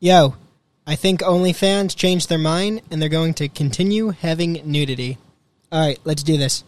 Yo, 0.00 0.36
I 0.86 0.94
think 0.94 1.22
OnlyFans 1.22 1.96
changed 1.96 2.28
their 2.28 2.38
mind 2.38 2.82
and 2.88 3.02
they're 3.02 3.08
going 3.08 3.34
to 3.34 3.48
continue 3.48 4.10
having 4.10 4.62
nudity. 4.64 5.18
All 5.72 5.84
right, 5.84 5.98
let's 6.04 6.22
do 6.22 6.36
this. 6.36 6.62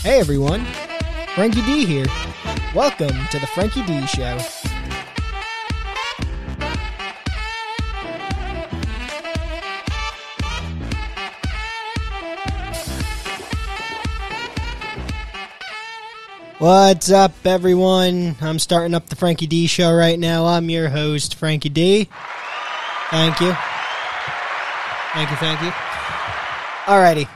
Hey 0.00 0.20
everyone, 0.20 0.66
Frankie 1.34 1.62
D 1.62 1.86
here. 1.86 2.04
Welcome 2.74 3.16
to 3.30 3.38
the 3.38 3.46
Frankie 3.54 3.82
D 3.86 4.06
Show. 4.08 4.38
What's 16.62 17.10
up, 17.10 17.32
everyone? 17.44 18.36
I'm 18.40 18.60
starting 18.60 18.94
up 18.94 19.08
the 19.08 19.16
Frankie 19.16 19.48
D 19.48 19.66
Show 19.66 19.92
right 19.92 20.16
now. 20.16 20.46
I'm 20.46 20.70
your 20.70 20.88
host, 20.88 21.34
Frankie 21.34 21.70
D. 21.70 22.08
Thank 23.10 23.40
you. 23.40 23.52
Thank 25.12 25.28
you, 25.28 25.36
thank 25.38 25.60
you. 25.60 25.70
Alrighty. 26.84 27.28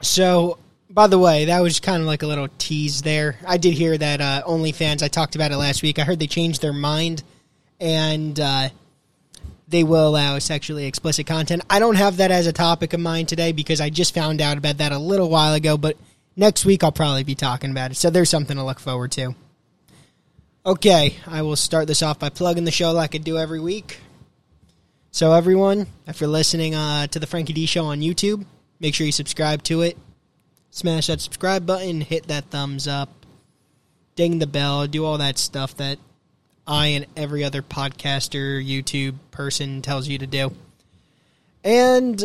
So, 0.00 0.56
by 0.88 1.06
the 1.06 1.18
way, 1.18 1.44
that 1.44 1.60
was 1.60 1.80
kind 1.80 2.00
of 2.00 2.06
like 2.06 2.22
a 2.22 2.26
little 2.26 2.48
tease 2.56 3.02
there. 3.02 3.36
I 3.46 3.58
did 3.58 3.74
hear 3.74 3.98
that 3.98 4.22
uh, 4.22 4.42
OnlyFans, 4.46 5.02
I 5.02 5.08
talked 5.08 5.34
about 5.34 5.52
it 5.52 5.58
last 5.58 5.82
week. 5.82 5.98
I 5.98 6.04
heard 6.04 6.18
they 6.18 6.26
changed 6.26 6.62
their 6.62 6.72
mind 6.72 7.22
and 7.78 8.40
uh, 8.40 8.70
they 9.68 9.84
will 9.84 10.08
allow 10.08 10.38
sexually 10.38 10.86
explicit 10.86 11.26
content. 11.26 11.62
I 11.68 11.78
don't 11.78 11.96
have 11.96 12.16
that 12.16 12.30
as 12.30 12.46
a 12.46 12.54
topic 12.54 12.94
of 12.94 13.00
mine 13.00 13.26
today 13.26 13.52
because 13.52 13.82
I 13.82 13.90
just 13.90 14.14
found 14.14 14.40
out 14.40 14.56
about 14.56 14.78
that 14.78 14.92
a 14.92 14.98
little 14.98 15.28
while 15.28 15.52
ago, 15.52 15.76
but 15.76 15.98
next 16.36 16.64
week 16.64 16.82
I'll 16.82 16.92
probably 16.92 17.24
be 17.24 17.34
talking 17.34 17.70
about 17.70 17.90
it. 17.90 17.96
So 17.96 18.10
there's 18.10 18.30
something 18.30 18.56
to 18.56 18.64
look 18.64 18.80
forward 18.80 19.12
to. 19.12 19.34
Okay, 20.64 21.16
I 21.26 21.42
will 21.42 21.56
start 21.56 21.86
this 21.86 22.02
off 22.02 22.18
by 22.18 22.28
plugging 22.28 22.64
the 22.64 22.70
show 22.70 22.92
like 22.92 23.14
I 23.14 23.18
do 23.18 23.38
every 23.38 23.60
week. 23.60 24.00
So 25.10 25.32
everyone, 25.32 25.86
if 26.06 26.20
you're 26.20 26.28
listening 26.28 26.74
uh, 26.74 27.06
to 27.08 27.18
the 27.18 27.26
Frankie 27.26 27.52
D 27.52 27.66
Show 27.66 27.86
on 27.86 28.00
YouTube, 28.00 28.44
make 28.78 28.94
sure 28.94 29.06
you 29.06 29.12
subscribe 29.12 29.62
to 29.64 29.82
it. 29.82 29.96
Smash 30.70 31.08
that 31.08 31.20
subscribe 31.20 31.66
button, 31.66 32.00
hit 32.00 32.28
that 32.28 32.44
thumbs 32.44 32.86
up, 32.86 33.08
ding 34.14 34.38
the 34.38 34.46
bell, 34.46 34.86
do 34.86 35.04
all 35.04 35.18
that 35.18 35.38
stuff 35.38 35.76
that 35.78 35.98
I 36.66 36.88
and 36.88 37.06
every 37.16 37.42
other 37.42 37.62
podcaster, 37.62 38.64
YouTube 38.64 39.16
person 39.32 39.82
tells 39.82 40.06
you 40.06 40.18
to 40.18 40.26
do. 40.26 40.52
And 41.64 42.22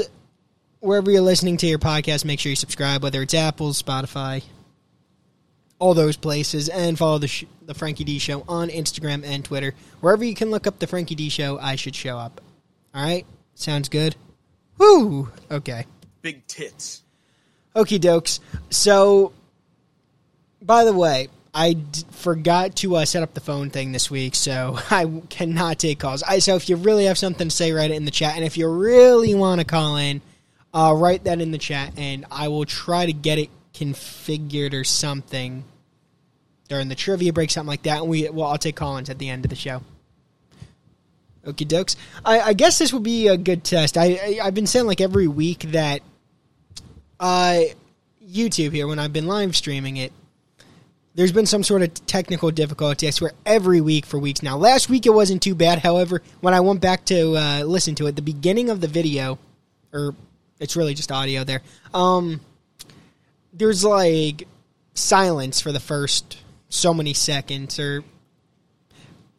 wherever 0.85 1.09
you're 1.09 1.21
listening 1.21 1.57
to 1.57 1.67
your 1.67 1.79
podcast, 1.79 2.25
make 2.25 2.39
sure 2.39 2.51
you 2.51 2.55
subscribe, 2.55 3.01
whether 3.01 3.21
it's 3.21 3.33
Apple, 3.33 3.71
Spotify, 3.71 4.43
all 5.79 5.93
those 5.93 6.15
places, 6.15 6.69
and 6.69 6.97
follow 6.97 7.17
the 7.17 7.27
sh- 7.27 7.45
the 7.63 7.73
Frankie 7.73 8.03
D 8.03 8.19
Show 8.19 8.45
on 8.47 8.69
Instagram 8.69 9.25
and 9.25 9.43
Twitter. 9.43 9.73
Wherever 9.99 10.23
you 10.23 10.35
can 10.35 10.51
look 10.51 10.67
up 10.67 10.79
the 10.79 10.87
Frankie 10.87 11.15
D 11.15 11.29
Show, 11.29 11.57
I 11.59 11.75
should 11.75 11.95
show 11.95 12.17
up. 12.17 12.39
All 12.93 13.03
right, 13.03 13.25
sounds 13.55 13.89
good. 13.89 14.15
Woo. 14.77 15.29
Okay. 15.49 15.85
Big 16.21 16.45
tits. 16.47 17.01
Okie 17.75 17.99
dokes. 17.99 18.39
So, 18.69 19.33
by 20.61 20.85
the 20.85 20.93
way, 20.93 21.29
I 21.53 21.73
d- 21.73 22.03
forgot 22.11 22.75
to 22.77 22.97
uh, 22.97 23.05
set 23.05 23.23
up 23.23 23.33
the 23.33 23.41
phone 23.41 23.69
thing 23.69 23.91
this 23.91 24.11
week, 24.11 24.35
so 24.35 24.77
I 24.91 25.21
cannot 25.29 25.79
take 25.79 25.99
calls. 25.99 26.23
I, 26.23 26.39
so 26.39 26.55
if 26.55 26.69
you 26.69 26.75
really 26.75 27.05
have 27.05 27.17
something 27.17 27.49
to 27.49 27.55
say, 27.55 27.71
write 27.71 27.91
it 27.91 27.95
in 27.95 28.05
the 28.05 28.11
chat, 28.11 28.35
and 28.35 28.45
if 28.45 28.57
you 28.57 28.69
really 28.69 29.33
want 29.35 29.59
to 29.59 29.65
call 29.65 29.97
in, 29.97 30.21
uh, 30.75 30.93
write 30.93 31.23
that 31.23 31.39
in 31.39 31.51
the 31.51 31.57
chat, 31.57 31.93
and 31.95 32.25
I 32.29 32.49
will 32.49 32.65
try 32.65 33.05
to 33.05 33.13
get 33.13 33.39
it 33.39 33.49
configured 33.73 34.73
or 34.73 34.83
something 34.83 35.63
during 36.67 36.89
the 36.89 36.95
trivia 36.95 37.31
break, 37.31 37.49
something 37.49 37.67
like 37.67 37.83
that. 37.83 38.01
And 38.01 38.09
we, 38.09 38.29
well, 38.29 38.47
I'll 38.49 38.57
take 38.57 38.75
call-ins 38.75 39.09
at 39.09 39.17
the 39.17 39.29
end 39.29 39.45
of 39.45 39.49
the 39.49 39.55
show. 39.55 39.81
Okie 41.45 41.67
dokes. 41.67 41.95
I, 42.25 42.41
I 42.41 42.53
guess 42.53 42.77
this 42.77 42.91
would 42.91 43.03
be 43.03 43.27
a 43.27 43.37
good 43.37 43.63
test. 43.63 43.97
I, 43.97 44.15
I 44.15 44.39
I've 44.43 44.55
been 44.55 44.67
saying 44.67 44.85
like 44.85 44.99
every 44.99 45.27
week 45.27 45.59
that 45.71 46.01
uh, 47.19 47.61
YouTube 48.27 48.73
here 48.73 48.87
when 48.87 48.99
I've 48.99 49.13
been 49.13 49.27
live 49.27 49.55
streaming 49.55 49.97
it. 49.97 50.11
There's 51.13 51.31
been 51.31 51.45
some 51.45 51.63
sort 51.63 51.81
of 51.83 51.93
technical 52.07 52.51
difficulty. 52.51 53.07
I 53.07 53.11
swear 53.11 53.31
every 53.45 53.79
week 53.79 54.05
for 54.05 54.19
weeks 54.19 54.43
now. 54.43 54.57
Last 54.57 54.89
week 54.89 55.05
it 55.05 55.11
wasn't 55.11 55.41
too 55.41 55.55
bad. 55.55 55.79
However, 55.79 56.21
when 56.41 56.53
I 56.53 56.59
went 56.59 56.81
back 56.81 57.05
to 57.05 57.37
uh, 57.37 57.63
listen 57.63 57.95
to 57.95 58.07
it, 58.07 58.17
the 58.17 58.21
beginning 58.21 58.69
of 58.69 58.81
the 58.81 58.87
video, 58.87 59.39
or 59.93 60.13
it's 60.59 60.75
really 60.75 60.93
just 60.93 61.11
audio 61.11 61.43
there. 61.43 61.61
Um, 61.93 62.41
there's 63.53 63.83
like 63.83 64.47
silence 64.93 65.61
for 65.61 65.71
the 65.71 65.79
first 65.79 66.37
so 66.69 66.93
many 66.93 67.13
seconds, 67.13 67.79
or 67.79 68.03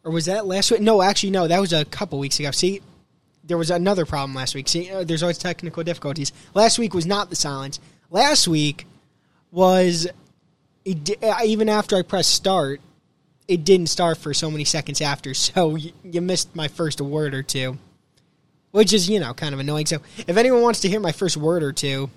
or 0.03 0.11
was 0.11 0.25
that 0.25 0.45
last 0.45 0.71
week? 0.71 0.81
No, 0.81 1.01
actually, 1.01 1.31
no. 1.31 1.47
That 1.47 1.59
was 1.59 1.73
a 1.73 1.85
couple 1.85 2.19
weeks 2.19 2.39
ago. 2.39 2.51
See, 2.51 2.81
there 3.43 3.57
was 3.57 3.71
another 3.71 4.05
problem 4.05 4.35
last 4.35 4.55
week. 4.55 4.67
See, 4.67 4.91
uh, 4.91 5.03
there's 5.03 5.23
always 5.23 5.37
technical 5.37 5.83
difficulties. 5.83 6.31
Last 6.53 6.79
week 6.79 6.93
was 6.93 7.05
not 7.05 7.29
the 7.29 7.35
silence. 7.35 7.79
Last 8.09 8.47
week 8.47 8.85
was 9.51 10.07
uh, 10.87 11.35
even 11.43 11.69
after 11.69 11.95
I 11.97 12.01
pressed 12.01 12.33
start, 12.33 12.81
it 13.47 13.63
didn't 13.63 13.87
start 13.87 14.17
for 14.17 14.33
so 14.33 14.51
many 14.51 14.63
seconds 14.63 15.01
after. 15.01 15.33
So 15.33 15.75
you 15.75 16.21
missed 16.21 16.55
my 16.55 16.67
first 16.67 17.01
word 17.01 17.33
or 17.33 17.43
two, 17.43 17.77
which 18.77 18.93
is 18.93 19.09
you 19.09 19.19
know 19.19 19.33
kind 19.33 19.55
of 19.55 19.59
annoying. 19.59 19.87
So 19.87 19.97
if 20.27 20.37
anyone 20.37 20.61
wants 20.61 20.81
to 20.81 20.87
hear 20.87 20.99
my 20.99 21.11
first 21.11 21.35
word 21.35 21.63
or 21.63 21.73
two, 21.73 22.11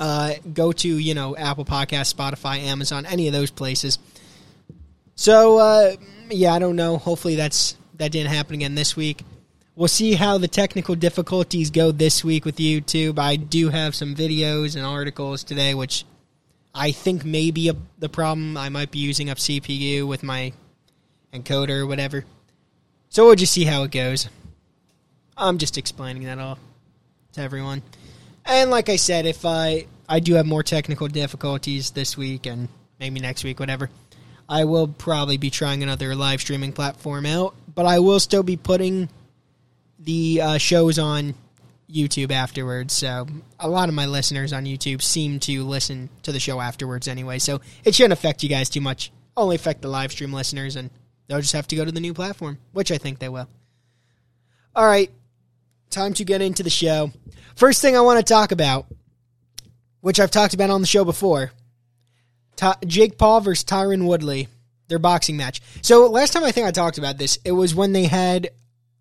uh, 0.00 0.34
go 0.52 0.72
to 0.72 0.88
you 0.88 1.14
know 1.14 1.36
Apple 1.36 1.64
Podcast, 1.64 2.12
Spotify, 2.12 2.58
Amazon, 2.58 3.06
any 3.06 3.28
of 3.28 3.32
those 3.32 3.52
places. 3.52 4.00
So 5.14 5.58
uh, 5.58 5.96
yeah, 6.28 6.52
I 6.54 6.58
don't 6.58 6.74
know. 6.74 6.98
Hopefully 6.98 7.36
that's 7.36 7.76
that 7.98 8.10
didn't 8.10 8.32
happen 8.32 8.54
again 8.54 8.74
this 8.74 8.96
week. 8.96 9.22
We'll 9.76 9.86
see 9.86 10.14
how 10.14 10.38
the 10.38 10.48
technical 10.48 10.96
difficulties 10.96 11.70
go 11.70 11.92
this 11.92 12.24
week 12.24 12.44
with 12.44 12.56
YouTube. 12.56 13.20
I 13.20 13.36
do 13.36 13.68
have 13.68 13.94
some 13.94 14.16
videos 14.16 14.74
and 14.74 14.84
articles 14.84 15.44
today, 15.44 15.72
which 15.72 16.04
I 16.74 16.90
think 16.90 17.24
may 17.24 17.52
be 17.52 17.68
a, 17.68 17.76
the 18.00 18.08
problem. 18.08 18.56
I 18.56 18.70
might 18.70 18.90
be 18.90 18.98
using 18.98 19.30
up 19.30 19.38
CPU 19.38 20.04
with 20.04 20.24
my 20.24 20.52
encoder 21.32 21.78
or 21.78 21.86
whatever. 21.86 22.24
So 23.08 23.26
we'll 23.26 23.36
just 23.36 23.52
see 23.52 23.64
how 23.64 23.84
it 23.84 23.92
goes. 23.92 24.28
I'm 25.38 25.58
just 25.58 25.78
explaining 25.78 26.24
that 26.24 26.38
all 26.38 26.58
to 27.32 27.40
everyone. 27.40 27.82
And 28.44 28.70
like 28.70 28.88
I 28.88 28.96
said, 28.96 29.24
if 29.24 29.44
I 29.44 29.86
I 30.08 30.20
do 30.20 30.34
have 30.34 30.46
more 30.46 30.62
technical 30.62 31.06
difficulties 31.06 31.90
this 31.90 32.16
week 32.16 32.46
and 32.46 32.68
maybe 32.98 33.20
next 33.20 33.44
week, 33.44 33.60
whatever, 33.60 33.90
I 34.48 34.64
will 34.64 34.88
probably 34.88 35.36
be 35.36 35.50
trying 35.50 35.82
another 35.82 36.14
live 36.14 36.40
streaming 36.40 36.72
platform 36.72 37.24
out. 37.26 37.54
But 37.74 37.86
I 37.86 38.00
will 38.00 38.18
still 38.20 38.42
be 38.42 38.56
putting 38.56 39.08
the 39.98 40.40
uh, 40.40 40.58
shows 40.58 40.98
on 40.98 41.34
YouTube 41.90 42.32
afterwards. 42.32 42.94
So 42.94 43.26
a 43.60 43.68
lot 43.68 43.88
of 43.88 43.94
my 43.94 44.06
listeners 44.06 44.52
on 44.52 44.64
YouTube 44.64 45.02
seem 45.02 45.38
to 45.40 45.64
listen 45.64 46.08
to 46.22 46.32
the 46.32 46.40
show 46.40 46.60
afterwards 46.60 47.06
anyway. 47.06 47.38
So 47.38 47.60
it 47.84 47.94
shouldn't 47.94 48.12
affect 48.12 48.42
you 48.42 48.48
guys 48.48 48.68
too 48.68 48.80
much. 48.80 49.12
Only 49.36 49.56
affect 49.56 49.82
the 49.82 49.88
live 49.88 50.10
stream 50.10 50.32
listeners, 50.32 50.74
and 50.74 50.90
they'll 51.26 51.40
just 51.40 51.52
have 51.52 51.68
to 51.68 51.76
go 51.76 51.84
to 51.84 51.92
the 51.92 52.00
new 52.00 52.12
platform, 52.12 52.58
which 52.72 52.90
I 52.90 52.98
think 52.98 53.20
they 53.20 53.28
will. 53.28 53.48
All 54.74 54.86
right, 54.86 55.10
time 55.90 56.14
to 56.14 56.24
get 56.24 56.42
into 56.42 56.62
the 56.62 56.70
show. 56.70 57.12
First 57.56 57.82
thing 57.82 57.96
I 57.96 58.00
want 58.00 58.24
to 58.24 58.32
talk 58.32 58.52
about, 58.52 58.86
which 60.00 60.20
I've 60.20 60.30
talked 60.30 60.54
about 60.54 60.70
on 60.70 60.80
the 60.80 60.86
show 60.86 61.04
before, 61.04 61.52
Jake 62.86 63.18
Paul 63.18 63.40
versus 63.40 63.64
Tyron 63.64 64.06
Woodley, 64.06 64.48
their 64.88 64.98
boxing 64.98 65.36
match. 65.36 65.60
So 65.82 66.06
last 66.06 66.32
time 66.32 66.44
I 66.44 66.52
think 66.52 66.66
I 66.66 66.70
talked 66.70 66.98
about 66.98 67.18
this, 67.18 67.38
it 67.44 67.52
was 67.52 67.74
when 67.74 67.92
they 67.92 68.04
had, 68.04 68.50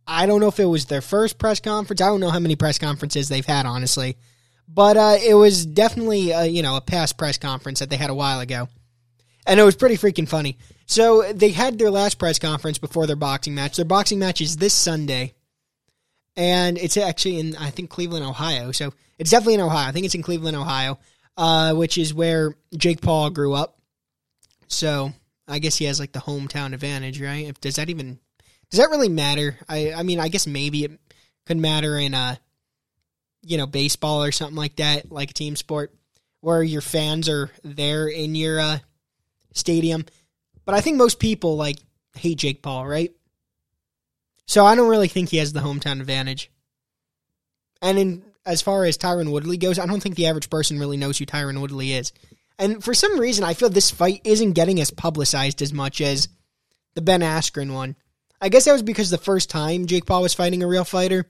I 0.06 0.26
don't 0.26 0.40
know 0.40 0.48
if 0.48 0.60
it 0.60 0.66
was 0.66 0.86
their 0.86 1.02
first 1.02 1.38
press 1.38 1.60
conference. 1.60 2.02
I 2.02 2.08
don't 2.08 2.20
know 2.20 2.30
how 2.30 2.40
many 2.40 2.56
press 2.56 2.78
conferences 2.78 3.30
they've 3.30 3.46
had, 3.46 3.66
honestly, 3.66 4.18
but 4.68 4.98
uh, 4.98 5.18
it 5.24 5.34
was 5.34 5.66
definitely 5.66 6.32
a, 6.32 6.46
you 6.46 6.62
know 6.62 6.76
a 6.76 6.82
past 6.82 7.18
press 7.18 7.38
conference 7.38 7.80
that 7.80 7.90
they 7.90 7.98
had 7.98 8.10
a 8.10 8.16
while 8.16 8.40
ago, 8.40 8.68
and 9.46 9.60
it 9.60 9.64
was 9.64 9.76
pretty 9.76 9.96
freaking 9.96 10.28
funny. 10.28 10.58
So 10.86 11.32
they 11.34 11.50
had 11.50 11.78
their 11.78 11.92
last 11.92 12.20
press 12.20 12.40
conference 12.40 12.78
before 12.78 13.08
their 13.08 13.16
boxing 13.16 13.56
match. 13.56 13.76
Their 13.76 13.86
boxing 13.86 14.20
match 14.20 14.42
is 14.42 14.58
this 14.58 14.74
Sunday 14.74 15.34
and 16.38 16.78
it's 16.78 16.96
actually 16.96 17.40
in 17.40 17.56
I 17.58 17.72
think 17.72 17.90
Cleveland, 17.90 18.26
Ohio. 18.26 18.72
So 18.72 18.94
it's 19.18 19.32
definitely 19.32 19.56
in 19.56 19.62
Ohio. 19.62 19.90
I 19.90 19.92
think 19.92 20.06
it's 20.06 20.16
in 20.16 20.22
Cleveland, 20.22 20.56
Ohio, 20.56 21.00
uh, 21.36 21.74
which 21.74 21.98
is 21.98 22.14
where 22.14 22.56
Jake 22.76 23.02
Paul 23.02 23.30
grew 23.32 23.54
up. 23.54 23.78
So 24.68 25.12
I 25.48 25.60
guess 25.60 25.76
he 25.76 25.86
has 25.86 26.00
like 26.00 26.14
the 26.14 26.20
hometown 26.20 26.74
advantage, 26.74 27.20
right? 27.20 27.48
If 27.48 27.60
does 27.60 27.76
that 27.76 27.90
even 27.90 28.20
does 28.70 28.80
that 28.80 28.90
really 28.90 29.10
matter? 29.10 29.58
I 29.68 29.94
I 29.94 30.04
mean 30.04 30.20
I 30.20 30.30
guess 30.30 30.48
maybe 30.48 30.86
it 30.86 31.00
could 31.46 31.58
matter 31.58 31.98
in 31.98 32.14
uh 32.14 32.36
you 33.42 33.58
know 33.58 33.68
baseball 33.68 34.24
or 34.24 34.32
something 34.32 34.58
like 34.58 34.78
that, 34.78 35.12
like 35.12 35.32
a 35.32 35.34
team 35.34 35.56
sport 35.56 35.94
where 36.42 36.64
your 36.64 36.82
fans 36.82 37.30
are 37.30 37.50
there 37.64 38.08
in 38.08 38.36
your 38.36 38.60
uh, 38.60 38.80
stadium. 39.54 40.06
But 40.66 40.76
I 40.76 40.82
think 40.82 40.98
most 40.98 41.20
people 41.20 41.58
like 41.58 41.78
hate 42.16 42.38
Jake 42.38 42.62
Paul, 42.62 42.86
right? 42.86 43.12
So 44.48 44.66
I 44.66 44.76
don't 44.76 44.90
really 44.90 45.10
think 45.10 45.30
he 45.30 45.38
has 45.38 45.54
the 45.54 45.60
hometown 45.60 46.00
advantage. 46.00 46.50
And 47.82 48.00
in 48.00 48.24
as 48.46 48.62
far 48.62 48.86
as 48.86 48.98
Tyron 48.98 49.32
Woodley 49.32 49.58
goes, 49.58 49.78
I 49.78 49.86
don't 49.86 50.02
think 50.02 50.16
the 50.16 50.28
average 50.28 50.50
person 50.50 50.80
really 50.80 50.96
knows 50.96 51.18
who 51.18 51.26
Tyron 51.26 51.60
Woodley 51.60 51.94
is. 51.94 52.14
And 52.58 52.82
for 52.82 52.94
some 52.94 53.20
reason, 53.20 53.44
I 53.44 53.54
feel 53.54 53.70
this 53.70 53.92
fight 53.92 54.22
isn't 54.24 54.54
getting 54.54 54.80
as 54.80 54.90
publicized 54.90 55.62
as 55.62 55.74
much 55.74 56.00
as 56.00 56.30
the 56.96 57.02
Ben 57.02 57.22
Askren 57.22 57.74
one. 57.74 57.96
I 58.42 58.50
guess 58.50 58.66
that 58.66 58.72
was 58.72 58.84
because 58.84 59.10
the 59.10 59.18
first 59.18 59.50
time 59.50 59.86
Jake 59.86 60.06
Paul 60.06 60.22
was 60.22 60.34
fighting 60.34 60.64
a 60.64 60.68
real 60.68 60.86
fighter. 60.86 61.30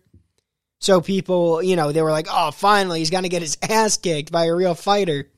So 0.80 1.02
people, 1.02 1.63
you 1.63 1.75
know, 1.75 1.92
they 1.92 2.04
were 2.04 2.12
like, 2.12 2.28
"Oh, 2.30 2.52
finally, 2.52 3.00
he's 3.00 3.10
gonna 3.10 3.30
get 3.30 3.42
his 3.42 3.58
ass 3.63 3.98
kicked 3.98 4.31
by 4.31 4.46
a 4.46 4.56
real 4.56 4.75
fighter." 4.75 5.31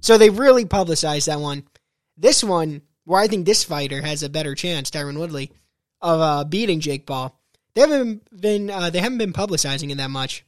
So 0.00 0.18
they 0.18 0.28
really 0.28 0.64
publicized 0.64 1.28
that 1.28 1.40
one. 1.40 1.64
This 2.16 2.42
one, 2.42 2.82
where 3.04 3.20
I 3.20 3.28
think 3.28 3.46
this 3.46 3.62
fighter 3.62 4.02
has 4.02 4.22
a 4.22 4.28
better 4.28 4.54
chance, 4.54 4.90
Tyron 4.90 5.18
Woodley, 5.18 5.52
of 6.00 6.20
uh, 6.20 6.44
beating 6.44 6.80
Jake 6.80 7.06
Paul. 7.06 7.38
They 7.74 7.82
haven't 7.82 8.40
been 8.40 8.70
uh, 8.70 8.90
they 8.90 9.00
haven't 9.00 9.18
been 9.18 9.32
publicizing 9.32 9.90
it 9.90 9.96
that 9.96 10.10
much. 10.10 10.44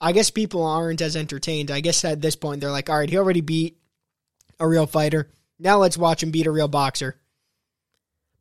I 0.00 0.12
guess 0.12 0.30
people 0.30 0.64
aren't 0.64 1.00
as 1.00 1.16
entertained. 1.16 1.70
I 1.70 1.80
guess 1.80 2.04
at 2.04 2.20
this 2.20 2.36
point 2.36 2.60
they're 2.60 2.70
like, 2.70 2.90
all 2.90 2.98
right, 2.98 3.08
he 3.08 3.16
already 3.16 3.40
beat 3.40 3.78
a 4.60 4.68
real 4.68 4.86
fighter. 4.86 5.30
Now 5.58 5.78
let's 5.78 5.96
watch 5.96 6.22
him 6.22 6.30
beat 6.30 6.46
a 6.46 6.50
real 6.50 6.68
boxer. 6.68 7.16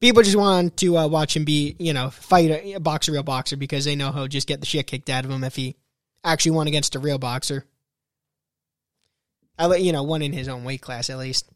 People 0.02 0.24
just 0.24 0.36
want 0.36 0.78
to 0.78 0.98
uh, 0.98 1.08
watch 1.08 1.36
him 1.36 1.46
be, 1.46 1.76
you 1.80 1.94
know, 1.94 2.10
fight 2.10 2.52
a, 2.52 2.74
a 2.74 2.80
boxer, 2.80 3.14
real 3.14 3.24
boxer 3.24 3.56
because 3.56 3.86
they 3.86 3.96
know 3.96 4.12
he'll 4.12 4.28
just 4.28 4.48
get 4.48 4.60
the 4.60 4.66
shit 4.66 4.88
kicked 4.88 5.10
out 5.10 5.24
of 5.24 5.32
him 5.32 5.44
if 5.44 5.56
he 5.56 5.78
actually 6.24 6.52
won 6.52 6.68
against 6.68 6.96
a 6.96 7.00
real 7.00 7.18
boxer. 7.18 7.66
I, 9.58 9.74
you 9.76 9.94
know, 9.94 10.04
one 10.04 10.22
in 10.22 10.34
his 10.34 10.50
own 10.50 10.66
weight 10.66 10.82
class 10.82 11.10
at 11.10 11.18
least. 11.18 11.50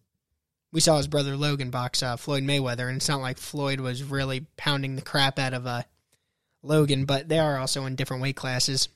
We 0.71 0.81
saw 0.81 0.97
his 0.97 1.07
brother 1.07 1.35
Logan 1.35 1.71
box 1.71 2.03
uh, 2.03 2.15
Floyd 2.15 2.43
Mayweather, 2.43 2.87
and 2.87 2.97
it's 2.97 3.09
not 3.09 3.21
like 3.21 3.37
Floyd 3.37 3.79
was 3.79 4.03
really 4.03 4.45
pounding 4.55 4.95
the 4.95 5.01
crap 5.01 5.39
out 5.39 5.53
of 5.53 5.65
uh, 5.65 5.83
Logan, 6.61 7.05
but 7.05 7.27
they 7.27 7.39
are 7.39 7.57
also 7.57 7.85
in 7.85 7.95
different 7.95 8.21
weight 8.21 8.35
classes. 8.35 8.89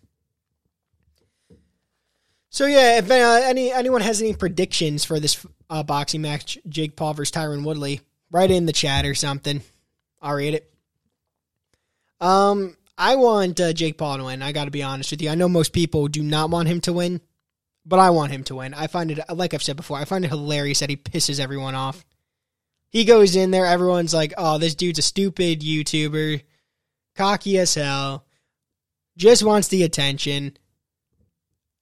So 2.50 2.68
yeah, 2.68 3.00
if 3.00 3.10
uh, 3.10 3.42
any 3.44 3.72
anyone 3.72 4.02
has 4.02 4.22
any 4.22 4.36
predictions 4.36 5.04
for 5.04 5.20
this 5.20 5.44
uh, 5.72 5.82
boxing 5.82 6.22
match, 6.22 6.60
Jake 6.70 6.96
Paul 6.96 7.16
versus 7.16 7.32
Tyron 7.32 7.66
Woodley, 7.66 8.02
write 8.30 8.52
in 8.52 8.68
the 8.68 8.74
chat 8.74 9.06
or 9.06 9.16
something. 9.16 9.64
I'll 10.22 10.36
read 10.36 10.54
it. 10.54 10.72
Um, 12.22 12.78
I 12.96 13.16
want 13.16 13.60
uh, 13.60 13.74
Jake 13.74 13.98
Paul 13.98 14.18
to 14.18 14.26
win. 14.26 14.44
I 14.44 14.52
got 14.52 14.66
to 14.66 14.72
be 14.72 14.84
honest 14.84 15.10
with 15.10 15.22
you. 15.24 15.30
I 15.30 15.36
know 15.36 15.50
most 15.50 15.74
people 15.74 16.08
do 16.08 16.22
not 16.22 16.52
want 16.52 16.68
him 16.68 16.80
to 16.82 16.94
win, 16.94 17.22
but 17.86 18.00
I 18.00 18.10
want 18.12 18.32
him 18.32 18.44
to 18.46 18.56
win. 18.56 18.74
I 18.74 18.88
find 18.88 19.12
it, 19.12 19.20
like 19.34 19.54
I've 19.54 19.64
said 19.64 19.78
before, 19.78 19.98
I 19.98 20.06
find 20.06 20.26
it 20.26 20.30
hilarious 20.30 20.80
that 20.80 20.90
he 20.90 20.98
pisses 20.98 21.40
everyone 21.40 21.76
off. 21.76 22.06
He 22.90 23.06
goes 23.06 23.36
in 23.36 23.52
there, 23.52 23.66
everyone's 23.66 24.14
like, 24.14 24.34
"Oh, 24.38 24.58
this 24.58 24.76
dude's 24.76 25.00
a 25.00 25.02
stupid 25.02 25.62
YouTuber, 25.62 26.44
cocky 27.16 27.58
as 27.58 27.74
hell, 27.74 28.26
just 29.18 29.44
wants 29.44 29.68
the 29.68 29.84
attention." 29.84 30.58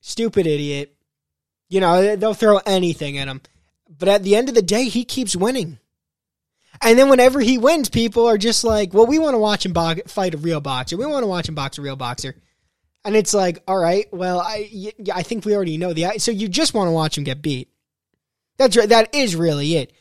stupid 0.02 0.46
idiot. 0.46 0.96
You 1.70 1.80
know, 1.80 2.16
they'll 2.18 2.34
throw 2.34 2.58
anything 2.66 3.18
at 3.18 3.28
him. 3.28 3.42
But 3.88 4.10
at 4.10 4.24
the 4.24 4.36
end 4.36 4.50
of 4.50 4.56
the 4.56 4.62
day, 4.62 4.86
he 4.86 5.06
keeps 5.06 5.36
winning. 5.36 5.80
And 6.82 6.98
then 6.98 7.10
whenever 7.10 7.40
he 7.40 7.58
wins, 7.58 7.90
people 7.90 8.28
are 8.28 8.38
just 8.38 8.64
like, 8.64 8.94
well, 8.94 9.06
we 9.06 9.20
want 9.20 9.36
to 9.36 9.40
watch 9.40 9.66
him 9.66 9.74
bo- 9.74 9.96
fight 10.08 10.34
a 10.34 10.38
real 10.38 10.60
boxer. 10.60 10.98
We 10.98 11.06
want 11.06 11.24
to 11.24 11.28
watch 11.28 11.48
him 11.48 11.56
box 11.56 11.78
a 11.78 11.82
real 11.82 11.96
boxer. 11.96 12.36
And 13.04 13.16
it's 13.16 13.34
like, 13.34 13.64
all 13.68 13.78
right, 13.78 14.08
well, 14.12 14.40
I, 14.40 14.94
I 15.14 15.24
think 15.24 15.44
we 15.44 15.56
already 15.56 15.78
know 15.78 15.94
the. 15.94 16.20
So 16.20 16.32
you 16.32 16.48
just 16.48 16.74
want 16.74 16.88
to 16.88 16.92
watch 16.92 17.18
him 17.18 17.24
get 17.24 17.42
beat. 17.42 17.70
That's 18.58 18.78
right. 18.78 18.90
That 18.90 19.16
is 19.16 19.36
really 19.36 19.76
it. 19.76 19.92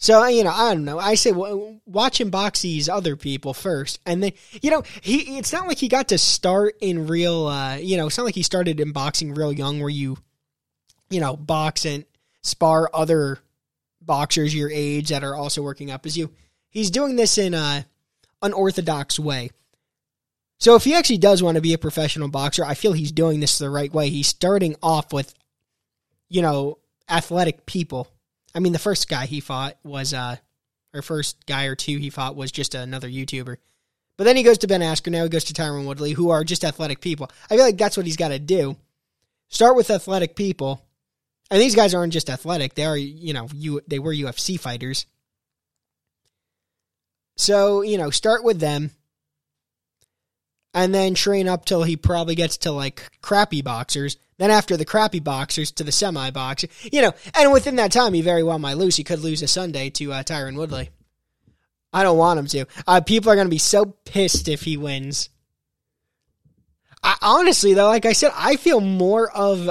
So 0.00 0.26
you 0.28 0.44
know, 0.44 0.50
I 0.50 0.72
don't 0.72 0.86
know. 0.86 0.98
I 0.98 1.14
say 1.14 1.30
well, 1.30 1.78
watch 1.84 2.18
him 2.18 2.30
box 2.30 2.62
these 2.62 2.88
other 2.88 3.16
people 3.16 3.52
first, 3.52 4.00
and 4.06 4.22
then 4.22 4.32
you 4.62 4.70
know 4.70 4.82
he. 5.02 5.36
It's 5.36 5.52
not 5.52 5.68
like 5.68 5.76
he 5.76 5.88
got 5.88 6.08
to 6.08 6.16
start 6.16 6.76
in 6.80 7.06
real. 7.06 7.46
Uh, 7.46 7.76
you 7.76 7.98
know, 7.98 8.06
it's 8.06 8.16
not 8.16 8.24
like 8.24 8.34
he 8.34 8.42
started 8.42 8.80
in 8.80 8.92
boxing 8.92 9.34
real 9.34 9.52
young, 9.52 9.80
where 9.80 9.90
you, 9.90 10.16
you 11.10 11.20
know, 11.20 11.36
box 11.36 11.84
and 11.84 12.06
spar 12.42 12.88
other 12.94 13.38
boxers 14.00 14.54
your 14.54 14.70
age 14.70 15.10
that 15.10 15.22
are 15.22 15.36
also 15.36 15.60
working 15.60 15.90
up 15.90 16.06
as 16.06 16.16
you. 16.16 16.30
He's 16.70 16.90
doing 16.90 17.16
this 17.16 17.36
in 17.36 17.52
a 17.52 17.84
unorthodox 18.40 19.18
way. 19.18 19.50
So 20.60 20.76
if 20.76 20.84
he 20.84 20.94
actually 20.94 21.18
does 21.18 21.42
want 21.42 21.56
to 21.56 21.62
be 21.62 21.72
a 21.72 21.78
professional 21.78 22.28
boxer, 22.28 22.64
I 22.64 22.74
feel 22.74 22.92
he's 22.92 23.12
doing 23.12 23.40
this 23.40 23.58
the 23.58 23.70
right 23.70 23.92
way. 23.92 24.10
He's 24.10 24.28
starting 24.28 24.76
off 24.82 25.12
with, 25.12 25.34
you 26.28 26.42
know, 26.42 26.78
athletic 27.08 27.66
people 27.66 28.08
I 28.54 28.58
mean, 28.58 28.72
the 28.72 28.78
first 28.78 29.08
guy 29.08 29.26
he 29.26 29.40
fought 29.40 29.76
was, 29.84 30.12
uh, 30.12 30.36
or 30.92 31.02
first 31.02 31.46
guy 31.46 31.66
or 31.66 31.76
two 31.76 31.98
he 31.98 32.10
fought 32.10 32.36
was 32.36 32.50
just 32.50 32.74
another 32.74 33.08
YouTuber. 33.08 33.56
But 34.16 34.24
then 34.24 34.36
he 34.36 34.42
goes 34.42 34.58
to 34.58 34.66
Ben 34.66 34.80
Askren. 34.80 35.12
Now 35.12 35.22
he 35.22 35.28
goes 35.28 35.44
to 35.44 35.54
Tyron 35.54 35.86
Woodley, 35.86 36.12
who 36.12 36.30
are 36.30 36.44
just 36.44 36.64
athletic 36.64 37.00
people. 37.00 37.30
I 37.48 37.56
feel 37.56 37.64
like 37.64 37.78
that's 37.78 37.96
what 37.96 38.06
he's 38.06 38.16
got 38.16 38.28
to 38.28 38.38
do. 38.38 38.76
Start 39.48 39.76
with 39.76 39.90
athletic 39.90 40.36
people, 40.36 40.84
and 41.50 41.60
these 41.60 41.74
guys 41.74 41.94
aren't 41.94 42.12
just 42.12 42.28
athletic; 42.28 42.74
they 42.74 42.84
are, 42.84 42.96
you 42.96 43.32
know, 43.32 43.48
you 43.54 43.80
they 43.86 43.98
were 43.98 44.12
UFC 44.12 44.58
fighters. 44.60 45.06
So 47.36 47.82
you 47.82 47.98
know, 47.98 48.10
start 48.10 48.44
with 48.44 48.60
them, 48.60 48.90
and 50.74 50.94
then 50.94 51.14
train 51.14 51.48
up 51.48 51.64
till 51.64 51.82
he 51.82 51.96
probably 51.96 52.34
gets 52.34 52.58
to 52.58 52.72
like 52.72 53.02
crappy 53.22 53.62
boxers, 53.62 54.16
then 54.38 54.50
after 54.50 54.76
the 54.76 54.84
crappy 54.84 55.20
boxers 55.20 55.70
to 55.72 55.84
the 55.84 55.92
semi 55.92 56.30
boxer, 56.30 56.68
you 56.90 57.02
know, 57.02 57.12
and 57.34 57.52
within 57.52 57.76
that 57.76 57.92
time, 57.92 58.14
he 58.14 58.22
very 58.22 58.42
well 58.42 58.58
might 58.58 58.76
lose. 58.76 58.96
He 58.96 59.04
could 59.04 59.20
lose 59.20 59.42
a 59.42 59.48
Sunday 59.48 59.90
to 59.90 60.12
uh, 60.12 60.22
Tyron 60.22 60.56
Woodley. 60.56 60.90
I 61.92 62.02
don't 62.02 62.18
want 62.18 62.38
him 62.38 62.46
to. 62.46 62.66
Uh, 62.86 63.00
people 63.00 63.30
are 63.30 63.34
going 63.34 63.46
to 63.46 63.50
be 63.50 63.58
so 63.58 63.84
pissed 63.84 64.48
if 64.48 64.62
he 64.62 64.76
wins. 64.76 65.28
I, 67.02 67.16
honestly, 67.20 67.74
though, 67.74 67.88
like 67.88 68.06
I 68.06 68.12
said, 68.12 68.32
I 68.34 68.56
feel 68.56 68.80
more 68.80 69.30
of, 69.30 69.68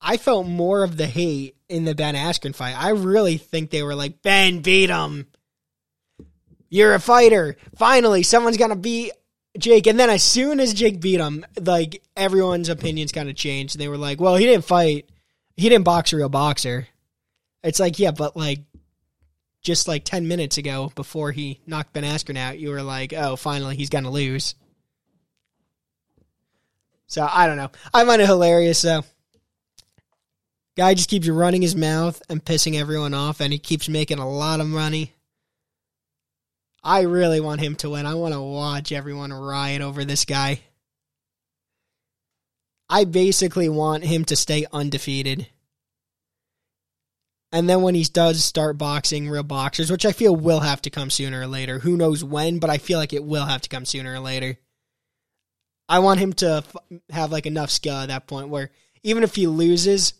I 0.00 0.16
felt 0.16 0.46
more 0.46 0.84
of 0.84 0.96
the 0.96 1.06
hate 1.06 1.56
in 1.68 1.84
the 1.84 1.94
Ben 1.94 2.14
Askren 2.14 2.54
fight. 2.54 2.76
I 2.78 2.90
really 2.90 3.38
think 3.38 3.70
they 3.70 3.82
were 3.82 3.94
like, 3.94 4.22
Ben, 4.22 4.60
beat 4.60 4.90
him. 4.90 5.26
You're 6.68 6.94
a 6.94 7.00
fighter. 7.00 7.56
Finally, 7.76 8.22
someone's 8.22 8.58
going 8.58 8.70
to 8.70 8.76
beat 8.76 9.12
Jake, 9.58 9.86
and 9.86 9.98
then 9.98 10.10
as 10.10 10.22
soon 10.22 10.60
as 10.60 10.74
Jake 10.74 11.00
beat 11.00 11.20
him, 11.20 11.44
like 11.60 12.02
everyone's 12.16 12.68
opinions 12.68 13.12
kind 13.12 13.28
of 13.28 13.36
changed. 13.36 13.78
They 13.78 13.88
were 13.88 13.96
like, 13.96 14.20
"Well, 14.20 14.36
he 14.36 14.46
didn't 14.46 14.64
fight. 14.64 15.08
He 15.56 15.68
didn't 15.68 15.84
box 15.84 16.12
a 16.12 16.16
real 16.16 16.28
boxer." 16.28 16.88
It's 17.62 17.80
like, 17.80 17.98
yeah, 17.98 18.12
but 18.12 18.36
like 18.36 18.60
just 19.62 19.88
like 19.88 20.04
ten 20.04 20.28
minutes 20.28 20.58
ago, 20.58 20.92
before 20.94 21.32
he 21.32 21.60
knocked 21.66 21.92
Ben 21.92 22.04
Askren 22.04 22.36
out, 22.36 22.58
you 22.58 22.70
were 22.70 22.82
like, 22.82 23.12
"Oh, 23.12 23.36
finally, 23.36 23.76
he's 23.76 23.90
gonna 23.90 24.10
lose." 24.10 24.54
So 27.06 27.28
I 27.30 27.46
don't 27.46 27.56
know. 27.56 27.70
I 27.94 28.04
find 28.04 28.22
it 28.22 28.26
hilarious 28.26 28.82
though. 28.82 29.04
Guy 30.76 30.92
just 30.94 31.08
keeps 31.08 31.26
running 31.26 31.62
his 31.62 31.74
mouth 31.74 32.20
and 32.28 32.44
pissing 32.44 32.78
everyone 32.78 33.14
off, 33.14 33.40
and 33.40 33.52
he 33.52 33.58
keeps 33.58 33.88
making 33.88 34.18
a 34.18 34.28
lot 34.28 34.60
of 34.60 34.66
money. 34.66 35.14
I 36.86 37.00
really 37.00 37.40
want 37.40 37.60
him 37.60 37.74
to 37.76 37.90
win. 37.90 38.06
I 38.06 38.14
want 38.14 38.32
to 38.32 38.40
watch 38.40 38.92
everyone 38.92 39.32
riot 39.32 39.82
over 39.82 40.04
this 40.04 40.24
guy. 40.24 40.60
I 42.88 43.02
basically 43.02 43.68
want 43.68 44.04
him 44.04 44.24
to 44.26 44.36
stay 44.36 44.66
undefeated. 44.72 45.48
And 47.50 47.68
then 47.68 47.82
when 47.82 47.96
he 47.96 48.04
does 48.04 48.44
start 48.44 48.78
boxing 48.78 49.28
real 49.28 49.42
boxers, 49.42 49.90
which 49.90 50.06
I 50.06 50.12
feel 50.12 50.36
will 50.36 50.60
have 50.60 50.80
to 50.82 50.90
come 50.90 51.10
sooner 51.10 51.40
or 51.40 51.48
later. 51.48 51.80
Who 51.80 51.96
knows 51.96 52.22
when, 52.22 52.60
but 52.60 52.70
I 52.70 52.78
feel 52.78 53.00
like 53.00 53.12
it 53.12 53.24
will 53.24 53.46
have 53.46 53.62
to 53.62 53.68
come 53.68 53.84
sooner 53.84 54.14
or 54.14 54.20
later. 54.20 54.56
I 55.88 55.98
want 55.98 56.20
him 56.20 56.34
to 56.34 56.62
have 57.10 57.32
like 57.32 57.46
enough 57.46 57.70
skill 57.70 57.96
at 57.96 58.08
that 58.10 58.28
point 58.28 58.48
where 58.48 58.70
even 59.02 59.24
if 59.24 59.34
he 59.34 59.48
loses, 59.48 60.14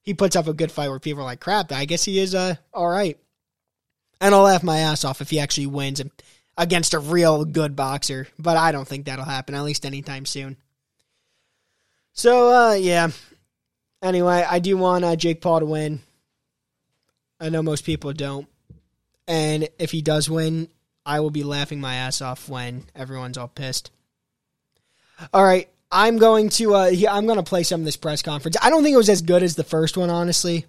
he 0.00 0.14
puts 0.14 0.34
up 0.34 0.46
a 0.46 0.54
good 0.54 0.72
fight 0.72 0.88
where 0.88 0.98
people 0.98 1.20
are 1.24 1.26
like, 1.26 1.40
"Crap, 1.40 1.72
I 1.72 1.84
guess 1.84 2.04
he 2.04 2.18
is 2.18 2.34
uh 2.34 2.54
all 2.72 2.88
right." 2.88 3.18
And 4.20 4.34
I'll 4.34 4.42
laugh 4.42 4.62
my 4.62 4.78
ass 4.78 5.04
off 5.04 5.20
if 5.20 5.30
he 5.30 5.38
actually 5.38 5.66
wins 5.66 6.02
against 6.56 6.94
a 6.94 6.98
real 6.98 7.44
good 7.44 7.76
boxer. 7.76 8.26
But 8.38 8.56
I 8.56 8.72
don't 8.72 8.86
think 8.86 9.06
that'll 9.06 9.24
happen, 9.24 9.54
at 9.54 9.64
least 9.64 9.86
anytime 9.86 10.26
soon. 10.26 10.56
So, 12.12 12.52
uh, 12.52 12.74
yeah. 12.74 13.10
Anyway, 14.02 14.44
I 14.48 14.58
do 14.58 14.76
want 14.76 15.04
uh, 15.04 15.16
Jake 15.16 15.40
Paul 15.40 15.60
to 15.60 15.66
win. 15.66 16.00
I 17.40 17.48
know 17.48 17.62
most 17.62 17.84
people 17.84 18.12
don't. 18.12 18.48
And 19.28 19.68
if 19.78 19.92
he 19.92 20.02
does 20.02 20.28
win, 20.28 20.68
I 21.04 21.20
will 21.20 21.30
be 21.30 21.44
laughing 21.44 21.80
my 21.80 21.94
ass 21.96 22.20
off 22.20 22.48
when 22.48 22.84
everyone's 22.94 23.38
all 23.38 23.48
pissed. 23.48 23.90
All 25.32 25.44
right, 25.44 25.68
I'm 25.90 26.18
going 26.18 26.48
to 26.50 26.74
uh, 26.74 26.92
I'm 27.10 27.26
going 27.26 27.38
to 27.38 27.42
play 27.42 27.62
some 27.62 27.80
of 27.80 27.84
this 27.84 27.96
press 27.96 28.22
conference. 28.22 28.56
I 28.60 28.70
don't 28.70 28.82
think 28.82 28.94
it 28.94 28.98
was 28.98 29.08
as 29.08 29.22
good 29.22 29.42
as 29.42 29.56
the 29.56 29.64
first 29.64 29.96
one, 29.96 30.10
honestly, 30.10 30.66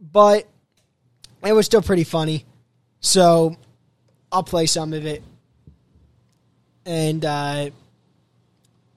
but 0.00 0.48
it 1.44 1.52
was 1.52 1.66
still 1.66 1.82
pretty 1.82 2.04
funny. 2.04 2.44
So 3.00 3.56
I'll 4.30 4.42
play 4.42 4.66
some 4.66 4.92
of 4.92 5.06
it. 5.06 5.22
And 6.84 7.24
uh, 7.24 7.70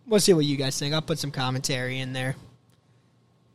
we'll 0.08 0.20
see 0.20 0.34
what 0.34 0.46
you 0.46 0.58
guys 0.58 0.77
think. 0.79 0.93
I'll 0.93 1.01
put 1.01 1.20
some 1.20 1.31
commentary 1.31 2.00
in 2.00 2.13
there. 2.13 2.36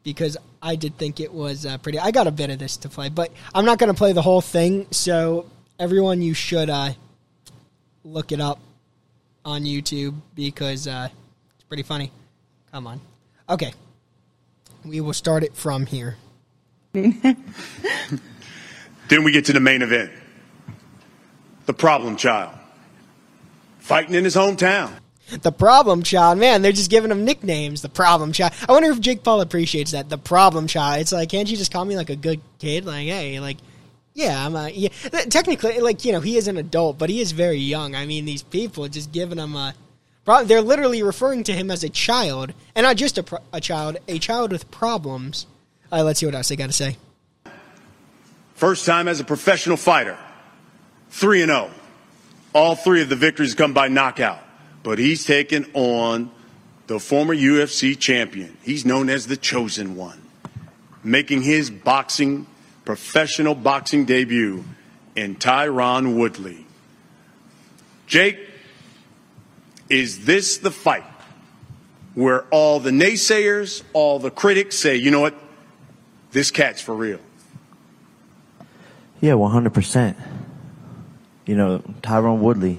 Because 0.03 0.37
I 0.63 0.77
did 0.77 0.97
think 0.99 1.21
it 1.21 1.33
was 1.33 1.67
uh, 1.67 1.79
pretty. 1.79 1.99
I 1.99 2.11
got 2.11 2.27
a 2.27 2.31
bit 2.31 2.51
of 2.51 2.59
this 2.59 2.77
to 2.79 2.89
play, 2.89 3.09
but 3.09 3.33
I'm 3.55 3.65
not 3.65 3.79
going 3.79 3.93
to 3.93 3.97
play 3.97 4.13
the 4.13 4.23
whole 4.23 4.41
thing. 4.41 4.87
So, 4.93 5.47
everyone, 5.81 6.23
you 6.23 6.33
should 6.33 6.71
uh, 6.71 6.93
look 8.05 8.31
it 8.31 8.41
up 8.41 8.61
on 9.45 9.63
YouTube 9.63 10.15
because 10.35 10.87
uh, 10.87 11.09
it's 11.57 11.65
pretty 11.65 11.83
funny. 11.83 12.13
Come 12.71 12.87
on. 12.87 13.01
Okay. 13.49 13.73
We 14.85 15.01
will 15.01 15.13
start 15.13 15.43
it 15.43 15.57
from 15.57 15.87
here. 15.87 16.17
Then 19.09 19.23
we 19.23 19.33
get 19.33 19.45
to 19.47 19.53
the 19.53 19.61
main 19.61 19.83
event. 19.83 20.11
The 21.67 21.75
problem 21.75 22.17
child. 22.17 22.55
Fighting 23.79 24.15
in 24.15 24.25
his 24.25 24.35
hometown. 24.35 24.93
The 25.43 25.51
problem 25.51 26.05
child, 26.05 26.39
man, 26.39 26.63
they're 26.63 26.71
just 26.71 26.91
giving 26.91 27.11
him 27.11 27.25
nicknames. 27.25 27.83
The 27.83 27.89
problem 27.89 28.33
child. 28.33 28.53
I 28.69 28.73
wonder 28.73 28.91
if 28.91 29.01
Jake 29.01 29.25
Paul 29.25 29.41
appreciates 29.41 29.91
that. 29.91 30.09
The 30.09 30.19
problem 30.19 30.69
child. 30.69 31.01
It's 31.01 31.13
like, 31.13 31.29
can't 31.29 31.51
you 31.51 31.57
just 31.57 31.73
call 31.73 31.85
me 31.85 31.97
like 31.97 32.11
a 32.11 32.17
good 32.17 32.41
kid? 32.61 32.85
Like, 32.85 33.09
hey, 33.09 33.41
like, 33.41 33.57
yeah, 34.15 34.47
I'm 34.47 34.55
a, 34.55 34.71
yeah. 34.71 34.89
Technically, 35.29 35.81
like, 35.81 36.05
you 36.05 36.13
know, 36.13 36.21
he 36.21 36.37
is 36.37 36.47
an 36.47 36.57
adult, 36.57 36.99
but 36.99 37.11
he 37.11 37.21
is 37.21 37.33
very 37.33 37.59
young. 37.59 37.97
I 37.97 38.07
mean, 38.07 38.25
these 38.25 38.45
people 38.45 38.87
just 38.89 39.11
giving 39.13 39.39
him 39.39 39.57
a. 39.57 39.75
They're 40.45 40.63
literally 40.63 41.03
referring 41.03 41.45
to 41.45 41.53
him 41.53 41.71
as 41.71 41.85
a 41.85 41.89
child, 41.89 42.53
and 42.75 42.85
not 42.85 42.97
just 42.97 43.19
a, 43.19 43.41
a 43.53 43.61
child, 43.61 43.99
a 44.09 44.19
child 44.19 44.53
with 44.53 44.71
problems. 44.71 45.47
All 45.93 45.99
right, 45.99 46.05
let's 46.05 46.21
see 46.21 46.27
what 46.27 46.35
else 46.35 46.49
they 46.49 46.57
got 46.57 46.67
to 46.67 46.73
say. 46.73 46.97
First 48.55 48.87
time 48.87 49.07
as 49.07 49.21
a 49.21 49.25
professional 49.25 49.77
fighter, 49.77 50.19
3 51.11 51.43
and 51.43 51.51
0. 51.51 51.71
All 52.53 52.75
three 52.75 53.03
of 53.03 53.09
the 53.09 53.17
victories 53.17 53.55
come 53.55 53.75
by 53.75 53.89
knockout, 53.89 54.43
but 54.83 54.99
he's 54.99 55.27
taken 55.27 55.71
on 55.75 56.31
the 56.87 56.99
former 56.99 57.35
UFC 57.35 57.99
champion. 57.99 58.57
He's 58.63 58.85
known 58.85 59.11
as 59.11 59.27
the 59.27 59.37
chosen 59.37 59.97
one, 59.97 60.23
making 61.03 61.43
his 61.43 61.71
boxing 61.71 62.47
professional 62.85 63.55
boxing 63.55 64.05
debut 64.05 64.65
in 65.17 65.37
Tyron 65.37 66.17
Woodley. 66.17 66.65
Jake, 68.07 68.39
is 69.91 70.25
this 70.25 70.59
the 70.59 70.71
fight 70.71 71.05
where 72.15 72.43
all 72.45 72.81
the 72.81 72.91
naysayers, 72.91 73.83
all 73.93 74.19
the 74.19 74.31
critics 74.31 74.77
say, 74.77 74.97
you 74.97 75.11
know 75.11 75.21
what, 75.21 75.35
this 76.31 76.51
cat's 76.51 76.81
for 76.81 76.95
real? 76.95 77.21
Yeah, 79.21 79.33
100%. 79.33 80.15
You 81.47 81.57
know, 81.57 81.79
Tyron 82.03 82.39
Woodley, 82.39 82.79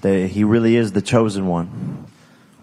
the, 0.00 0.26
he 0.26 0.44
really 0.44 0.76
is 0.76 0.92
the 0.92 1.02
chosen 1.02 1.46
one. 1.46 2.06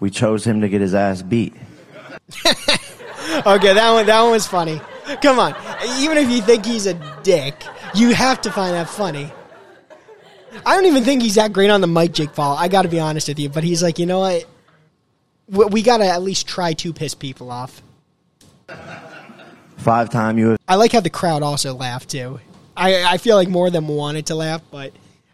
We 0.00 0.10
chose 0.10 0.44
him 0.44 0.62
to 0.62 0.68
get 0.68 0.80
his 0.80 0.94
ass 0.94 1.22
beat. 1.22 1.54
okay, 2.46 3.74
that 3.74 3.92
one, 3.92 4.06
that 4.06 4.22
one 4.22 4.30
was 4.32 4.46
funny. 4.46 4.80
Come 5.20 5.38
on. 5.38 5.54
Even 5.98 6.18
if 6.18 6.30
you 6.30 6.40
think 6.40 6.64
he's 6.64 6.86
a 6.86 6.94
dick, 7.22 7.62
you 7.94 8.14
have 8.14 8.40
to 8.42 8.50
find 8.50 8.74
that 8.74 8.88
funny. 8.88 9.30
I 10.64 10.74
don't 10.74 10.86
even 10.86 11.04
think 11.04 11.22
he's 11.22 11.36
that 11.36 11.52
great 11.52 11.70
on 11.70 11.80
the 11.80 11.86
mic, 11.86 12.12
Jake 12.12 12.34
Paul. 12.34 12.56
I 12.56 12.68
got 12.68 12.82
to 12.82 12.88
be 12.88 13.00
honest 13.00 13.28
with 13.28 13.38
you. 13.38 13.48
But 13.48 13.64
he's 13.64 13.82
like, 13.82 13.98
you 13.98 14.06
know 14.06 14.20
what? 14.20 14.46
We 15.48 15.82
got 15.82 15.98
to 15.98 16.06
at 16.06 16.22
least 16.22 16.46
try 16.46 16.72
to 16.74 16.92
piss 16.92 17.14
people 17.14 17.50
off. 17.50 17.82
Five 19.76 20.10
time 20.10 20.38
you. 20.38 20.56
I 20.68 20.76
like 20.76 20.92
how 20.92 21.00
the 21.00 21.10
crowd 21.10 21.42
also 21.42 21.74
laughed 21.74 22.10
too. 22.10 22.38
I 22.76 23.04
I 23.04 23.18
feel 23.18 23.36
like 23.36 23.48
more 23.48 23.66
of 23.66 23.72
them 23.72 23.88
wanted 23.88 24.26
to 24.26 24.36
laugh, 24.36 24.62
but 24.70 24.92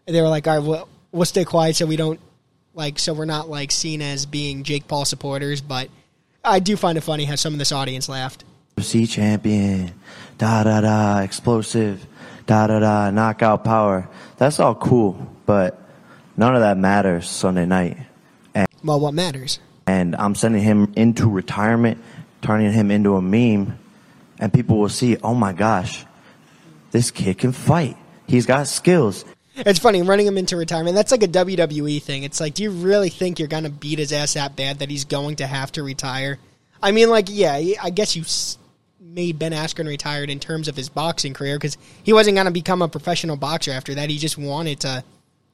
they 0.09 0.23
were 0.23 0.29
like, 0.29 0.47
all 0.47 0.59
right, 0.59 0.67
we'll, 0.67 0.89
we'll 1.13 1.25
stay 1.25 1.45
quiet 1.45 1.77
so 1.77 1.87
we 1.87 1.97
don't 1.97 2.21
like 2.75 2.99
so 2.99 3.13
we're 3.13 3.25
not 3.25 3.49
like 3.49 3.71
seen 3.71 4.01
as 4.01 4.25
being 4.27 4.63
Jake 4.63 4.89
Paul 4.89 5.05
supporters. 5.05 5.61
But 5.61 5.89
I 6.45 6.61
do 6.61 6.77
find 6.77 6.97
it 6.97 7.03
funny 7.03 7.25
how 7.25 7.35
some 7.35 7.53
of 7.53 7.59
this 7.59 7.73
audience 7.73 8.09
laughed. 8.09 8.45
C 8.81 9.07
champion, 9.07 9.93
da 10.39 10.63
da 10.63 10.81
da, 10.81 11.19
explosive, 11.21 12.07
da 12.47 12.69
da 12.69 12.79
da, 12.79 13.11
knockout 13.11 13.65
power. 13.65 14.09
That's 14.37 14.61
all 14.61 14.77
cool, 14.77 15.29
but 15.47 15.81
none 16.37 16.55
of 16.55 16.61
that 16.61 16.79
matters 16.79 17.29
Sunday 17.29 17.67
night. 17.67 17.99
And, 18.55 18.69
well, 18.85 19.01
what 19.01 19.15
matters? 19.15 19.59
And 19.89 20.15
I'm 20.15 20.35
sending 20.37 20.63
him 20.63 20.93
into 20.95 21.29
retirement, 21.29 21.99
turning 22.41 22.73
him 22.73 22.91
into 22.93 23.17
a 23.17 23.23
meme, 23.23 23.79
and 24.39 24.53
people 24.53 24.79
will 24.79 24.89
see, 24.89 25.17
oh 25.25 25.35
my 25.35 25.53
gosh, 25.53 26.05
this 26.93 27.11
kid 27.11 27.39
can 27.39 27.51
fight. 27.51 27.97
He's 28.29 28.47
got 28.47 28.69
skills. 28.69 29.25
It's 29.59 29.79
funny 29.79 30.03
running 30.03 30.27
him 30.27 30.39
into 30.39 30.57
retirement. 30.57 30.95
That's 30.95 31.13
like 31.13 31.23
a 31.23 31.29
WWE 31.29 32.03
thing. 32.03 32.23
It's 32.23 32.41
like, 32.41 32.55
do 32.55 32.63
you 32.63 32.71
really 32.71 33.11
think 33.11 33.39
you're 33.39 33.49
gonna 33.49 33.71
beat 33.71 33.99
his 33.99 34.13
ass 34.13 34.35
that 34.35 34.57
bad 34.57 34.79
that 34.79 34.91
he's 34.91 35.05
going 35.05 35.37
to 35.37 35.47
have 35.47 35.73
to 35.73 35.83
retire? 35.83 36.39
I 36.83 36.93
mean, 36.93 37.11
like, 37.11 37.27
yeah, 37.29 37.55
I 37.83 37.91
guess 37.91 38.15
you 38.15 38.25
made 39.01 39.39
Ben 39.39 39.53
Askren 39.53 39.89
retired 39.89 40.31
in 40.31 40.39
terms 40.39 40.69
of 40.69 40.77
his 40.77 40.89
boxing 40.89 41.35
career 41.35 41.57
because 41.57 41.77
he 42.03 42.13
wasn't 42.13 42.37
gonna 42.37 42.51
become 42.51 42.83
a 42.83 42.89
professional 42.89 43.37
boxer 43.37 43.73
after 43.73 43.95
that. 43.95 44.11
He 44.11 44.19
just 44.19 44.39
wanted 44.39 44.81
to 44.81 45.03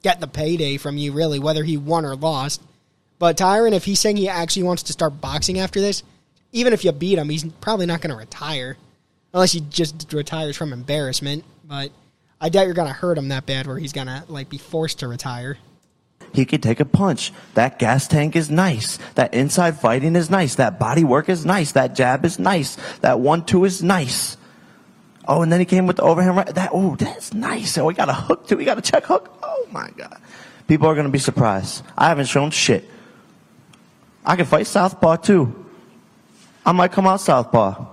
get 0.03 0.19
the 0.19 0.27
payday 0.27 0.77
from 0.77 0.97
you, 0.97 1.11
really, 1.11 1.39
whether 1.39 1.63
he 1.63 1.77
won 1.77 2.05
or 2.05 2.15
lost. 2.15 2.61
But 3.17 3.37
Tyron, 3.37 3.73
if 3.73 3.85
he's 3.85 3.99
saying 3.99 4.17
he 4.17 4.29
actually 4.29 4.63
wants 4.63 4.83
to 4.83 4.93
start 4.93 5.21
boxing 5.21 5.57
after 5.59 5.81
this, 5.81 6.03
even 6.51 6.73
if 6.73 6.85
you 6.85 6.91
beat 6.91 7.17
him, 7.17 7.29
he's 7.29 7.43
probably 7.61 7.85
not 7.85 8.01
going 8.01 8.11
to 8.11 8.17
retire 8.17 8.77
unless 9.33 9.51
he 9.51 9.61
just 9.61 10.13
retires 10.13 10.55
from 10.55 10.73
embarrassment. 10.73 11.43
But 11.63 11.91
I 12.39 12.49
doubt 12.49 12.65
you're 12.65 12.73
gonna 12.73 12.93
hurt 12.93 13.17
him 13.17 13.29
that 13.29 13.45
bad 13.45 13.67
where 13.67 13.77
he's 13.77 13.93
gonna 13.93 14.25
like 14.27 14.49
be 14.49 14.57
forced 14.57 14.99
to 14.99 15.07
retire. 15.07 15.57
He 16.33 16.45
could 16.45 16.61
take 16.61 16.79
a 16.79 16.85
punch. 16.85 17.31
That 17.53 17.79
gas 17.79 18.07
tank 18.07 18.35
is 18.35 18.49
nice. 18.49 18.97
That 19.15 19.33
inside 19.33 19.79
fighting 19.79 20.15
is 20.15 20.29
nice. 20.29 20.55
That 20.55 20.79
body 20.79 21.03
work 21.03 21.29
is 21.29 21.45
nice. 21.45 21.71
That 21.73 21.95
jab 21.95 22.25
is 22.25 22.39
nice. 22.39 22.75
That 22.99 23.19
one 23.19 23.45
two 23.45 23.63
is 23.65 23.81
nice. 23.81 24.37
Oh, 25.27 25.41
and 25.41 25.51
then 25.51 25.59
he 25.59 25.65
came 25.65 25.87
with 25.87 25.95
the 25.97 26.03
overhand 26.03 26.35
right. 26.35 26.47
That 26.47 26.71
oh, 26.73 26.95
that's 26.95 27.33
nice. 27.33 27.77
Oh, 27.77 27.85
we 27.85 27.93
got 27.93 28.09
a 28.09 28.13
hook 28.13 28.47
too. 28.47 28.57
We 28.57 28.65
got 28.65 28.77
a 28.77 28.81
check 28.81 29.05
hook. 29.05 29.37
Oh 29.41 29.67
my 29.71 29.89
god. 29.95 30.21
People 30.67 30.87
are 30.87 30.95
gonna 30.95 31.09
be 31.09 31.19
surprised. 31.19 31.83
I 31.97 32.09
haven't 32.09 32.27
shown 32.27 32.51
shit. 32.51 32.89
I 34.25 34.35
can 34.35 34.45
fight 34.45 34.67
southpaw 34.67 35.17
too. 35.17 35.65
I 36.65 36.71
might 36.71 36.91
come 36.91 37.05
out 37.05 37.21
southpaw. 37.21 37.85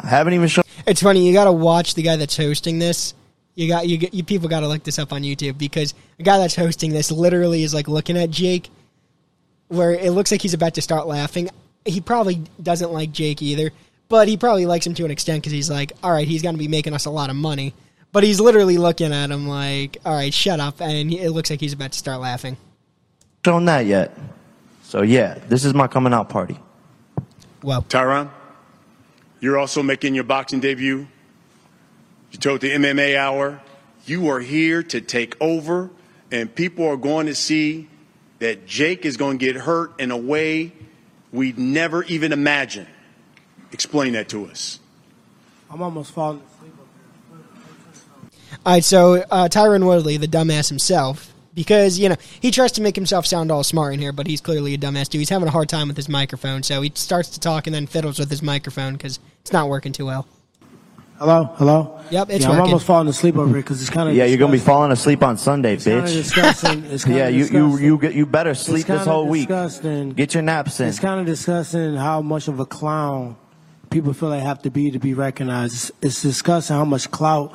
I 0.00 0.06
haven't 0.08 0.34
even 0.34 0.48
shown. 0.48 0.64
It's 0.86 1.00
funny. 1.00 1.26
You 1.26 1.32
got 1.32 1.44
to 1.44 1.52
watch 1.52 1.94
the 1.94 2.02
guy 2.02 2.16
that's 2.16 2.36
hosting 2.36 2.80
this. 2.80 3.14
You 3.54 3.68
got 3.68 3.86
you, 3.86 4.08
you 4.12 4.24
people 4.24 4.48
got 4.48 4.60
to 4.60 4.68
look 4.68 4.82
this 4.82 4.98
up 4.98 5.12
on 5.12 5.22
YouTube 5.22 5.58
because 5.58 5.94
the 6.16 6.22
guy 6.24 6.38
that's 6.38 6.56
hosting 6.56 6.92
this 6.92 7.10
literally 7.10 7.62
is 7.62 7.74
like 7.74 7.86
looking 7.86 8.16
at 8.16 8.30
Jake, 8.30 8.70
where 9.68 9.92
it 9.92 10.12
looks 10.12 10.30
like 10.30 10.40
he's 10.40 10.54
about 10.54 10.74
to 10.74 10.82
start 10.82 11.06
laughing. 11.06 11.50
He 11.84 12.00
probably 12.00 12.42
doesn't 12.62 12.92
like 12.92 13.12
Jake 13.12 13.42
either, 13.42 13.70
but 14.08 14.28
he 14.28 14.36
probably 14.36 14.66
likes 14.66 14.86
him 14.86 14.94
to 14.94 15.04
an 15.04 15.10
extent 15.10 15.42
because 15.42 15.52
he's 15.52 15.70
like, 15.70 15.92
all 16.02 16.12
right, 16.12 16.26
he's 16.26 16.42
going 16.42 16.54
to 16.54 16.58
be 16.58 16.68
making 16.68 16.94
us 16.94 17.04
a 17.04 17.10
lot 17.10 17.28
of 17.28 17.36
money. 17.36 17.74
But 18.12 18.24
he's 18.24 18.40
literally 18.40 18.78
looking 18.78 19.12
at 19.12 19.30
him 19.30 19.48
like, 19.48 19.98
all 20.04 20.14
right, 20.14 20.32
shut 20.32 20.60
up, 20.60 20.80
and 20.80 21.12
it 21.12 21.30
looks 21.30 21.50
like 21.50 21.60
he's 21.60 21.72
about 21.72 21.92
to 21.92 21.98
start 21.98 22.20
laughing. 22.20 22.56
Shown 23.44 23.64
that 23.64 23.86
yet? 23.86 24.16
So 24.82 25.02
yeah, 25.02 25.38
this 25.48 25.64
is 25.64 25.74
my 25.74 25.88
coming 25.88 26.12
out 26.12 26.28
party. 26.28 26.58
Well, 27.62 27.82
Tyron. 27.82 28.30
You're 29.40 29.58
also 29.58 29.82
making 29.82 30.14
your 30.14 30.24
boxing 30.24 30.60
debut. 30.60 31.08
You 32.32 32.38
told 32.38 32.62
the 32.62 32.70
MMA 32.70 33.16
Hour 33.16 33.60
you 34.06 34.28
are 34.28 34.40
here 34.40 34.82
to 34.82 35.00
take 35.00 35.36
over, 35.40 35.90
and 36.30 36.52
people 36.52 36.86
are 36.86 36.96
going 36.96 37.26
to 37.26 37.34
see 37.34 37.88
that 38.40 38.66
Jake 38.66 39.04
is 39.04 39.16
going 39.16 39.38
to 39.38 39.44
get 39.44 39.54
hurt 39.54 40.00
in 40.00 40.10
a 40.10 40.16
way 40.16 40.72
we'd 41.30 41.58
never 41.58 42.02
even 42.04 42.32
imagined. 42.32 42.88
Explain 43.70 44.14
that 44.14 44.28
to 44.30 44.46
us. 44.46 44.80
I'm 45.70 45.82
almost 45.82 46.12
falling 46.12 46.42
asleep. 46.56 46.72
All 48.64 48.72
right, 48.74 48.84
so 48.84 49.24
uh, 49.30 49.48
Tyron 49.48 49.86
Woodley, 49.86 50.16
the 50.16 50.26
dumbass 50.26 50.68
himself, 50.68 51.32
because 51.54 51.98
you 51.98 52.08
know 52.08 52.16
he 52.40 52.50
tries 52.50 52.72
to 52.72 52.82
make 52.82 52.96
himself 52.96 53.26
sound 53.26 53.50
all 53.50 53.64
smart 53.64 53.94
in 53.94 54.00
here, 54.00 54.12
but 54.12 54.26
he's 54.26 54.40
clearly 54.40 54.74
a 54.74 54.78
dumbass 54.78 55.08
too. 55.08 55.18
He's 55.18 55.28
having 55.28 55.48
a 55.48 55.50
hard 55.50 55.68
time 55.68 55.88
with 55.88 55.96
his 55.96 56.08
microphone, 56.08 56.62
so 56.62 56.80
he 56.82 56.92
starts 56.94 57.30
to 57.30 57.40
talk 57.40 57.66
and 57.66 57.74
then 57.74 57.86
fiddles 57.86 58.18
with 58.18 58.30
his 58.30 58.42
microphone 58.42 58.94
because 58.94 59.20
it's 59.40 59.52
not 59.52 59.68
working 59.68 59.92
too 59.92 60.06
well. 60.06 60.26
Hello, 61.22 61.44
hello. 61.54 62.00
Yep, 62.10 62.30
it's 62.30 62.44
yeah. 62.44 62.50
I'm 62.50 62.60
almost 62.62 62.84
falling 62.84 63.06
asleep 63.06 63.36
over 63.36 63.46
here 63.46 63.58
because 63.58 63.80
it's 63.80 63.90
kind 63.90 64.08
of. 64.08 64.16
Yeah, 64.16 64.24
you're 64.24 64.38
gonna 64.38 64.50
be 64.50 64.58
falling 64.58 64.90
asleep 64.90 65.22
on 65.22 65.38
Sunday, 65.38 65.74
it's 65.74 65.86
bitch. 65.86 66.06
Disgusting. 66.06 66.82
It's 66.86 67.06
yeah, 67.06 67.28
you 67.28 67.36
you 67.36 67.42
disgusting. 67.44 67.84
you 67.84 67.98
get 67.98 68.14
you 68.14 68.26
better 68.26 68.54
sleep 68.54 68.88
this 68.88 69.06
whole 69.06 69.28
week. 69.28 69.46
Disgusting. 69.46 70.10
Get 70.14 70.34
your 70.34 70.42
naps 70.42 70.80
in. 70.80 70.88
It's 70.88 70.98
kind 70.98 71.20
of 71.20 71.26
disgusting 71.26 71.94
how 71.94 72.22
much 72.22 72.48
of 72.48 72.58
a 72.58 72.66
clown 72.66 73.36
people 73.90 74.12
feel 74.12 74.30
they 74.30 74.40
have 74.40 74.62
to 74.62 74.70
be 74.70 74.90
to 74.90 74.98
be 74.98 75.14
recognized. 75.14 75.74
It's, 75.74 75.92
it's 76.02 76.22
disgusting 76.22 76.74
how 76.74 76.84
much 76.84 77.08
clout. 77.12 77.54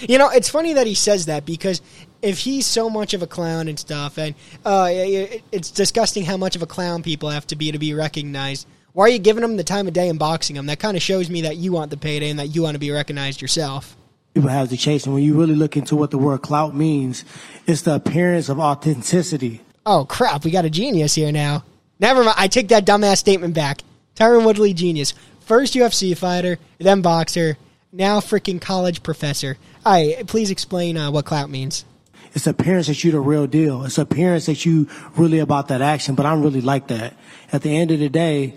You 0.00 0.18
know, 0.18 0.30
it's 0.30 0.48
funny 0.48 0.72
that 0.72 0.88
he 0.88 0.96
says 0.96 1.26
that 1.26 1.46
because 1.46 1.82
if 2.20 2.40
he's 2.40 2.66
so 2.66 2.90
much 2.90 3.14
of 3.14 3.22
a 3.22 3.28
clown 3.28 3.68
and 3.68 3.78
stuff, 3.78 4.18
and 4.18 4.34
uh, 4.64 4.88
it's 4.90 5.70
disgusting 5.70 6.24
how 6.24 6.36
much 6.36 6.56
of 6.56 6.62
a 6.62 6.66
clown 6.66 7.04
people 7.04 7.30
have 7.30 7.46
to 7.46 7.54
be 7.54 7.70
to 7.70 7.78
be 7.78 7.94
recognized. 7.94 8.66
Why 8.94 9.06
are 9.06 9.08
you 9.08 9.18
giving 9.18 9.42
them 9.42 9.56
the 9.56 9.64
time 9.64 9.88
of 9.88 9.92
day 9.92 10.08
and 10.08 10.20
boxing 10.20 10.54
them? 10.54 10.66
That 10.66 10.78
kind 10.78 10.96
of 10.96 11.02
shows 11.02 11.28
me 11.28 11.40
that 11.40 11.56
you 11.56 11.72
want 11.72 11.90
the 11.90 11.96
payday 11.96 12.30
and 12.30 12.38
that 12.38 12.54
you 12.54 12.62
want 12.62 12.76
to 12.76 12.78
be 12.78 12.92
recognized 12.92 13.42
yourself. 13.42 13.96
People 14.34 14.50
have 14.50 14.68
to 14.68 14.76
chase, 14.76 15.04
and 15.04 15.12
when 15.12 15.24
you 15.24 15.34
really 15.34 15.56
look 15.56 15.76
into 15.76 15.96
what 15.96 16.12
the 16.12 16.18
word 16.18 16.42
clout 16.42 16.76
means, 16.76 17.24
it's 17.66 17.82
the 17.82 17.96
appearance 17.96 18.48
of 18.48 18.60
authenticity. 18.60 19.62
Oh 19.84 20.04
crap, 20.04 20.44
we 20.44 20.52
got 20.52 20.64
a 20.64 20.70
genius 20.70 21.16
here 21.16 21.32
now. 21.32 21.64
Never 21.98 22.22
mind, 22.22 22.36
I 22.38 22.46
take 22.46 22.68
that 22.68 22.86
dumbass 22.86 23.16
statement 23.16 23.52
back. 23.52 23.82
Tyron 24.14 24.46
Woodley, 24.46 24.72
genius. 24.72 25.12
First 25.40 25.74
UFC 25.74 26.16
fighter, 26.16 26.60
then 26.78 27.02
boxer, 27.02 27.58
now 27.90 28.20
freaking 28.20 28.60
college 28.60 29.02
professor. 29.02 29.58
All 29.84 29.92
right, 29.92 30.24
please 30.24 30.52
explain 30.52 30.96
uh, 30.96 31.10
what 31.10 31.24
clout 31.24 31.50
means. 31.50 31.84
It's 32.32 32.46
appearance 32.46 32.86
that 32.86 33.02
you're 33.02 33.12
the 33.12 33.20
real 33.20 33.48
deal. 33.48 33.84
It's 33.84 33.98
appearance 33.98 34.46
that 34.46 34.64
you 34.64 34.88
really 35.16 35.40
about 35.40 35.66
that 35.68 35.82
action, 35.82 36.14
but 36.14 36.26
I'm 36.26 36.42
really 36.42 36.60
like 36.60 36.86
that. 36.88 37.16
At 37.52 37.62
the 37.62 37.76
end 37.76 37.90
of 37.90 37.98
the 37.98 38.08
day, 38.08 38.54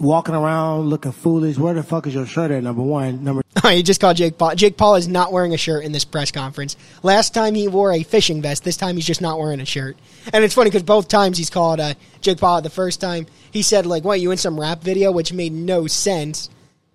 walking 0.00 0.34
around 0.34 0.88
looking 0.88 1.12
foolish. 1.12 1.58
Where 1.58 1.74
the 1.74 1.82
fuck 1.82 2.06
is 2.06 2.14
your 2.14 2.26
shirt 2.26 2.50
at? 2.50 2.62
Number 2.62 2.82
one. 2.82 3.22
Number. 3.22 3.42
he 3.68 3.82
just 3.82 4.00
called 4.00 4.16
Jake 4.16 4.38
Paul. 4.38 4.54
Jake 4.54 4.76
Paul 4.76 4.96
is 4.96 5.06
not 5.06 5.32
wearing 5.32 5.54
a 5.54 5.58
shirt 5.58 5.84
in 5.84 5.92
this 5.92 6.04
press 6.04 6.30
conference. 6.30 6.76
Last 7.02 7.34
time 7.34 7.54
he 7.54 7.68
wore 7.68 7.92
a 7.92 8.02
fishing 8.02 8.42
vest. 8.42 8.64
This 8.64 8.76
time 8.76 8.96
he's 8.96 9.06
just 9.06 9.20
not 9.20 9.38
wearing 9.38 9.60
a 9.60 9.66
shirt. 9.66 9.96
And 10.32 10.42
it's 10.42 10.54
funny 10.54 10.70
because 10.70 10.82
both 10.82 11.08
times 11.08 11.38
he's 11.38 11.50
called 11.50 11.80
uh, 11.80 11.94
Jake 12.20 12.38
Paul. 12.38 12.62
The 12.62 12.70
first 12.70 13.00
time 13.00 13.26
he 13.50 13.62
said 13.62 13.86
like, 13.86 14.04
"What 14.04 14.20
you 14.20 14.30
in 14.30 14.38
some 14.38 14.58
rap 14.58 14.82
video?" 14.82 15.12
which 15.12 15.32
made 15.32 15.52
no 15.52 15.86
sense 15.86 16.48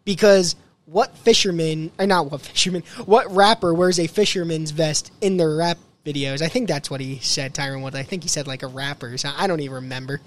because 0.03 0.55
what 0.85 1.17
fisherman 1.17 1.91
or 1.97 2.05
not 2.05 2.29
what 2.31 2.41
fisherman 2.41 2.83
what 3.05 3.31
rapper 3.31 3.73
wears 3.73 3.99
a 3.99 4.07
fisherman's 4.07 4.71
vest 4.71 5.11
in 5.21 5.37
their 5.37 5.55
rap 5.55 5.77
videos? 6.05 6.41
I 6.41 6.47
think 6.47 6.67
that's 6.67 6.89
what 6.89 7.01
he 7.01 7.19
said. 7.19 7.53
Tyron 7.53 7.83
Wood. 7.83 7.95
I 7.95 8.03
think 8.03 8.23
he 8.23 8.29
said 8.29 8.47
like 8.47 8.63
a 8.63 8.67
rapper. 8.67 9.17
So 9.17 9.29
I 9.35 9.47
don't 9.47 9.61
even 9.61 9.75
remember. 9.75 10.21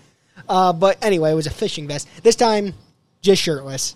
Uh, 0.49 0.73
but 0.73 1.03
anyway, 1.03 1.31
it 1.31 1.35
was 1.35 1.47
a 1.47 1.51
fishing 1.51 1.87
vest. 1.89 2.09
This 2.23 2.37
time, 2.37 2.75
just 3.23 3.43
shirtless. 3.43 3.95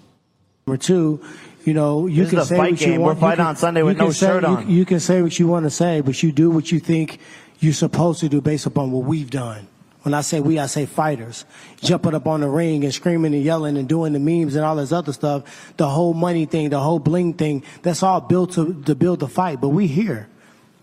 Number 0.67 0.77
two, 0.83 1.21
you 1.65 1.75
know, 1.75 2.07
you 2.07 2.23
This 2.23 2.31
can 2.31 2.39
is 2.41 2.45
a 2.47 2.49
say 2.49 2.57
fight 2.57 2.71
what 2.73 2.81
you 2.81 2.87
game. 2.87 3.01
want. 3.01 3.17
We're 3.17 3.21
fighting 3.21 3.45
on 3.45 3.57
Sunday 3.57 3.83
with 3.83 3.97
no 3.99 4.11
say- 4.13 4.27
shirt 4.27 4.43
you- 4.43 4.49
on. 4.49 4.71
You 4.71 4.85
can 4.85 5.01
say 5.01 5.23
what 5.23 5.39
you 5.39 5.47
want 5.47 5.65
to 5.65 5.71
say, 5.71 6.01
but 6.01 6.23
you 6.23 6.33
do 6.33 6.51
what 6.51 6.71
you 6.73 6.81
think 6.81 7.19
you're 7.61 7.73
supposed 7.73 8.21
to 8.21 8.29
do 8.29 8.41
based 8.41 8.67
upon 8.67 8.91
what 8.91 9.05
we've 9.05 9.31
done. 9.31 9.67
When 10.03 10.15
I 10.15 10.21
say 10.23 10.41
we, 10.41 10.59
I 10.59 10.67
say 10.67 10.85
fighters. 10.87 11.45
Jumping 11.81 12.15
up 12.15 12.27
on 12.27 12.41
the 12.41 12.49
ring 12.49 12.83
and 12.83 12.93
screaming 12.93 13.35
and 13.35 13.43
yelling 13.45 13.77
and 13.77 13.89
doing 13.89 14.13
the 14.13 14.19
memes 14.19 14.57
and 14.57 14.65
all 14.65 14.75
this 14.75 14.91
other 14.91 15.13
stuff. 15.13 15.73
The 15.77 15.89
whole 15.89 16.13
money 16.13 16.45
thing, 16.45 16.71
the 16.71 16.81
whole 16.81 16.99
bling 16.99 17.35
thing, 17.35 17.63
that's 17.83 18.03
all 18.03 18.21
built 18.21 18.53
to, 18.55 18.83
to 18.83 18.97
build 18.97 19.21
the 19.21 19.29
fight. 19.29 19.61
But 19.61 19.69
we 19.69 19.87
here. 19.87 20.27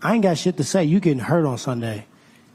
I 0.02 0.14
ain't 0.14 0.22
got 0.22 0.38
shit 0.38 0.56
to 0.56 0.64
say. 0.64 0.84
You 0.84 1.00
getting 1.00 1.18
hurt 1.18 1.44
on 1.44 1.58
Sunday. 1.58 2.06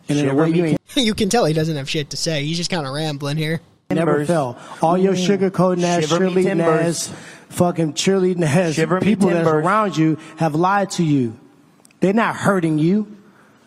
And 0.09 0.19
in 0.19 0.29
a 0.29 0.35
way 0.35 0.51
me 0.51 0.57
you 0.59 0.65
ain't 0.65 0.79
you 0.97 1.13
can 1.13 1.29
tell 1.29 1.45
he 1.45 1.53
doesn't 1.53 1.75
have 1.75 1.89
shit 1.89 2.11
to 2.11 2.17
say. 2.17 2.45
He's 2.45 2.57
just 2.57 2.69
kind 2.69 2.85
of 2.87 2.93
rambling 2.93 3.37
here. 3.37 3.59
never 3.89 4.11
Timbers. 4.11 4.27
fell. 4.27 4.57
All 4.81 4.97
your 4.97 5.13
sugarcoating 5.13 5.83
ass, 5.83 6.07
Shiver 6.07 6.19
me 6.29 6.43
cheerleading 6.43 6.43
timbers. 6.43 7.09
ass, 7.09 7.15
fucking 7.49 7.93
cheerleading 7.93 8.43
ass 8.43 8.73
Shiver 8.75 8.99
me 9.01 9.05
people 9.05 9.29
that's 9.29 9.45
timbers. 9.45 9.65
around 9.65 9.97
you 9.97 10.17
have 10.37 10.55
lied 10.55 10.91
to 10.91 11.03
you. 11.03 11.37
They're 11.99 12.13
not 12.13 12.35
hurting 12.35 12.77
you. 12.79 13.07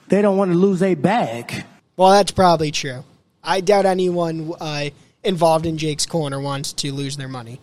They 0.09 0.23
don't 0.23 0.37
want 0.39 0.53
to 0.53 0.57
lose 0.59 0.83
a 0.83 0.95
bag. 0.95 1.65
Well, 1.97 2.11
that's 2.11 2.31
probably 2.31 2.71
true. 2.71 3.05
I 3.43 3.61
doubt 3.61 3.85
anyone 3.87 4.55
uh, 4.61 4.91
involved 5.25 5.67
in 5.67 5.77
Jake's 5.79 6.07
corner 6.07 6.41
wants 6.41 6.73
to 6.75 6.93
lose 6.93 7.17
their 7.17 7.29
money. 7.29 7.61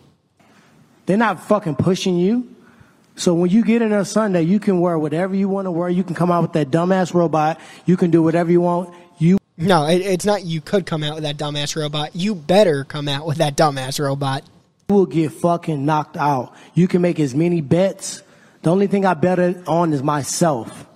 They're 1.06 1.16
not 1.16 1.40
fucking 1.42 1.76
pushing 1.76 2.16
you. 2.18 2.54
So 3.16 3.32
when 3.32 3.50
you 3.50 3.64
get 3.64 3.80
in 3.80 3.90
there 3.90 4.04
Sunday, 4.04 4.42
you 4.42 4.60
can 4.60 4.80
wear 4.80 4.98
whatever 4.98 5.34
you 5.34 5.48
want 5.48 5.66
to 5.66 5.70
wear. 5.70 5.88
You 5.88 6.04
can 6.04 6.14
come 6.14 6.30
out 6.30 6.42
with 6.42 6.52
that 6.52 6.70
dumbass 6.70 7.14
robot. 7.14 7.58
You 7.86 7.96
can 7.96 8.10
do 8.10 8.22
whatever 8.22 8.50
you 8.50 8.60
want. 8.60 8.94
You 9.18 9.38
No, 9.56 9.86
it, 9.86 10.02
it's 10.02 10.26
not. 10.26 10.44
You 10.44 10.60
could 10.60 10.84
come 10.84 11.02
out 11.02 11.14
with 11.14 11.24
that 11.24 11.38
dumbass 11.38 11.74
robot. 11.80 12.14
You 12.14 12.34
better 12.34 12.84
come 12.84 13.08
out 13.08 13.26
with 13.26 13.38
that 13.38 13.56
dumbass 13.56 13.98
robot. 13.98 14.42
You 14.90 14.94
will 14.94 15.06
get 15.06 15.32
fucking 15.32 15.84
knocked 15.84 16.18
out. 16.18 16.54
You 16.74 16.86
can 16.86 17.00
make 17.00 17.18
as 17.18 17.34
many 17.34 17.62
bets. 17.62 18.22
The 18.62 18.70
only 18.70 18.86
thing 18.86 19.06
I 19.06 19.14
bet 19.14 19.66
on 19.66 19.94
is 19.94 20.02
myself. 20.02 20.86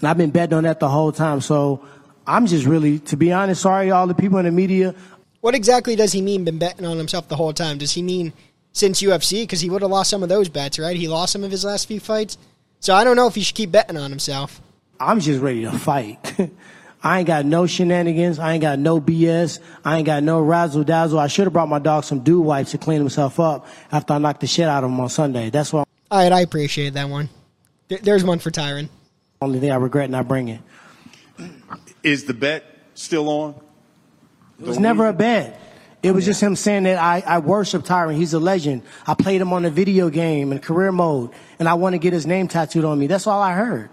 And 0.00 0.08
I've 0.08 0.18
been 0.18 0.30
betting 0.30 0.54
on 0.54 0.64
that 0.64 0.80
the 0.80 0.88
whole 0.88 1.12
time. 1.12 1.40
So 1.40 1.86
I'm 2.26 2.46
just 2.46 2.66
really, 2.66 2.98
to 3.00 3.16
be 3.16 3.32
honest, 3.32 3.62
sorry 3.62 3.90
all 3.90 4.06
the 4.06 4.14
people 4.14 4.38
in 4.38 4.44
the 4.44 4.50
media. 4.50 4.94
What 5.40 5.54
exactly 5.54 5.96
does 5.96 6.12
he 6.12 6.20
mean? 6.20 6.44
Been 6.44 6.58
betting 6.58 6.84
on 6.84 6.98
himself 6.98 7.28
the 7.28 7.36
whole 7.36 7.54
time? 7.54 7.78
Does 7.78 7.92
he 7.92 8.02
mean 8.02 8.34
since 8.72 9.02
UFC? 9.02 9.42
Because 9.42 9.60
he 9.60 9.70
would 9.70 9.82
have 9.82 9.90
lost 9.90 10.10
some 10.10 10.22
of 10.22 10.28
those 10.28 10.48
bets, 10.48 10.78
right? 10.78 10.96
He 10.96 11.08
lost 11.08 11.32
some 11.32 11.44
of 11.44 11.50
his 11.50 11.64
last 11.64 11.86
few 11.88 12.00
fights. 12.00 12.38
So 12.80 12.94
I 12.94 13.04
don't 13.04 13.16
know 13.16 13.26
if 13.26 13.34
he 13.34 13.42
should 13.42 13.54
keep 13.56 13.70
betting 13.72 13.96
on 13.96 14.10
himself. 14.10 14.60
I'm 14.98 15.20
just 15.20 15.40
ready 15.40 15.62
to 15.62 15.72
fight. 15.72 16.18
I 17.02 17.20
ain't 17.20 17.26
got 17.26 17.46
no 17.46 17.66
shenanigans. 17.66 18.38
I 18.38 18.52
ain't 18.52 18.60
got 18.62 18.78
no 18.78 19.00
BS. 19.00 19.58
I 19.84 19.96
ain't 19.96 20.06
got 20.06 20.22
no 20.22 20.40
razzle 20.40 20.84
dazzle. 20.84 21.18
I 21.18 21.28
should 21.28 21.44
have 21.44 21.52
brought 21.54 21.68
my 21.70 21.78
dog 21.78 22.04
some 22.04 22.20
dew 22.20 22.40
wipes 22.40 22.72
to 22.72 22.78
clean 22.78 22.98
himself 22.98 23.40
up 23.40 23.66
after 23.90 24.12
I 24.12 24.18
knocked 24.18 24.40
the 24.40 24.46
shit 24.46 24.68
out 24.68 24.84
of 24.84 24.90
him 24.90 25.00
on 25.00 25.08
Sunday. 25.08 25.48
That's 25.48 25.72
what 25.72 25.88
All 26.10 26.18
right, 26.22 26.30
I 26.32 26.40
appreciate 26.42 26.92
that 26.94 27.08
one. 27.08 27.30
There- 27.88 27.98
There's 28.02 28.22
one 28.24 28.38
for 28.38 28.50
Tyron. 28.50 28.90
only 29.40 29.60
thing 29.60 29.70
I 29.70 29.76
regret 29.76 30.10
not 30.10 30.28
bringing. 30.28 30.62
Is 32.02 32.24
the 32.24 32.34
bet 32.34 32.64
still 32.94 33.28
on? 33.30 33.54
It 34.60 34.66
was 34.66 34.78
never 34.78 35.06
a 35.06 35.12
bet. 35.14 35.58
It 36.02 36.12
was 36.12 36.24
just 36.24 36.42
him 36.42 36.56
saying 36.56 36.84
that 36.84 36.98
I, 36.98 37.22
I 37.26 37.38
worship 37.38 37.82
Tyron. 37.82 38.16
He's 38.16 38.32
a 38.32 38.40
legend. 38.40 38.82
I 39.06 39.14
played 39.14 39.40
him 39.40 39.52
on 39.52 39.64
a 39.66 39.70
video 39.70 40.08
game 40.08 40.50
in 40.50 40.58
career 40.58 40.92
mode, 40.92 41.30
and 41.58 41.68
I 41.68 41.74
want 41.74 41.94
to 41.94 41.98
get 41.98 42.12
his 42.12 42.26
name 42.26 42.48
tattooed 42.48 42.84
on 42.84 42.98
me. 42.98 43.06
That's 43.06 43.26
all 43.26 43.40
I 43.40 43.52
heard. 43.52 43.90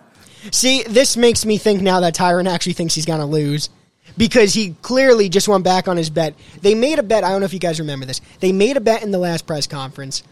See, 0.52 0.84
this 0.84 1.18
makes 1.18 1.46
me 1.46 1.58
think 1.58 1.82
now 1.82 2.00
that 2.02 2.16
Tyron 2.16 2.48
actually 2.48 2.74
thinks 2.74 2.96
he's 2.96 3.06
going 3.06 3.20
to 3.20 3.26
lose 3.26 3.70
because 4.18 4.54
he 4.54 4.76
clearly 4.82 5.28
just 5.28 5.48
went 5.48 5.64
back 5.64 5.88
on 5.88 5.98
his 5.98 6.10
bet. 6.10 6.36
They 6.62 6.76
made 6.76 7.00
a 7.00 7.04
bet. 7.04 7.24
I 7.24 7.30
don't 7.30 7.42
know 7.42 7.46
if 7.46 7.54
you 7.54 7.60
guys 7.60 7.80
remember 7.80 8.06
this. 8.06 8.22
They 8.40 8.52
made 8.52 8.78
a 8.78 8.82
bet 8.82 9.04
in 9.04 9.12
the 9.12 9.18
last 9.18 9.46
press 9.46 9.68
conference 9.68 10.24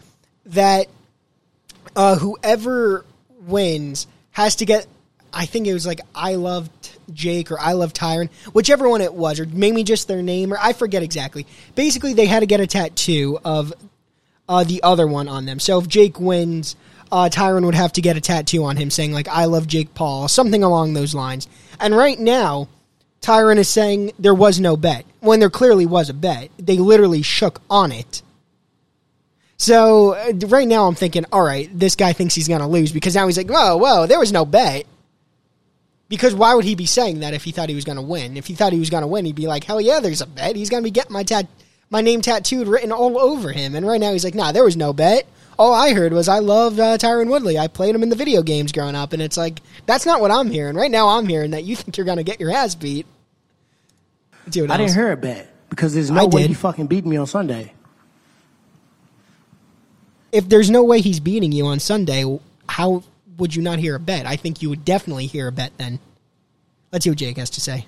that 0.46 0.86
uh, 1.94 2.16
whoever 2.16 3.04
wins 3.40 4.06
has 4.32 4.56
to 4.56 4.64
get. 4.64 4.86
I 5.36 5.44
think 5.44 5.66
it 5.66 5.74
was 5.74 5.86
like 5.86 6.00
I 6.14 6.36
loved 6.36 6.96
Jake 7.12 7.50
or 7.50 7.60
I 7.60 7.72
love 7.72 7.92
Tyron, 7.92 8.30
whichever 8.54 8.88
one 8.88 9.02
it 9.02 9.12
was, 9.12 9.38
or 9.38 9.44
maybe 9.44 9.84
just 9.84 10.08
their 10.08 10.22
name, 10.22 10.52
or 10.52 10.58
I 10.60 10.72
forget 10.72 11.02
exactly. 11.02 11.46
Basically, 11.74 12.14
they 12.14 12.24
had 12.24 12.40
to 12.40 12.46
get 12.46 12.60
a 12.60 12.66
tattoo 12.66 13.38
of 13.44 13.74
uh, 14.48 14.64
the 14.64 14.82
other 14.82 15.06
one 15.06 15.28
on 15.28 15.44
them. 15.44 15.60
So 15.60 15.78
if 15.78 15.88
Jake 15.88 16.18
wins, 16.18 16.74
uh, 17.12 17.28
Tyron 17.30 17.66
would 17.66 17.74
have 17.74 17.92
to 17.92 18.00
get 18.00 18.16
a 18.16 18.20
tattoo 18.20 18.64
on 18.64 18.78
him 18.78 18.90
saying 18.90 19.12
like 19.12 19.28
"I 19.28 19.44
love 19.44 19.66
Jake 19.66 19.94
Paul," 19.94 20.26
something 20.28 20.64
along 20.64 20.94
those 20.94 21.14
lines. 21.14 21.48
And 21.78 21.94
right 21.94 22.18
now, 22.18 22.68
Tyron 23.20 23.58
is 23.58 23.68
saying 23.68 24.12
there 24.18 24.34
was 24.34 24.58
no 24.58 24.74
bet 24.74 25.04
when 25.20 25.38
there 25.38 25.50
clearly 25.50 25.84
was 25.84 26.08
a 26.08 26.14
bet. 26.14 26.50
They 26.58 26.78
literally 26.78 27.20
shook 27.20 27.60
on 27.68 27.92
it. 27.92 28.22
So 29.58 30.14
uh, 30.14 30.32
right 30.48 30.68
now, 30.68 30.86
I'm 30.86 30.94
thinking, 30.94 31.26
all 31.30 31.42
right, 31.42 31.68
this 31.78 31.94
guy 31.94 32.14
thinks 32.14 32.34
he's 32.34 32.48
to 32.48 32.66
lose 32.66 32.92
because 32.92 33.14
now 33.14 33.26
he's 33.26 33.36
like, 33.36 33.50
whoa, 33.50 33.76
whoa, 33.76 34.06
there 34.06 34.18
was 34.18 34.32
no 34.32 34.46
bet. 34.46 34.86
Because 36.08 36.34
why 36.34 36.54
would 36.54 36.64
he 36.64 36.74
be 36.74 36.86
saying 36.86 37.20
that 37.20 37.34
if 37.34 37.42
he 37.44 37.50
thought 37.50 37.68
he 37.68 37.74
was 37.74 37.84
going 37.84 37.96
to 37.96 38.02
win? 38.02 38.36
If 38.36 38.46
he 38.46 38.54
thought 38.54 38.72
he 38.72 38.78
was 38.78 38.90
going 38.90 39.02
to 39.02 39.08
win, 39.08 39.24
he'd 39.24 39.34
be 39.34 39.48
like, 39.48 39.64
hell 39.64 39.80
yeah, 39.80 39.98
there's 40.00 40.20
a 40.20 40.26
bet. 40.26 40.54
He's 40.54 40.70
going 40.70 40.82
to 40.82 40.86
be 40.86 40.92
getting 40.92 41.12
my 41.12 41.24
tat, 41.24 41.48
my 41.90 42.00
name 42.00 42.20
tattooed, 42.20 42.68
written 42.68 42.92
all 42.92 43.18
over 43.18 43.50
him. 43.50 43.74
And 43.74 43.84
right 43.84 44.00
now, 44.00 44.12
he's 44.12 44.24
like, 44.24 44.34
nah, 44.34 44.52
there 44.52 44.62
was 44.64 44.76
no 44.76 44.92
bet. 44.92 45.26
All 45.58 45.74
I 45.74 45.94
heard 45.94 46.12
was 46.12 46.28
I 46.28 46.38
loved 46.38 46.78
uh, 46.78 46.98
Tyron 46.98 47.28
Woodley. 47.28 47.58
I 47.58 47.66
played 47.66 47.94
him 47.94 48.02
in 48.02 48.08
the 48.10 48.14
video 48.16 48.42
games 48.42 48.72
growing 48.72 48.94
up, 48.94 49.12
and 49.14 49.22
it's 49.22 49.36
like 49.38 49.60
that's 49.86 50.04
not 50.06 50.20
what 50.20 50.30
I'm 50.30 50.50
hearing. 50.50 50.76
Right 50.76 50.90
now, 50.90 51.08
I'm 51.08 51.26
hearing 51.26 51.52
that 51.52 51.64
you 51.64 51.74
think 51.74 51.96
you're 51.96 52.04
going 52.04 52.18
to 52.18 52.24
get 52.24 52.40
your 52.40 52.52
ass 52.52 52.74
beat. 52.74 53.06
What 54.44 54.70
I 54.70 54.76
didn't 54.76 54.94
hear 54.94 55.10
a 55.12 55.16
bet 55.16 55.50
because 55.70 55.94
there's 55.94 56.10
no 56.10 56.20
I 56.20 56.24
way 56.26 56.42
did. 56.42 56.48
he 56.48 56.54
fucking 56.54 56.86
beat 56.86 57.04
me 57.06 57.16
on 57.16 57.26
Sunday. 57.26 57.72
if 60.30 60.48
there's 60.48 60.70
no 60.70 60.84
way 60.84 61.00
he's 61.00 61.20
beating 61.20 61.52
you 61.52 61.66
on 61.66 61.80
Sunday, 61.80 62.38
how 62.68 63.02
would 63.38 63.54
you 63.54 63.62
not 63.62 63.78
hear 63.78 63.94
a 63.94 64.00
bet? 64.00 64.26
I 64.26 64.36
think 64.36 64.62
you 64.62 64.70
would 64.70 64.84
definitely 64.84 65.26
hear 65.26 65.48
a 65.48 65.52
bet 65.52 65.72
then. 65.78 65.98
Let's 66.92 67.04
see 67.04 67.10
what 67.10 67.18
Jake 67.18 67.36
has 67.36 67.50
to 67.50 67.60
say. 67.60 67.86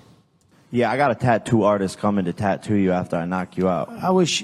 Yeah, 0.71 0.91
I 0.91 0.97
got 0.97 1.11
a 1.11 1.15
tattoo 1.15 1.63
artist 1.63 1.97
coming 1.97 2.25
to 2.25 2.33
tattoo 2.33 2.75
you 2.75 2.91
after 2.91 3.15
I 3.15 3.25
knock 3.25 3.57
you 3.57 3.67
out. 3.67 3.89
I 3.89 4.11
wish 4.11 4.43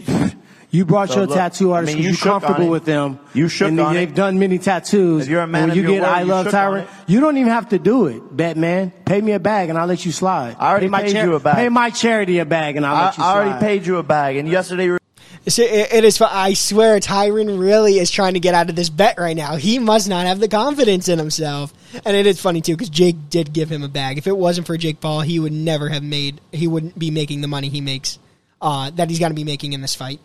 you 0.72 0.84
brought 0.84 1.10
So 1.10 1.18
your 1.18 1.28
look, 1.28 1.36
tattoo 1.38 1.72
I 1.72 1.76
artist 1.76 1.94
mean, 1.94 2.04
you 2.04 2.10
you're 2.10 2.18
comfortable 2.18 2.70
with 2.70 2.84
them. 2.86 3.20
You 3.34 3.48
shook 3.48 3.68
and 3.68 3.80
on 3.80 3.94
they've 3.94 4.10
it. 4.10 4.16
done 4.16 4.40
many 4.40 4.58
tattoos. 4.58 5.24
If 5.24 5.30
you're 5.30 5.42
a 5.42 5.48
man 5.48 5.64
when 5.64 5.70
of 5.72 5.76
you 5.78 5.84
your 5.84 5.92
get 5.92 6.02
word, 6.02 6.08
I 6.10 6.22
you 6.22 6.26
love 6.26 6.46
shook 6.48 6.54
on 6.56 6.74
Tyron, 6.74 6.88
you 7.06 7.20
don't 7.20 7.38
even 7.38 7.52
have 7.52 7.70
to 7.70 7.78
do 7.80 8.08
it, 8.08 8.36
Batman. 8.36 8.92
Pay 9.06 9.22
me 9.22 9.34
a 9.34 9.40
bag 9.40 9.70
and 9.70 9.78
I'll 9.78 9.86
let 9.86 10.04
you 10.04 10.12
slide. 10.12 10.56
I 10.60 10.72
already 10.72 10.88
pay 10.88 10.90
my 10.90 11.02
paid 11.04 11.16
you 11.16 11.36
a 11.36 11.40
bag. 11.40 11.56
Pay 11.58 11.70
my 11.70 11.90
charity 11.92 12.40
a 12.40 12.46
bag 12.46 12.76
and 12.76 12.86
I'll 12.88 12.96
I, 12.96 13.06
let 13.06 13.18
you 13.20 13.24
I 13.24 13.34
already 13.34 13.60
paid 13.60 13.86
you 13.86 13.98
a 13.98 14.04
bag, 14.04 14.38
and 14.38 14.50
yesterday 14.50 14.86
you 14.86 14.98
So 14.98 15.05
it, 15.46 15.94
it 15.94 16.04
is. 16.04 16.20
I 16.22 16.54
swear, 16.54 17.00
Tyron 17.00 17.60
really 17.60 18.00
is 18.00 18.10
trying 18.10 18.34
to 18.34 18.40
get 18.40 18.56
out 18.56 18.70
of 18.70 18.76
this 18.76 18.90
bet 18.90 19.20
right 19.20 19.38
now. 19.38 19.56
He 19.56 19.80
must 19.80 20.10
not 20.10 20.26
have 20.26 20.40
the 20.40 20.48
confidence 20.48 21.08
in 21.08 21.20
himself, 21.20 21.74
and 22.04 22.16
it 22.18 22.26
is 22.26 22.42
funny 22.42 22.62
too 22.62 22.74
because 22.74 22.90
Jake 22.90 23.30
did 23.30 23.54
give 23.54 23.72
him 23.72 23.84
a 23.84 23.88
bag. 23.88 24.18
If 24.18 24.28
it 24.28 24.36
wasn't 24.36 24.68
for 24.68 24.76
Jake 24.78 25.00
Paul, 25.00 25.22
he 25.22 25.40
would 25.40 25.54
never 25.54 25.90
have 25.90 26.04
made. 26.04 26.42
He 26.52 26.68
wouldn't 26.68 26.98
be 26.98 27.12
making 27.12 27.42
the 27.42 27.48
money 27.48 27.70
he 27.70 27.82
makes. 27.82 28.20
Uh, 28.62 28.90
that 28.92 29.10
he's 29.10 29.20
going 29.20 29.30
to 29.32 29.36
be 29.36 29.44
making 29.44 29.74
in 29.74 29.82
this 29.82 29.94
fight. 29.94 30.20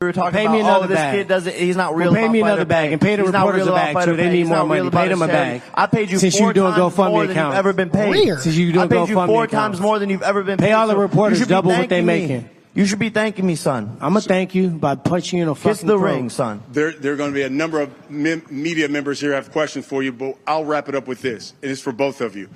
we 0.00 0.06
were 0.06 0.12
talking 0.12 0.32
Pay 0.32 0.44
about, 0.44 0.52
me 0.52 0.60
another 0.60 0.84
oh, 0.84 0.88
this 0.88 0.96
bag. 0.96 1.14
kid 1.16 1.28
doesn't, 1.28 1.54
he's 1.54 1.76
not 1.76 1.94
real 1.96 2.12
Well, 2.12 2.22
pay 2.22 2.28
me 2.28 2.40
another 2.40 2.64
bag 2.64 2.92
and 2.92 3.00
pay 3.00 3.16
the 3.16 3.24
He's 3.24 3.32
reporters 3.32 3.66
a 3.66 3.72
bag, 3.72 4.04
too. 4.04 4.16
They 4.16 4.22
pay. 4.22 4.30
need 4.30 4.38
He's 4.38 4.48
more 4.48 4.64
money. 4.64 4.88
Pay 4.88 5.08
them 5.08 5.20
a 5.22 5.26
bag. 5.26 5.62
I 5.74 5.86
paid 5.86 6.10
you 6.10 6.18
Since 6.18 6.38
four 6.38 6.48
you 6.48 6.54
doing 6.54 6.72
times 6.72 6.94
GoFundMe 6.94 7.10
more 7.10 7.26
than 7.26 7.36
you've 7.36 7.54
ever 7.54 7.72
been 7.74 7.90
paid. 7.90 8.12
Ringer. 8.12 8.38
Since 8.38 8.56
you 8.56 8.72
doing 8.72 8.84
I 8.84 8.88
paid 8.88 9.08
you 9.08 9.14
four 9.16 9.44
accounts. 9.44 9.52
times 9.52 9.80
more 9.80 9.98
than 9.98 10.08
you've 10.08 10.22
ever 10.22 10.42
been 10.44 10.56
paid. 10.56 10.64
Pay 10.64 10.68
paid. 10.70 10.74
all 10.74 10.86
the 10.86 10.96
reporters 10.96 11.40
you 11.40 11.42
should 11.44 11.48
be 11.48 11.54
double 11.54 11.70
what 11.72 11.88
they 11.88 12.00
thanking 12.00 12.06
me. 12.06 12.20
making. 12.28 12.50
You 12.78 12.86
should 12.86 13.00
be 13.00 13.10
thanking 13.10 13.44
me, 13.44 13.56
son. 13.56 13.96
I'm 14.00 14.12
gonna 14.12 14.20
thank 14.20 14.54
you 14.54 14.68
by 14.68 14.94
punching 14.94 15.40
you 15.40 15.42
in 15.42 15.48
the 15.48 15.56
Kiss 15.56 15.80
the 15.80 15.98
throat. 15.98 16.14
ring, 16.14 16.30
son. 16.30 16.62
There, 16.70 16.92
there 16.92 17.12
are 17.12 17.16
going 17.16 17.32
to 17.32 17.34
be 17.34 17.42
a 17.42 17.50
number 17.50 17.80
of 17.80 18.08
mem- 18.08 18.46
media 18.50 18.88
members 18.88 19.20
here 19.20 19.32
have 19.32 19.50
questions 19.50 19.84
for 19.84 20.00
you, 20.00 20.12
but 20.12 20.36
I'll 20.46 20.64
wrap 20.64 20.88
it 20.88 20.94
up 20.94 21.08
with 21.08 21.20
this, 21.20 21.54
and 21.60 21.72
it's 21.72 21.80
for 21.80 21.90
both 21.90 22.20
of 22.20 22.36
you. 22.36 22.48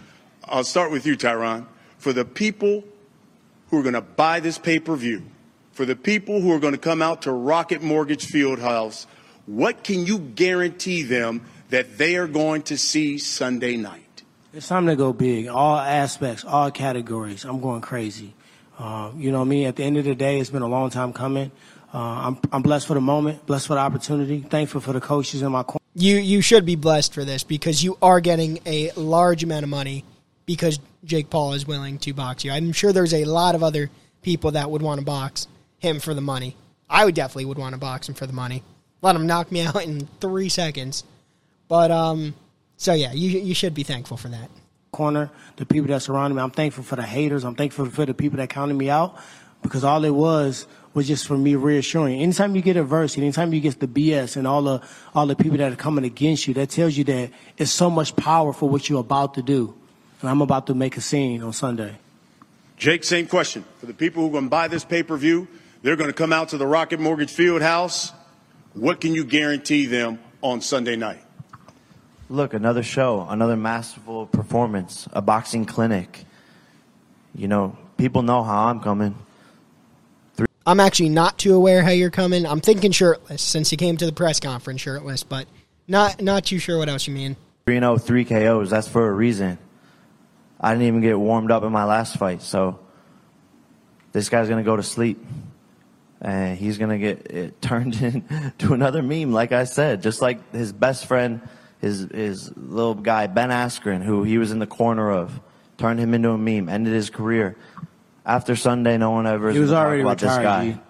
I'll 0.44 0.62
start 0.62 0.92
with 0.92 1.06
you, 1.06 1.16
Tyron. 1.16 1.66
For 1.98 2.12
the 2.12 2.24
people 2.24 2.84
who 3.70 3.80
are 3.80 3.82
going 3.82 3.94
to 3.94 4.00
buy 4.00 4.38
this 4.38 4.58
pay 4.58 4.78
per 4.78 4.94
view, 4.94 5.24
for 5.72 5.84
the 5.84 5.96
people 5.96 6.40
who 6.40 6.52
are 6.52 6.60
going 6.60 6.74
to 6.74 6.78
come 6.78 7.02
out 7.02 7.22
to 7.22 7.32
Rocket 7.32 7.82
Mortgage 7.82 8.28
Fieldhouse, 8.28 9.06
what 9.46 9.82
can 9.82 10.06
you 10.06 10.20
guarantee 10.20 11.02
them 11.02 11.42
that 11.70 11.98
they 11.98 12.14
are 12.14 12.28
going 12.28 12.62
to 12.62 12.78
see 12.78 13.18
Sunday 13.18 13.76
night? 13.76 14.22
It's 14.54 14.68
time 14.68 14.86
to 14.86 14.94
go 14.94 15.12
big. 15.12 15.48
All 15.48 15.78
aspects, 15.78 16.44
all 16.44 16.70
categories. 16.70 17.44
I'm 17.44 17.60
going 17.60 17.80
crazy. 17.80 18.34
Uh, 18.82 19.12
you 19.16 19.30
know 19.30 19.44
me. 19.44 19.64
At 19.64 19.76
the 19.76 19.84
end 19.84 19.96
of 19.96 20.04
the 20.04 20.14
day, 20.16 20.40
it's 20.40 20.50
been 20.50 20.62
a 20.62 20.66
long 20.66 20.90
time 20.90 21.12
coming. 21.12 21.52
Uh, 21.94 21.98
I'm, 21.98 22.38
I'm 22.50 22.62
blessed 22.62 22.88
for 22.88 22.94
the 22.94 23.00
moment, 23.00 23.46
blessed 23.46 23.68
for 23.68 23.74
the 23.74 23.80
opportunity, 23.80 24.40
thankful 24.40 24.80
for 24.80 24.92
the 24.92 25.00
coaches 25.00 25.40
in 25.40 25.52
my 25.52 25.62
corner. 25.62 25.78
You 25.94 26.16
you 26.16 26.40
should 26.40 26.66
be 26.66 26.74
blessed 26.74 27.14
for 27.14 27.24
this 27.24 27.44
because 27.44 27.84
you 27.84 27.96
are 28.02 28.20
getting 28.20 28.58
a 28.66 28.90
large 28.96 29.44
amount 29.44 29.62
of 29.62 29.68
money 29.68 30.04
because 30.46 30.80
Jake 31.04 31.30
Paul 31.30 31.52
is 31.52 31.64
willing 31.64 31.98
to 31.98 32.12
box 32.12 32.44
you. 32.44 32.50
I'm 32.50 32.72
sure 32.72 32.92
there's 32.92 33.14
a 33.14 33.24
lot 33.24 33.54
of 33.54 33.62
other 33.62 33.88
people 34.20 34.50
that 34.52 34.68
would 34.68 34.82
want 34.82 34.98
to 34.98 35.04
box 35.06 35.46
him 35.78 36.00
for 36.00 36.12
the 36.12 36.20
money. 36.20 36.56
I 36.90 37.04
would 37.04 37.14
definitely 37.14 37.44
would 37.44 37.58
want 37.58 37.74
to 37.74 37.78
box 37.78 38.08
him 38.08 38.16
for 38.16 38.26
the 38.26 38.32
money. 38.32 38.64
Let 39.00 39.14
him 39.14 39.28
knock 39.28 39.52
me 39.52 39.60
out 39.66 39.84
in 39.84 40.08
three 40.20 40.48
seconds. 40.48 41.04
But 41.68 41.92
um, 41.92 42.34
so 42.78 42.94
yeah, 42.94 43.12
you 43.12 43.38
you 43.38 43.54
should 43.54 43.74
be 43.74 43.84
thankful 43.84 44.16
for 44.16 44.28
that. 44.28 44.50
Corner, 44.92 45.30
the 45.56 45.64
people 45.64 45.88
that 45.88 46.02
surrounded 46.02 46.34
me. 46.36 46.42
I'm 46.42 46.50
thankful 46.50 46.84
for 46.84 46.96
the 46.96 47.02
haters. 47.02 47.44
I'm 47.44 47.54
thankful 47.54 47.86
for 47.86 48.04
the 48.04 48.12
people 48.12 48.36
that 48.36 48.50
counted 48.50 48.74
me 48.74 48.90
out 48.90 49.16
because 49.62 49.84
all 49.84 50.04
it 50.04 50.10
was 50.10 50.66
was 50.92 51.08
just 51.08 51.26
for 51.26 51.38
me 51.38 51.54
reassuring. 51.54 52.20
Anytime 52.20 52.54
you 52.54 52.60
get 52.60 52.76
adversity, 52.76 53.22
anytime 53.22 53.54
you 53.54 53.60
get 53.60 53.80
the 53.80 53.86
BS 53.86 54.36
and 54.36 54.46
all 54.46 54.60
the 54.60 54.82
all 55.14 55.26
the 55.26 55.34
people 55.34 55.56
that 55.56 55.72
are 55.72 55.76
coming 55.76 56.04
against 56.04 56.46
you, 56.46 56.52
that 56.54 56.68
tells 56.68 56.94
you 56.94 57.04
that 57.04 57.30
it's 57.56 57.70
so 57.70 57.88
much 57.88 58.14
power 58.16 58.52
for 58.52 58.68
what 58.68 58.90
you're 58.90 59.00
about 59.00 59.32
to 59.34 59.42
do. 59.42 59.74
And 60.20 60.28
I'm 60.28 60.42
about 60.42 60.66
to 60.66 60.74
make 60.74 60.98
a 60.98 61.00
scene 61.00 61.42
on 61.42 61.54
Sunday. 61.54 61.96
Jake, 62.76 63.02
same 63.02 63.26
question. 63.26 63.64
For 63.78 63.86
the 63.86 63.94
people 63.94 64.22
who 64.22 64.28
are 64.28 64.32
going 64.32 64.44
to 64.44 64.50
buy 64.50 64.68
this 64.68 64.84
pay 64.84 65.02
per 65.02 65.16
view, 65.16 65.48
they're 65.80 65.96
going 65.96 66.10
to 66.10 66.14
come 66.14 66.34
out 66.34 66.50
to 66.50 66.58
the 66.58 66.66
Rocket 66.66 67.00
Mortgage 67.00 67.32
Field 67.32 67.62
House. 67.62 68.12
What 68.74 69.00
can 69.00 69.14
you 69.14 69.24
guarantee 69.24 69.86
them 69.86 70.18
on 70.42 70.60
Sunday 70.60 70.96
night? 70.96 71.21
Look, 72.32 72.54
another 72.54 72.82
show, 72.82 73.26
another 73.28 73.58
masterful 73.58 74.24
performance, 74.24 75.06
a 75.12 75.20
boxing 75.20 75.66
clinic. 75.66 76.24
You 77.34 77.46
know, 77.46 77.76
people 77.98 78.22
know 78.22 78.42
how 78.42 78.68
I'm 78.68 78.80
coming. 78.80 79.14
I'm 80.64 80.80
actually 80.80 81.10
not 81.10 81.36
too 81.36 81.54
aware 81.54 81.82
how 81.82 81.90
you're 81.90 82.08
coming. 82.08 82.46
I'm 82.46 82.62
thinking 82.62 82.90
shirtless 82.90 83.42
since 83.42 83.70
you 83.70 83.76
came 83.76 83.98
to 83.98 84.06
the 84.06 84.14
press 84.14 84.40
conference 84.40 84.80
shirtless, 84.80 85.24
but 85.24 85.46
not 85.86 86.22
not 86.22 86.46
too 86.46 86.58
sure 86.58 86.78
what 86.78 86.88
else 86.88 87.06
you 87.06 87.12
mean. 87.12 87.36
3 87.66 87.78
0, 87.80 87.98
3 87.98 88.24
KOs. 88.24 88.70
That's 88.70 88.88
for 88.88 89.06
a 89.06 89.12
reason. 89.12 89.58
I 90.58 90.72
didn't 90.72 90.86
even 90.86 91.02
get 91.02 91.18
warmed 91.18 91.50
up 91.50 91.64
in 91.64 91.70
my 91.70 91.84
last 91.84 92.16
fight, 92.16 92.40
so 92.40 92.80
this 94.12 94.30
guy's 94.30 94.48
going 94.48 94.64
to 94.64 94.66
go 94.66 94.76
to 94.76 94.82
sleep. 94.82 95.22
And 96.22 96.56
he's 96.56 96.78
going 96.78 96.92
eh, 96.92 96.94
to 96.96 96.98
get 96.98 97.30
it 97.30 97.60
turned 97.60 98.00
into 98.00 98.72
another 98.72 99.02
meme, 99.02 99.32
like 99.32 99.52
I 99.52 99.64
said, 99.64 100.00
just 100.00 100.22
like 100.22 100.54
his 100.54 100.72
best 100.72 101.04
friend, 101.04 101.42
his, 101.82 102.08
his 102.14 102.56
little 102.56 102.94
guy, 102.94 103.26
Ben 103.26 103.50
Askren, 103.50 104.02
who 104.02 104.22
he 104.22 104.38
was 104.38 104.50
in 104.52 104.58
the 104.60 104.66
corner 104.66 105.10
of, 105.10 105.38
turned 105.76 106.00
him 106.00 106.14
into 106.14 106.30
a 106.30 106.38
meme, 106.38 106.68
ended 106.70 106.94
his 106.94 107.10
career. 107.10 107.56
After 108.24 108.54
Sunday, 108.56 108.96
no 108.96 109.10
one 109.10 109.26
ever 109.26 109.48
is 109.50 109.54
He 109.56 109.60
was 109.60 109.70
talk 109.70 109.84
already 109.84 110.02
about 110.02 110.18
this 110.18 110.28
retired, 110.30 110.42
guy. 110.44 110.70
G. 110.70 110.80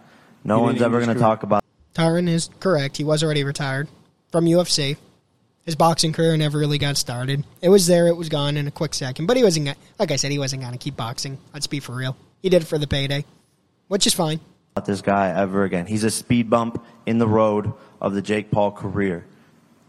No 0.44 0.58
He 0.58 0.62
one's 0.64 0.82
ever 0.82 1.00
going 1.00 1.14
to 1.14 1.20
talk 1.20 1.42
about 1.42 1.64
Tyron 1.94 2.28
is 2.28 2.50
correct. 2.60 2.96
He 2.98 3.04
was 3.04 3.24
already 3.24 3.42
retired 3.42 3.88
from 4.30 4.44
UFC. 4.44 4.96
His 5.64 5.76
boxing 5.76 6.12
career 6.12 6.36
never 6.36 6.58
really 6.58 6.78
got 6.78 6.96
started. 6.96 7.44
It 7.62 7.68
was 7.70 7.86
there, 7.86 8.08
it 8.08 8.16
was 8.16 8.28
gone 8.28 8.56
in 8.56 8.66
a 8.66 8.70
quick 8.70 8.92
second. 8.94 9.26
But 9.26 9.36
he 9.36 9.42
wasn't, 9.44 9.66
gonna- 9.66 9.78
like 9.98 10.10
I 10.10 10.16
said, 10.16 10.30
he 10.30 10.38
wasn't 10.38 10.60
going 10.62 10.72
to 10.72 10.78
keep 10.78 10.96
boxing. 10.96 11.38
Let's 11.54 11.66
be 11.66 11.80
for 11.80 11.94
real. 11.94 12.16
He 12.42 12.48
did 12.50 12.62
it 12.62 12.66
for 12.66 12.76
the 12.78 12.86
payday, 12.86 13.24
which 13.88 14.06
is 14.06 14.12
fine. 14.14 14.40
about 14.74 14.86
this 14.86 15.00
guy 15.00 15.28
ever 15.38 15.64
again. 15.64 15.86
He's 15.86 16.04
a 16.04 16.10
speed 16.10 16.50
bump 16.50 16.84
in 17.06 17.18
the 17.18 17.28
road 17.28 17.72
of 18.00 18.12
the 18.14 18.20
Jake 18.22 18.50
Paul 18.50 18.72
career. 18.72 19.24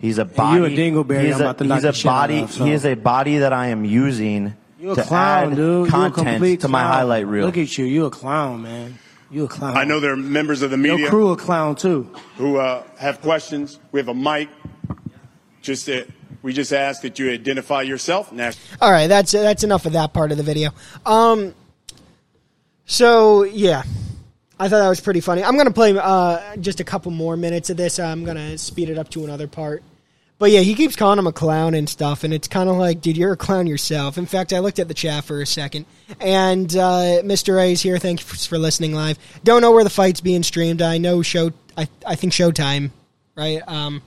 He's 0.03 0.17
a 0.17 0.25
body. 0.25 0.57
you 0.59 0.65
a 0.65 0.69
dingleberry, 0.69 1.23
He's 1.27 1.35
I'm 1.35 1.41
a, 1.41 1.43
about 1.45 1.57
to 1.59 1.63
knock 1.63 1.77
he's 1.77 1.85
a 1.85 1.93
shit 1.93 2.03
body. 2.05 2.39
of, 2.41 2.51
so. 2.51 2.65
He 2.65 2.71
is 2.73 2.85
a 2.85 2.93
body 2.95 3.37
that 3.37 3.53
I 3.53 3.67
am 3.67 3.85
using 3.85 4.53
You 4.77 4.91
a 4.91 4.95
to 4.95 5.01
clown, 5.03 5.51
add 5.51 5.55
dude. 5.55 5.57
You 5.57 5.83
a 5.85 5.89
content 5.89 6.61
to 6.61 6.67
my 6.67 6.81
clown. 6.81 6.91
highlight 6.93 7.25
reel. 7.27 7.45
Look 7.45 7.57
at 7.57 7.77
you. 7.77 7.85
You 7.85 8.05
a 8.07 8.09
clown, 8.11 8.63
man. 8.63 8.99
You 9.31 9.45
a 9.45 9.47
clown. 9.47 9.77
I 9.77 9.85
know 9.85 10.01
there 10.01 10.11
are 10.11 10.17
members 10.17 10.61
of 10.61 10.71
the 10.71 10.77
media. 10.77 10.91
Your 10.91 10.97
media 10.97 11.09
crew 11.09 11.31
a 11.31 11.37
clown 11.37 11.75
too. 11.77 12.13
who 12.35 12.57
uh, 12.57 12.83
have 12.97 13.21
questions. 13.21 13.79
We 13.93 13.99
have 14.01 14.09
a 14.09 14.13
mic. 14.13 14.49
Just 15.61 15.87
uh, 15.87 16.03
we 16.41 16.51
just 16.51 16.73
ask 16.73 17.01
that 17.03 17.17
you 17.17 17.31
identify 17.31 17.83
yourself. 17.83 18.33
Nash- 18.33 18.57
All 18.81 18.91
right, 18.91 19.07
that's 19.07 19.31
that's 19.31 19.63
enough 19.63 19.85
of 19.85 19.93
that 19.93 20.11
part 20.13 20.31
of 20.31 20.37
the 20.37 20.43
video. 20.43 20.71
Um, 21.05 21.55
so 22.85 23.43
yeah, 23.43 23.83
I 24.59 24.67
thought 24.67 24.79
that 24.79 24.89
was 24.89 24.99
pretty 24.99 25.21
funny. 25.21 25.43
I'm 25.43 25.55
gonna 25.57 25.71
play 25.71 25.97
uh, 25.97 26.57
just 26.57 26.79
a 26.81 26.83
couple 26.83 27.11
more 27.11 27.37
minutes 27.37 27.69
of 27.69 27.77
this. 27.77 27.99
I'm 27.99 28.25
gonna 28.25 28.57
speed 28.57 28.89
it 28.89 28.97
up 28.97 29.09
to 29.11 29.23
another 29.23 29.47
part. 29.47 29.81
But 30.39 30.51
yeah, 30.51 30.61
he 30.61 30.73
keeps 30.75 30.95
calling 30.95 31.19
him 31.19 31.27
a 31.27 31.31
clown 31.31 31.73
and 31.73 31.87
stuff, 31.87 32.23
and 32.23 32.33
it's 32.33 32.47
kind 32.47 32.69
of 32.69 32.75
like, 32.75 33.01
dude, 33.01 33.15
you're 33.15 33.33
a 33.33 33.37
clown 33.37 33.67
yourself. 33.67 34.17
In 34.17 34.25
fact, 34.25 34.51
I 34.51 34.59
looked 34.59 34.79
at 34.79 34.87
the 34.87 34.93
chat 34.93 35.23
for 35.23 35.41
a 35.41 35.45
second, 35.45 35.85
and 36.19 36.69
uh, 36.75 37.21
Mr. 37.23 37.61
A 37.61 37.71
is 37.71 37.81
here. 37.81 37.97
Thank 37.97 38.19
you 38.19 38.25
for 38.25 38.57
listening 38.57 38.93
live. 38.93 39.17
Don't 39.43 39.61
know 39.61 39.71
where 39.71 39.83
the 39.83 39.89
fight's 39.89 40.21
being 40.21 40.43
streamed. 40.43 40.81
I 40.81 40.97
know 40.97 41.21
show. 41.21 41.51
I 41.77 41.87
I 42.05 42.15
think 42.15 42.33
Showtime, 42.33 42.91
right? 43.35 43.61
Um, 43.67 44.01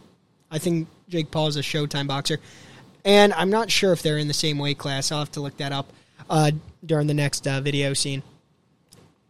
I 0.50 0.58
think 0.58 0.88
Jake 1.08 1.30
Paul 1.30 1.46
is 1.46 1.56
a 1.56 1.62
Showtime 1.62 2.06
boxer, 2.06 2.38
and 3.04 3.32
I'm 3.32 3.50
not 3.50 3.70
sure 3.70 3.92
if 3.92 4.02
they're 4.02 4.18
in 4.18 4.28
the 4.28 4.34
same 4.34 4.58
weight 4.58 4.78
class. 4.78 5.12
I'll 5.12 5.20
have 5.20 5.32
to 5.32 5.40
look 5.40 5.56
that 5.58 5.72
up 5.72 5.92
uh, 6.28 6.50
during 6.84 7.06
the 7.06 7.14
next 7.14 7.46
uh, 7.46 7.60
video 7.60 7.94
scene. 7.94 8.22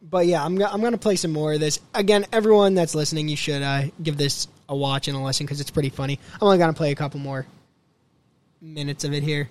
But 0.02 0.26
yeah, 0.26 0.44
I'm 0.44 0.60
I'm 0.62 0.80
gonna 0.80 0.98
play 0.98 1.16
some 1.16 1.32
more 1.32 1.52
of 1.52 1.60
this. 1.60 1.78
Again, 1.94 2.26
everyone 2.32 2.74
that's 2.74 2.94
listening, 2.94 3.28
you 3.28 3.36
should 3.36 3.62
uh, 3.62 3.84
give 4.02 4.16
this 4.16 4.48
a 4.68 4.76
watch 4.76 5.08
and 5.08 5.16
a 5.16 5.20
listen 5.20 5.46
because 5.46 5.60
it's 5.60 5.70
pretty 5.70 5.90
funny. 5.90 6.18
I'm 6.34 6.42
only 6.42 6.58
gonna 6.58 6.72
play 6.72 6.90
a 6.92 6.94
couple 6.94 7.20
more 7.20 7.46
minutes 8.60 9.04
of 9.04 9.12
it 9.12 9.22
here. 9.22 9.48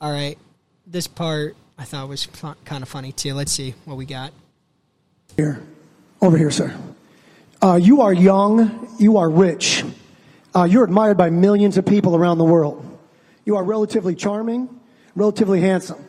All 0.00 0.10
right, 0.10 0.38
this 0.86 1.06
part 1.06 1.56
I 1.78 1.84
thought 1.84 2.08
was 2.08 2.24
fun, 2.24 2.56
kind 2.64 2.82
of 2.82 2.88
funny 2.88 3.12
too. 3.12 3.34
Let's 3.34 3.52
see 3.52 3.74
what 3.84 3.96
we 3.96 4.06
got. 4.06 4.32
Here, 5.36 5.62
over 6.20 6.36
here, 6.38 6.50
sir. 6.50 6.74
Uh, 7.62 7.76
you 7.76 8.02
are 8.02 8.12
young. 8.12 8.88
You 8.98 9.16
are 9.16 9.28
rich. 9.28 9.84
Uh, 10.54 10.64
you're 10.64 10.84
admired 10.84 11.16
by 11.16 11.30
millions 11.30 11.76
of 11.76 11.84
people 11.84 12.16
around 12.16 12.38
the 12.38 12.44
world. 12.44 12.82
You 13.44 13.56
are 13.56 13.64
relatively 13.64 14.14
charming, 14.14 14.68
relatively 15.14 15.60
handsome. 15.60 16.02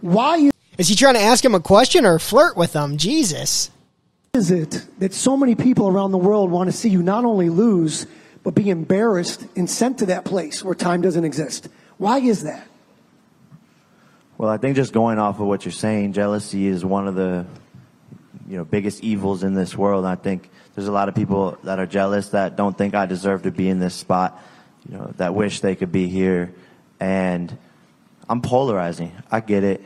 Why 0.00 0.36
you. 0.36 0.50
Is 0.76 0.88
he 0.88 0.96
trying 0.96 1.14
to 1.14 1.20
ask 1.20 1.44
him 1.44 1.54
a 1.54 1.60
question 1.60 2.04
or 2.04 2.18
flirt 2.18 2.56
with 2.56 2.72
him? 2.72 2.96
Jesus. 2.96 3.70
Is 4.34 4.50
it 4.50 4.84
that 4.98 5.14
so 5.14 5.36
many 5.36 5.54
people 5.54 5.88
around 5.88 6.10
the 6.10 6.18
world 6.18 6.50
want 6.50 6.70
to 6.70 6.76
see 6.76 6.88
you 6.88 7.02
not 7.02 7.24
only 7.24 7.48
lose, 7.48 8.06
but 8.42 8.54
be 8.54 8.68
embarrassed 8.68 9.46
and 9.56 9.70
sent 9.70 9.98
to 9.98 10.06
that 10.06 10.24
place 10.24 10.62
where 10.62 10.74
time 10.74 11.00
doesn't 11.00 11.24
exist? 11.24 11.68
Why 11.96 12.18
is 12.18 12.42
that? 12.42 12.66
Well, 14.36 14.50
I 14.50 14.56
think 14.56 14.74
just 14.76 14.92
going 14.92 15.18
off 15.18 15.38
of 15.38 15.46
what 15.46 15.64
you're 15.64 15.72
saying, 15.72 16.12
jealousy 16.12 16.66
is 16.66 16.84
one 16.84 17.06
of 17.06 17.14
the 17.14 17.46
you 18.48 18.56
know 18.56 18.64
biggest 18.64 19.02
evils 19.04 19.44
in 19.44 19.54
this 19.54 19.76
world. 19.76 20.04
I 20.04 20.16
think 20.16 20.50
there's 20.74 20.88
a 20.88 20.92
lot 20.92 21.08
of 21.08 21.14
people 21.14 21.56
that 21.62 21.78
are 21.78 21.86
jealous 21.86 22.30
that 22.30 22.56
don't 22.56 22.76
think 22.76 22.94
I 22.94 23.06
deserve 23.06 23.44
to 23.44 23.52
be 23.52 23.68
in 23.68 23.78
this 23.78 23.94
spot. 23.94 24.42
You 24.88 24.98
know, 24.98 25.14
that 25.16 25.34
wish 25.34 25.60
they 25.60 25.76
could 25.76 25.92
be 25.92 26.08
here, 26.08 26.52
and 26.98 27.56
I'm 28.28 28.42
polarizing. 28.42 29.12
I 29.30 29.40
get 29.40 29.62
it. 29.62 29.80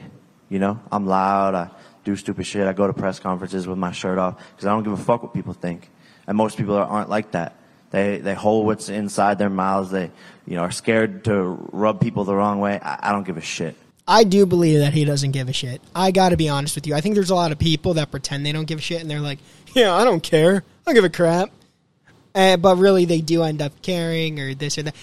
You 0.48 0.58
know, 0.58 0.80
I'm 0.90 1.06
loud. 1.06 1.54
I 1.54 1.70
do 2.08 2.16
stupid 2.16 2.46
shit. 2.46 2.66
I 2.66 2.72
go 2.72 2.86
to 2.86 2.92
press 2.92 3.18
conferences 3.20 3.66
with 3.66 3.78
my 3.78 3.92
shirt 3.92 4.18
off 4.18 4.38
because 4.50 4.66
I 4.66 4.70
don't 4.70 4.82
give 4.82 4.92
a 4.92 4.96
fuck 4.96 5.22
what 5.22 5.34
people 5.34 5.52
think. 5.52 5.90
And 6.26 6.36
most 6.36 6.56
people 6.56 6.74
are, 6.74 6.84
aren't 6.84 7.10
like 7.10 7.32
that. 7.32 7.56
They 7.90 8.18
they 8.18 8.34
hold 8.34 8.66
what's 8.66 8.88
inside 8.88 9.38
their 9.38 9.50
mouths. 9.50 9.90
They 9.90 10.10
you 10.46 10.56
know 10.56 10.62
are 10.62 10.70
scared 10.70 11.24
to 11.24 11.42
rub 11.72 12.00
people 12.00 12.24
the 12.24 12.34
wrong 12.34 12.60
way. 12.60 12.78
I, 12.80 13.10
I 13.10 13.12
don't 13.12 13.26
give 13.26 13.36
a 13.36 13.42
shit. 13.42 13.76
I 14.06 14.24
do 14.24 14.46
believe 14.46 14.80
that 14.80 14.94
he 14.94 15.04
doesn't 15.04 15.32
give 15.32 15.50
a 15.50 15.52
shit. 15.52 15.82
I 15.94 16.10
got 16.12 16.30
to 16.30 16.38
be 16.38 16.48
honest 16.48 16.74
with 16.74 16.86
you. 16.86 16.94
I 16.94 17.02
think 17.02 17.14
there's 17.14 17.28
a 17.28 17.34
lot 17.34 17.52
of 17.52 17.58
people 17.58 17.94
that 17.94 18.10
pretend 18.10 18.46
they 18.46 18.52
don't 18.52 18.64
give 18.64 18.78
a 18.78 18.82
shit 18.82 19.02
and 19.02 19.10
they're 19.10 19.20
like, 19.20 19.38
yeah, 19.74 19.94
I 19.94 20.04
don't 20.04 20.22
care. 20.22 20.56
I 20.56 20.62
don't 20.86 20.94
give 20.94 21.04
a 21.04 21.10
crap. 21.10 21.50
Uh, 22.34 22.56
but 22.56 22.76
really, 22.76 23.04
they 23.04 23.20
do 23.20 23.42
end 23.42 23.60
up 23.60 23.82
caring 23.82 24.40
or 24.40 24.54
this 24.54 24.78
or 24.78 24.84
that. 24.84 24.94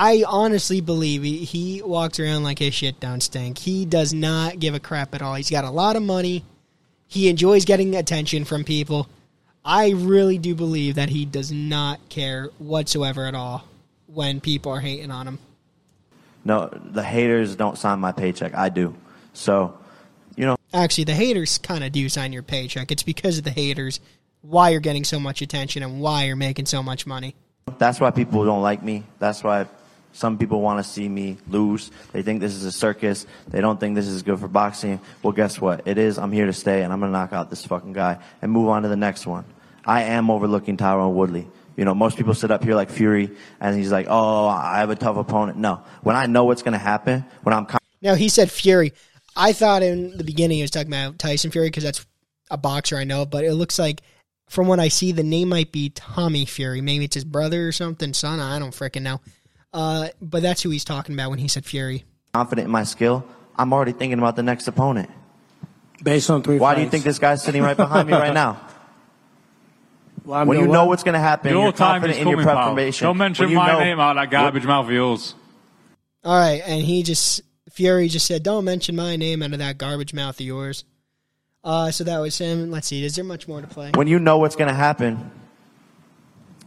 I 0.00 0.22
honestly 0.28 0.80
believe 0.80 1.24
he, 1.24 1.44
he 1.44 1.82
walks 1.82 2.20
around 2.20 2.44
like 2.44 2.60
his 2.60 2.72
shit 2.72 3.00
don't 3.00 3.20
stink. 3.20 3.58
He 3.58 3.84
does 3.84 4.14
not 4.14 4.60
give 4.60 4.76
a 4.76 4.80
crap 4.80 5.12
at 5.12 5.22
all. 5.22 5.34
He's 5.34 5.50
got 5.50 5.64
a 5.64 5.70
lot 5.70 5.96
of 5.96 6.04
money. 6.04 6.44
He 7.08 7.28
enjoys 7.28 7.64
getting 7.64 7.96
attention 7.96 8.44
from 8.44 8.62
people. 8.62 9.08
I 9.64 9.90
really 9.90 10.38
do 10.38 10.54
believe 10.54 10.94
that 10.94 11.08
he 11.08 11.24
does 11.24 11.50
not 11.50 11.98
care 12.08 12.50
whatsoever 12.58 13.26
at 13.26 13.34
all 13.34 13.64
when 14.06 14.40
people 14.40 14.70
are 14.70 14.78
hating 14.78 15.10
on 15.10 15.26
him. 15.26 15.40
No, 16.44 16.68
the 16.72 17.02
haters 17.02 17.56
don't 17.56 17.76
sign 17.76 17.98
my 17.98 18.12
paycheck. 18.12 18.54
I 18.54 18.68
do. 18.68 18.94
So, 19.32 19.76
you 20.36 20.46
know, 20.46 20.56
Actually, 20.72 21.04
the 21.04 21.14
haters 21.14 21.58
kind 21.58 21.82
of 21.82 21.90
do 21.90 22.08
sign 22.08 22.32
your 22.32 22.44
paycheck. 22.44 22.92
It's 22.92 23.02
because 23.02 23.38
of 23.38 23.42
the 23.44 23.50
haters 23.50 23.98
why 24.42 24.68
you're 24.68 24.80
getting 24.80 25.02
so 25.02 25.18
much 25.18 25.42
attention 25.42 25.82
and 25.82 26.00
why 26.00 26.24
you're 26.26 26.36
making 26.36 26.66
so 26.66 26.84
much 26.84 27.04
money. 27.04 27.34
that's 27.78 27.98
why 27.98 28.12
people 28.12 28.44
don't 28.44 28.62
like 28.62 28.80
me. 28.82 29.02
That's 29.18 29.42
why 29.42 29.66
some 30.12 30.38
people 30.38 30.60
want 30.60 30.84
to 30.84 30.90
see 30.90 31.08
me 31.08 31.38
lose. 31.48 31.90
They 32.12 32.22
think 32.22 32.40
this 32.40 32.54
is 32.54 32.64
a 32.64 32.72
circus. 32.72 33.26
They 33.48 33.60
don't 33.60 33.78
think 33.78 33.94
this 33.94 34.06
is 34.06 34.22
good 34.22 34.40
for 34.40 34.48
boxing. 34.48 35.00
Well, 35.22 35.32
guess 35.32 35.60
what? 35.60 35.86
It 35.86 35.98
is. 35.98 36.18
I'm 36.18 36.32
here 36.32 36.46
to 36.46 36.52
stay, 36.52 36.82
and 36.82 36.92
I'm 36.92 37.00
going 37.00 37.12
to 37.12 37.18
knock 37.18 37.32
out 37.32 37.50
this 37.50 37.64
fucking 37.64 37.92
guy 37.92 38.18
and 38.42 38.50
move 38.50 38.68
on 38.68 38.82
to 38.82 38.88
the 38.88 38.96
next 38.96 39.26
one. 39.26 39.44
I 39.84 40.02
am 40.04 40.30
overlooking 40.30 40.76
Tyron 40.76 41.12
Woodley. 41.12 41.48
You 41.76 41.84
know, 41.84 41.94
most 41.94 42.16
people 42.16 42.34
sit 42.34 42.50
up 42.50 42.64
here 42.64 42.74
like 42.74 42.90
Fury, 42.90 43.30
and 43.60 43.76
he's 43.76 43.92
like, 43.92 44.06
oh, 44.08 44.48
I 44.48 44.78
have 44.78 44.90
a 44.90 44.96
tough 44.96 45.16
opponent. 45.16 45.58
No. 45.58 45.82
When 46.02 46.16
I 46.16 46.26
know 46.26 46.44
what's 46.44 46.62
going 46.62 46.72
to 46.72 46.78
happen, 46.78 47.24
when 47.44 47.54
I'm 47.54 47.66
Now, 48.02 48.14
he 48.14 48.28
said 48.28 48.50
Fury. 48.50 48.92
I 49.36 49.52
thought 49.52 49.84
in 49.84 50.16
the 50.16 50.24
beginning 50.24 50.56
he 50.56 50.62
was 50.62 50.72
talking 50.72 50.92
about 50.92 51.18
Tyson 51.18 51.52
Fury 51.52 51.68
because 51.68 51.84
that's 51.84 52.04
a 52.50 52.56
boxer 52.56 52.96
I 52.96 53.04
know, 53.04 53.24
but 53.24 53.44
it 53.44 53.54
looks 53.54 53.78
like 53.78 54.02
from 54.48 54.66
what 54.66 54.80
I 54.80 54.88
see, 54.88 55.12
the 55.12 55.22
name 55.22 55.50
might 55.50 55.70
be 55.70 55.90
Tommy 55.90 56.44
Fury. 56.46 56.80
Maybe 56.80 57.04
it's 57.04 57.14
his 57.14 57.24
brother 57.24 57.68
or 57.68 57.72
something, 57.72 58.14
son. 58.14 58.40
I 58.40 58.58
don't 58.58 58.74
freaking 58.74 59.02
know. 59.02 59.20
Uh, 59.72 60.08
but 60.20 60.42
that's 60.42 60.62
who 60.62 60.70
he's 60.70 60.84
talking 60.84 61.14
about 61.14 61.30
when 61.30 61.38
he 61.38 61.48
said 61.48 61.64
Fury. 61.64 62.04
confident 62.32 62.66
in 62.66 62.70
my 62.72 62.84
skill, 62.84 63.24
I'm 63.56 63.72
already 63.72 63.92
thinking 63.92 64.18
about 64.18 64.36
the 64.36 64.42
next 64.42 64.66
opponent. 64.68 65.10
Based 66.02 66.30
on 66.30 66.42
three 66.42 66.58
Why 66.58 66.74
do 66.74 66.80
you 66.82 66.88
think 66.88 67.04
this 67.04 67.18
guy's 67.18 67.42
sitting 67.42 67.62
right 67.62 67.76
behind 67.76 68.08
me 68.08 68.14
right 68.14 68.32
now? 68.34 68.60
Well, 70.24 70.44
When 70.44 70.58
you 70.58 70.64
doing 70.64 70.72
know 70.72 70.84
what's 70.84 71.04
going 71.04 71.14
to 71.14 71.20
happen, 71.20 71.50
Your 71.52 71.62
you're 71.62 71.72
time 71.72 72.02
confident 72.02 72.18
is 72.18 72.22
in 72.22 72.28
your 72.28 72.36
coming, 72.42 72.54
pal. 72.54 72.66
preparation. 72.74 73.06
Don't 73.06 73.16
mention 73.16 73.54
my 73.54 73.72
know- 73.72 73.78
name 73.80 73.98
out 73.98 74.14
that 74.16 74.30
garbage 74.30 74.64
mouth 74.66 74.84
of 74.84 74.92
yours. 74.92 75.34
All 76.22 76.36
right, 76.38 76.60
and 76.66 76.82
he 76.82 77.02
just 77.02 77.40
Fury 77.70 78.08
just 78.08 78.26
said, 78.26 78.42
"Don't 78.42 78.64
mention 78.66 78.94
my 78.94 79.16
name 79.16 79.42
out 79.42 79.54
of 79.54 79.58
that 79.60 79.78
garbage 79.78 80.12
mouth 80.12 80.38
of 80.38 80.44
yours." 80.44 80.84
Uh, 81.64 81.90
so 81.90 82.04
that 82.04 82.18
was 82.18 82.36
him. 82.36 82.70
Let's 82.70 82.88
see. 82.88 83.02
Is 83.04 83.14
there 83.16 83.24
much 83.24 83.48
more 83.48 83.62
to 83.62 83.66
play? 83.66 83.92
When 83.94 84.06
you 84.06 84.18
know 84.18 84.36
what's 84.36 84.56
going 84.56 84.68
to 84.68 84.74
happen, 84.74 85.30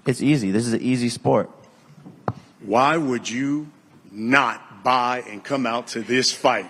it's 0.07 0.21
easy. 0.23 0.49
This 0.49 0.65
is 0.65 0.73
an 0.73 0.81
easy 0.81 1.09
sport. 1.09 1.51
Why 2.65 2.97
would 2.97 3.29
you 3.29 3.71
not 4.11 4.83
buy 4.83 5.23
and 5.29 5.43
come 5.43 5.65
out 5.65 5.87
to 5.87 6.01
this 6.01 6.31
fight? 6.31 6.69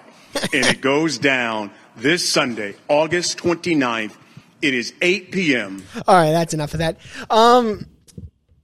and 0.53 0.65
it 0.65 0.81
goes 0.81 1.17
down 1.17 1.71
this 1.95 2.27
Sunday, 2.27 2.75
August 2.87 3.37
29th. 3.37 4.15
It 4.61 4.73
is 4.73 4.93
8 5.01 5.31
p.m. 5.31 5.83
All 6.07 6.15
right, 6.15 6.31
that's 6.31 6.53
enough 6.53 6.73
of 6.73 6.79
that. 6.79 6.97
Um, 7.29 7.87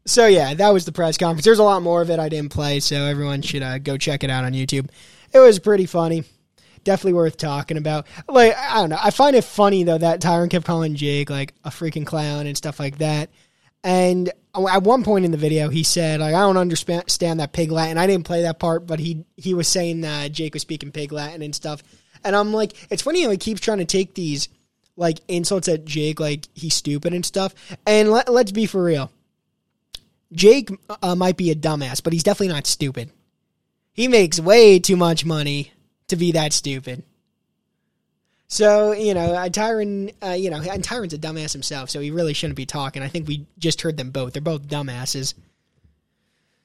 so 0.06 0.28
yeah, 0.28 0.54
that 0.54 0.70
was 0.70 0.86
the 0.86 0.92
press 0.92 1.18
conference. 1.18 1.44
There's 1.44 1.60
a 1.60 1.64
lot 1.64 1.82
more 1.82 2.02
of 2.02 2.10
it 2.10 2.20
I 2.20 2.30
didn't 2.30 2.52
play, 2.52 2.80
so 2.80 2.96
everyone 2.96 3.42
should 3.42 3.64
uh, 3.64 3.80
go 3.80 3.98
check 3.98 4.24
it 4.24 4.30
out 4.30 4.46
on 4.46 4.54
YouTube. 4.54 4.90
It 5.34 5.40
was 5.40 5.60
pretty 5.60 5.86
funny. 5.86 6.24
Definitely 6.84 7.14
worth 7.14 7.36
talking 7.36 7.78
about. 7.78 8.08
Like 8.30 8.56
I 8.58 8.76
don't 8.76 8.90
know, 8.90 9.00
I 9.02 9.10
find 9.12 9.36
it 9.36 9.44
funny 9.44 9.84
though 9.84 9.98
that 9.98 10.22
Tyron 10.22 10.50
kept 10.50 10.66
calling 10.66 10.96
Jake 10.96 11.30
like 11.30 11.54
a 11.66 11.70
freaking 11.70 12.06
clown 12.06 12.48
and 12.48 12.56
stuff 12.56 12.80
like 12.80 13.00
that. 13.00 13.30
And 13.84 14.32
at 14.66 14.84
one 14.84 15.04
point 15.04 15.26
in 15.26 15.32
the 15.32 15.38
video, 15.38 15.70
he 15.70 15.84
said 15.84 16.20
like 16.20 16.34
I 16.34 16.40
don't 16.40 16.58
understand 16.58 17.40
that 17.40 17.54
pig 17.54 17.72
Latin. 17.72 17.98
I 17.98 18.08
didn't 18.08 18.26
play 18.26 18.44
that 18.44 18.60
part, 18.60 18.88
but 18.88 19.00
he 19.00 19.26
he 19.36 19.54
was 19.54 19.68
saying 19.68 20.02
that 20.02 20.32
Jake 20.32 20.54
was 20.54 20.62
speaking 20.62 20.92
pig 20.92 21.12
Latin 21.12 21.42
and 21.42 21.54
stuff. 21.54 21.84
And 22.24 22.36
I'm 22.36 22.54
like, 22.54 22.74
it's 22.90 23.04
funny 23.04 23.24
how 23.24 23.30
he 23.30 23.38
keeps 23.38 23.62
trying 23.62 23.78
to 23.78 23.86
take 23.86 24.14
these 24.14 24.50
like 24.96 25.20
insults 25.28 25.68
at 25.68 25.86
Jake, 25.86 26.20
like 26.20 26.48
he's 26.54 26.74
stupid 26.74 27.14
and 27.14 27.26
stuff. 27.26 27.54
And 27.86 28.10
let, 28.10 28.32
let's 28.32 28.52
be 28.52 28.66
for 28.66 28.84
real. 28.84 29.12
Jake 30.34 30.70
uh, 31.02 31.16
might 31.16 31.38
be 31.38 31.52
a 31.52 31.56
dumbass, 31.56 32.04
but 32.04 32.12
he's 32.12 32.24
definitely 32.24 32.54
not 32.54 32.68
stupid. 32.68 33.12
He 33.94 34.08
makes 34.08 34.40
way 34.40 34.80
too 34.80 34.98
much 34.98 35.24
money 35.26 35.72
to 36.08 36.16
be 36.16 36.34
that 36.34 36.54
stupid. 36.54 37.04
So 38.48 38.94
you 38.94 39.14
know, 39.14 39.34
uh, 39.34 39.50
Tyron, 39.50 40.14
uh, 40.24 40.30
you 40.32 40.50
know, 40.50 40.62
and 40.62 40.84
Tyron's 40.84 41.14
a 41.14 41.18
dumbass 41.18 41.52
himself, 41.52 41.90
so 41.90 42.00
he 42.00 42.12
really 42.12 42.34
shouldn't 42.34 42.56
be 42.56 42.66
talking. 42.66 43.04
I 43.04 43.10
think 43.10 43.28
we 43.28 43.46
just 43.60 43.82
heard 43.82 43.98
them 43.98 44.12
both; 44.12 44.34
they're 44.34 44.42
both 44.42 44.68
dumbasses. 44.68 45.34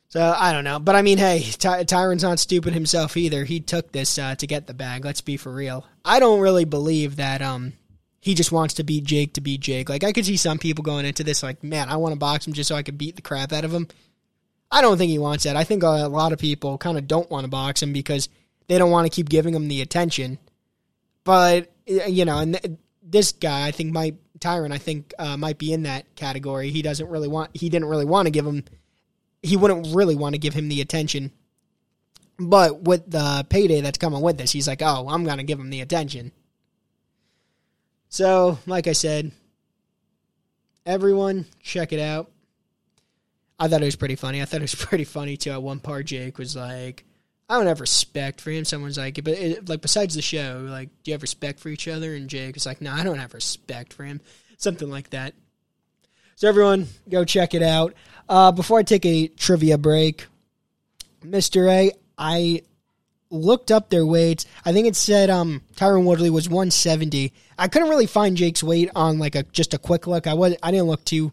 So 0.08 0.34
I 0.38 0.52
don't 0.52 0.64
know, 0.64 0.78
but 0.78 0.94
I 0.94 1.02
mean, 1.02 1.18
hey, 1.18 1.42
Ty- 1.58 1.84
Tyron's 1.84 2.22
not 2.22 2.38
stupid 2.38 2.74
himself 2.74 3.16
either. 3.16 3.44
He 3.44 3.60
took 3.60 3.92
this 3.92 4.18
uh, 4.18 4.34
to 4.36 4.46
get 4.46 4.66
the 4.66 4.74
bag. 4.74 5.04
Let's 5.04 5.22
be 5.22 5.38
for 5.38 5.50
real. 5.50 5.86
I 6.04 6.20
don't 6.20 6.40
really 6.40 6.66
believe 6.66 7.16
that 7.16 7.42
um 7.42 7.72
he 8.20 8.34
just 8.34 8.52
wants 8.52 8.74
to 8.74 8.84
beat 8.84 9.04
Jake 9.04 9.32
to 9.34 9.40
beat 9.40 9.60
Jake. 9.60 9.88
Like 9.88 10.04
I 10.04 10.12
could 10.12 10.24
see 10.24 10.36
some 10.36 10.58
people 10.58 10.84
going 10.84 11.06
into 11.06 11.24
this 11.24 11.42
like, 11.42 11.64
man, 11.64 11.88
I 11.88 11.96
want 11.96 12.12
to 12.12 12.18
box 12.18 12.46
him 12.46 12.52
just 12.52 12.68
so 12.68 12.76
I 12.76 12.84
could 12.84 12.96
beat 12.96 13.16
the 13.16 13.22
crap 13.22 13.52
out 13.52 13.64
of 13.64 13.74
him. 13.74 13.88
I 14.70 14.80
don't 14.80 14.96
think 14.96 15.10
he 15.10 15.18
wants 15.18 15.42
that. 15.44 15.56
I 15.56 15.64
think 15.64 15.82
a 15.82 15.88
lot 15.88 16.32
of 16.32 16.38
people 16.38 16.78
kind 16.78 16.96
of 16.96 17.08
don't 17.08 17.30
want 17.30 17.44
to 17.44 17.50
box 17.50 17.82
him 17.82 17.92
because 17.92 18.28
they 18.68 18.78
don't 18.78 18.92
want 18.92 19.06
to 19.06 19.14
keep 19.14 19.28
giving 19.28 19.54
him 19.54 19.66
the 19.66 19.82
attention. 19.82 20.38
But 21.24 21.72
you 21.86 22.24
know, 22.24 22.38
and 22.38 22.60
th- 22.60 22.78
this 23.02 23.32
guy, 23.32 23.66
I 23.66 23.70
think, 23.70 23.92
might 23.92 24.16
Tyron, 24.38 24.72
I 24.72 24.78
think, 24.78 25.14
uh, 25.18 25.36
might 25.36 25.58
be 25.58 25.72
in 25.72 25.84
that 25.84 26.14
category. 26.16 26.70
He 26.70 26.82
doesn't 26.82 27.08
really 27.08 27.28
want. 27.28 27.56
He 27.56 27.68
didn't 27.68 27.88
really 27.88 28.04
want 28.04 28.26
to 28.26 28.30
give 28.30 28.46
him. 28.46 28.64
He 29.42 29.56
wouldn't 29.56 29.94
really 29.94 30.14
want 30.14 30.34
to 30.34 30.38
give 30.38 30.54
him 30.54 30.68
the 30.68 30.80
attention. 30.80 31.32
But 32.38 32.82
with 32.82 33.10
the 33.10 33.46
payday 33.48 33.80
that's 33.80 33.98
coming 33.98 34.20
with 34.20 34.38
this, 34.38 34.52
he's 34.52 34.66
like, 34.66 34.82
oh, 34.82 35.06
I'm 35.08 35.24
gonna 35.24 35.44
give 35.44 35.60
him 35.60 35.70
the 35.70 35.80
attention. 35.80 36.32
So, 38.08 38.58
like 38.66 38.86
I 38.88 38.92
said, 38.92 39.32
everyone 40.84 41.46
check 41.62 41.92
it 41.92 42.00
out. 42.00 42.30
I 43.58 43.68
thought 43.68 43.82
it 43.82 43.86
was 43.86 43.96
pretty 43.96 44.16
funny. 44.16 44.42
I 44.42 44.44
thought 44.44 44.60
it 44.60 44.62
was 44.62 44.74
pretty 44.86 45.04
funny 45.04 45.36
too. 45.36 45.52
At 45.52 45.62
one 45.62 45.78
part, 45.78 46.06
Jake 46.06 46.38
was 46.38 46.56
like, 46.56 47.04
"I 47.52 47.58
don't 47.58 47.66
have 47.66 47.80
respect 47.80 48.40
for 48.40 48.50
him." 48.50 48.64
Someone's 48.64 48.98
like, 48.98 49.22
"But 49.22 49.34
it, 49.34 49.68
like 49.68 49.82
besides 49.82 50.14
the 50.14 50.22
show, 50.22 50.66
like, 50.68 50.88
do 51.02 51.10
you 51.10 51.14
have 51.14 51.22
respect 51.22 51.60
for 51.60 51.68
each 51.68 51.86
other?" 51.88 52.14
And 52.14 52.28
Jake 52.28 52.54
was 52.54 52.66
like, 52.66 52.80
"No, 52.80 52.92
I 52.92 53.02
don't 53.02 53.18
have 53.18 53.34
respect 53.34 53.92
for 53.92 54.04
him." 54.04 54.20
Something 54.56 54.90
like 54.90 55.10
that. 55.10 55.34
So 56.36 56.48
everyone, 56.48 56.88
go 57.08 57.24
check 57.24 57.54
it 57.54 57.62
out. 57.62 57.94
Uh, 58.28 58.52
before 58.52 58.78
I 58.78 58.82
take 58.82 59.04
a 59.04 59.28
trivia 59.28 59.78
break, 59.78 60.26
Mister 61.22 61.68
A, 61.68 61.92
I 62.16 62.62
looked 63.32 63.70
up 63.70 63.88
their 63.90 64.06
weights. 64.06 64.46
I 64.64 64.72
think 64.72 64.86
it 64.86 64.94
said 64.94 65.30
um 65.30 65.62
Tyron 65.74 66.04
Woodley 66.04 66.30
was 66.30 66.48
170. 66.48 67.32
I 67.58 67.68
couldn't 67.68 67.88
really 67.88 68.06
find 68.06 68.36
Jake's 68.36 68.62
weight 68.62 68.90
on 68.94 69.18
like 69.18 69.34
a 69.34 69.42
just 69.44 69.74
a 69.74 69.78
quick 69.78 70.06
look. 70.06 70.26
I 70.26 70.34
was 70.34 70.54
I 70.62 70.70
didn't 70.70 70.86
look 70.86 71.04
too 71.04 71.32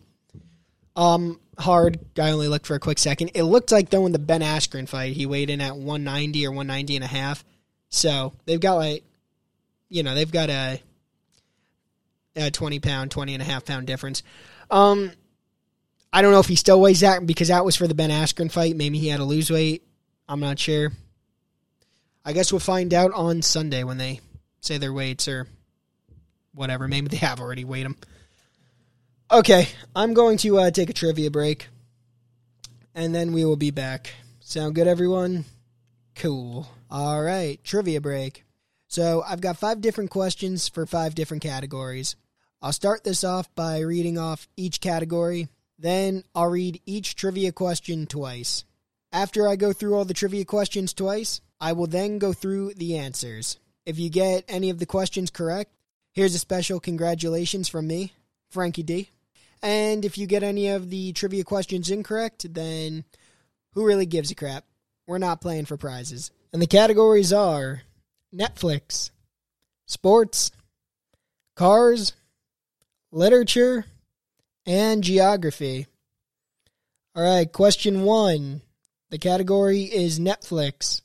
um 0.96 1.40
hard. 1.60 2.00
I 2.18 2.32
only 2.32 2.48
looked 2.48 2.68
for 2.68 2.76
a 2.76 2.80
quick 2.80 3.00
second. 3.00 3.32
It 3.36 3.44
looked 3.44 3.72
like 3.72 3.90
though 3.90 4.06
in 4.06 4.12
the 4.12 4.20
Ben 4.20 4.42
Askren 4.42 4.88
fight, 4.88 5.14
he 5.14 5.26
weighed 5.26 5.50
in 5.50 5.62
at 5.62 5.76
190 5.76 6.46
or 6.46 6.52
190 6.52 6.96
and 6.96 7.04
a 7.04 7.08
half. 7.08 7.44
So 7.90 8.34
they've 8.46 8.60
got 8.60 8.76
like 8.76 9.04
you 9.90 10.04
know, 10.04 10.16
they've 10.16 10.32
got 10.32 10.50
a 10.50 10.82
a 12.36 12.52
20 12.52 12.80
pound, 12.80 13.12
20 13.12 13.34
and 13.34 13.42
a 13.42 13.46
half 13.46 13.66
pound 13.66 13.88
difference. 13.88 14.24
Um 14.70 15.12
I 16.12 16.22
don't 16.22 16.32
know 16.32 16.40
if 16.40 16.48
he 16.48 16.56
still 16.56 16.82
weighs 16.82 17.02
that 17.02 17.26
because 17.26 17.50
that 17.50 17.66
was 17.66 17.76
for 17.76 17.88
the 17.88 17.94
Ben 17.94 18.10
Askren 18.10 18.52
fight. 18.52 18.76
Maybe 18.76 18.98
he 18.98 19.10
had 19.10 19.18
to 19.18 19.26
lose 19.26 19.52
weight. 19.52 19.84
I'm 20.28 20.40
not 20.40 20.58
sure. 20.58 20.92
I 22.26 22.34
guess 22.34 22.52
we'll 22.52 22.60
find 22.60 22.94
out 22.94 23.12
on 23.14 23.42
Sunday 23.42 23.84
when 23.84 23.98
they 23.98 24.20
say 24.62 24.78
their 24.78 24.94
weights 24.94 25.28
or 25.28 25.48
whatever. 26.54 26.88
Maybe 26.88 27.08
they 27.08 27.18
have 27.18 27.40
already 27.40 27.64
weighed 27.64 27.86
them. 27.86 27.98
Okay, 29.32 29.68
I'm 29.96 30.16
going 30.16 30.38
to 30.38 30.58
uh, 30.58 30.72
take 30.72 30.90
a 30.90 30.94
trivia 30.94 31.30
break, 31.30 31.68
and 32.96 33.14
then 33.14 33.32
we 33.32 33.46
will 33.46 33.58
be 33.58 33.70
back. 33.70 34.12
Sound 34.40 34.74
good, 34.74 34.88
everyone? 34.88 35.46
Cool. 36.16 36.68
All 36.90 37.22
right, 37.22 37.64
trivia 37.64 38.02
break. 38.02 38.44
So 38.88 39.24
I've 39.24 39.40
got 39.40 39.60
five 39.60 39.82
different 39.82 40.10
questions 40.10 40.68
for 40.68 40.88
five 40.88 41.14
different 41.14 41.44
categories. 41.44 42.16
I'll 42.60 42.74
start 42.74 43.04
this 43.04 43.24
off 43.24 43.54
by 43.54 43.82
reading 43.82 44.18
off 44.18 44.48
each 44.58 44.82
category. 44.82 45.48
Then 45.78 46.24
I'll 46.34 46.50
read 46.50 46.82
each 46.88 47.16
trivia 47.16 47.52
question 47.52 48.08
twice. 48.08 48.66
After 49.12 49.48
I 49.48 49.58
go 49.58 49.74
through 49.74 49.94
all 49.94 50.06
the 50.06 50.16
trivia 50.16 50.44
questions 50.44 50.92
twice, 50.92 51.40
I 51.62 51.74
will 51.74 51.86
then 51.86 52.18
go 52.18 52.34
through 52.34 52.74
the 52.74 52.98
answers. 52.98 53.60
If 53.86 54.00
you 54.00 54.10
get 54.10 54.44
any 54.48 54.72
of 54.72 54.80
the 54.80 54.88
questions 54.88 55.30
correct, 55.30 55.72
here's 56.14 56.34
a 56.34 56.40
special 56.40 56.80
congratulations 56.80 57.70
from 57.70 57.86
me, 57.86 58.14
Frankie 58.50 58.82
D. 58.82 59.12
And 59.62 60.06
if 60.06 60.18
you 60.18 60.26
get 60.26 60.44
any 60.44 60.70
of 60.70 60.90
the 60.90 61.12
trivia 61.14 61.44
questions 61.44 61.90
incorrect, 61.90 62.54
then 62.54 63.04
who 63.74 63.86
really 63.86 64.06
gives 64.06 64.32
a 64.32 64.36
crap? 64.36 64.66
We're 65.08 65.18
not 65.18 65.42
playing 65.42 65.66
for 65.66 65.78
prizes. 65.78 66.32
And 66.54 66.62
the 66.62 66.68
categories 66.68 67.34
are 67.34 67.82
Netflix, 68.34 69.12
sports, 69.86 70.52
cars, 71.56 72.14
literature, 73.12 73.86
and 74.66 75.04
geography. 75.04 75.88
All 77.16 77.24
right, 77.24 77.52
question 77.52 78.04
one. 78.04 78.62
The 79.10 79.18
category 79.18 79.84
is 79.84 80.20
Netflix. 80.20 81.02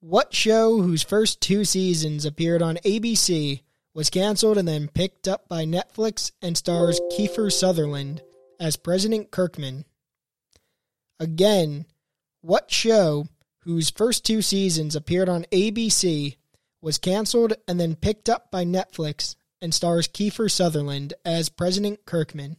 What 0.00 0.32
show 0.32 0.80
whose 0.80 1.02
first 1.02 1.40
two 1.40 1.64
seasons 1.64 2.24
appeared 2.24 2.62
on 2.62 2.76
ABC 2.84 3.62
was 3.96 4.10
canceled 4.10 4.58
and 4.58 4.68
then 4.68 4.88
picked 4.88 5.26
up 5.26 5.48
by 5.48 5.64
Netflix 5.64 6.30
and 6.42 6.54
stars 6.54 7.00
Kiefer 7.12 7.50
Sutherland 7.50 8.20
as 8.60 8.76
President 8.76 9.30
Kirkman? 9.30 9.86
Again, 11.18 11.86
what 12.42 12.70
show 12.70 13.26
whose 13.60 13.88
first 13.88 14.22
two 14.22 14.42
seasons 14.42 14.94
appeared 14.94 15.30
on 15.30 15.46
ABC 15.50 16.36
was 16.82 16.98
canceled 16.98 17.54
and 17.66 17.80
then 17.80 17.96
picked 17.96 18.28
up 18.28 18.50
by 18.50 18.66
Netflix 18.66 19.34
and 19.62 19.72
stars 19.72 20.06
Kiefer 20.06 20.50
Sutherland 20.50 21.14
as 21.24 21.48
President 21.48 22.04
Kirkman? 22.04 22.58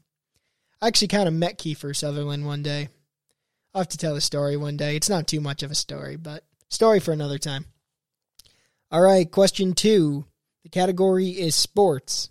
I 0.81 0.87
actually 0.87 1.09
kind 1.09 1.27
of 1.27 1.35
met 1.35 1.59
Kiefer 1.59 1.95
Sutherland 1.95 2.47
one 2.47 2.63
day. 2.63 2.89
I'll 3.75 3.81
have 3.81 3.89
to 3.89 3.97
tell 3.97 4.15
a 4.15 4.21
story 4.21 4.57
one 4.57 4.75
day. 4.75 4.95
It's 4.95 5.09
not 5.09 5.27
too 5.27 5.39
much 5.39 5.61
of 5.61 5.69
a 5.69 5.75
story, 5.75 6.15
but 6.15 6.43
story 6.69 6.99
for 6.99 7.11
another 7.11 7.37
time. 7.37 7.65
All 8.89 9.01
right, 9.01 9.29
question 9.29 9.73
two. 9.73 10.25
The 10.67 10.79
category 10.79 11.29
is 11.29 11.55
sports. 11.55 12.29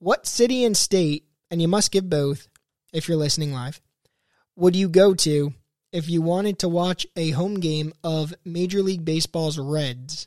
What 0.00 0.26
city 0.26 0.64
and 0.64 0.76
state, 0.76 1.22
and 1.48 1.62
you 1.62 1.68
must 1.68 1.92
give 1.92 2.10
both 2.10 2.48
if 2.92 3.06
you're 3.06 3.16
listening 3.16 3.52
live, 3.52 3.80
would 4.56 4.74
you 4.74 4.88
go 4.88 5.14
to 5.14 5.54
if 5.92 6.08
you 6.08 6.22
wanted 6.22 6.58
to 6.58 6.68
watch 6.68 7.06
a 7.14 7.30
home 7.30 7.60
game 7.60 7.92
of 8.02 8.34
Major 8.44 8.82
League 8.82 9.04
Baseball's 9.04 9.60
Reds? 9.60 10.26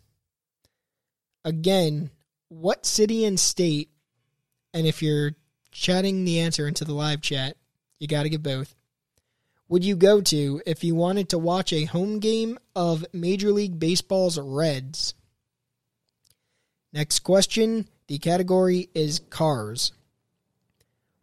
Again, 1.44 2.10
what 2.48 2.86
city 2.86 3.26
and 3.26 3.38
state, 3.38 3.90
and 4.74 4.88
if 4.88 5.04
you're 5.04 5.36
chatting 5.72 6.24
the 6.24 6.40
answer 6.40 6.70
into 6.70 6.86
the 6.86 6.94
live 6.94 7.20
chat. 7.20 7.58
You 8.00 8.08
got 8.08 8.24
to 8.24 8.30
get 8.30 8.44
both. 8.44 8.74
Would 9.68 9.84
you 9.84 9.98
go 9.98 10.22
to 10.22 10.62
if 10.66 10.86
you 10.86 10.96
wanted 10.96 11.28
to 11.32 11.38
watch 11.38 11.74
a 11.74 11.84
home 11.84 12.20
game 12.20 12.58
of 12.78 13.06
Major 13.12 13.52
League 13.52 13.78
Baseball's 13.78 14.40
Reds? 14.40 15.16
Next 16.98 17.20
question. 17.20 17.88
The 18.08 18.18
category 18.18 18.90
is 18.96 19.22
cars. 19.30 19.92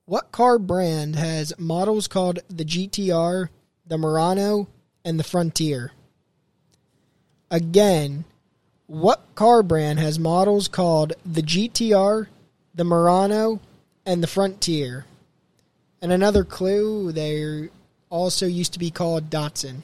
What 0.04 0.30
car 0.30 0.60
brand 0.60 1.16
has 1.16 1.52
models 1.58 2.06
called 2.06 2.38
the 2.48 2.64
GTR, 2.64 3.48
the 3.84 3.98
Murano, 3.98 4.68
and 5.04 5.18
the 5.18 5.24
Frontier? 5.24 5.90
Again, 7.50 8.24
what 8.86 9.34
car 9.34 9.64
brand 9.64 9.98
has 9.98 10.16
models 10.16 10.68
called 10.68 11.14
the 11.26 11.42
GTR, 11.42 12.28
the 12.72 12.84
Murano, 12.84 13.58
and 14.06 14.22
the 14.22 14.28
Frontier? 14.28 15.06
And 16.00 16.12
another 16.12 16.44
clue, 16.44 17.10
they 17.10 17.68
also 18.10 18.46
used 18.46 18.74
to 18.74 18.78
be 18.78 18.92
called 18.92 19.28
Datsun. 19.28 19.78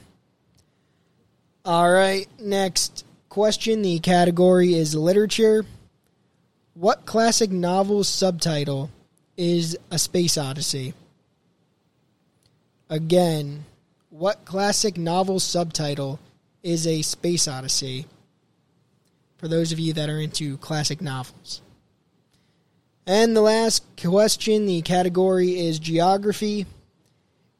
All 1.64 1.90
right, 1.90 2.29
next 2.38 3.05
question. 3.29 3.83
The 3.83 3.98
category 3.98 4.74
is 4.74 4.94
literature. 4.94 5.66
What 6.81 7.05
classic 7.05 7.51
novel's 7.51 8.09
subtitle 8.09 8.88
is 9.37 9.77
A 9.90 9.99
Space 9.99 10.38
Odyssey? 10.38 10.95
Again, 12.88 13.66
what 14.09 14.47
classic 14.47 14.97
novel's 14.97 15.45
subtitle 15.45 16.19
is 16.62 16.87
A 16.87 17.03
Space 17.03 17.47
Odyssey? 17.47 18.07
For 19.37 19.47
those 19.47 19.73
of 19.73 19.79
you 19.79 19.93
that 19.93 20.09
are 20.09 20.21
into 20.21 20.57
classic 20.57 21.03
novels. 21.03 21.61
And 23.07 23.37
the 23.37 23.43
last 23.43 23.85
question, 24.03 24.64
the 24.64 24.81
category 24.81 25.61
is 25.61 25.79
geography. 25.79 26.64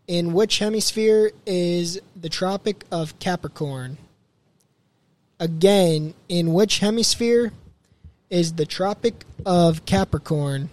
In 0.07 0.33
which 0.33 0.61
hemisphere 0.61 1.33
is 1.45 2.01
the 2.19 2.31
Tropic 2.31 2.87
of 2.91 3.19
Capricorn? 3.19 3.99
Again, 5.39 6.15
in 6.31 6.55
which 6.55 6.79
hemisphere 6.79 7.53
is 8.31 8.55
the 8.55 8.65
Tropic 8.65 9.25
of 9.45 9.85
Capricorn? 9.85 10.71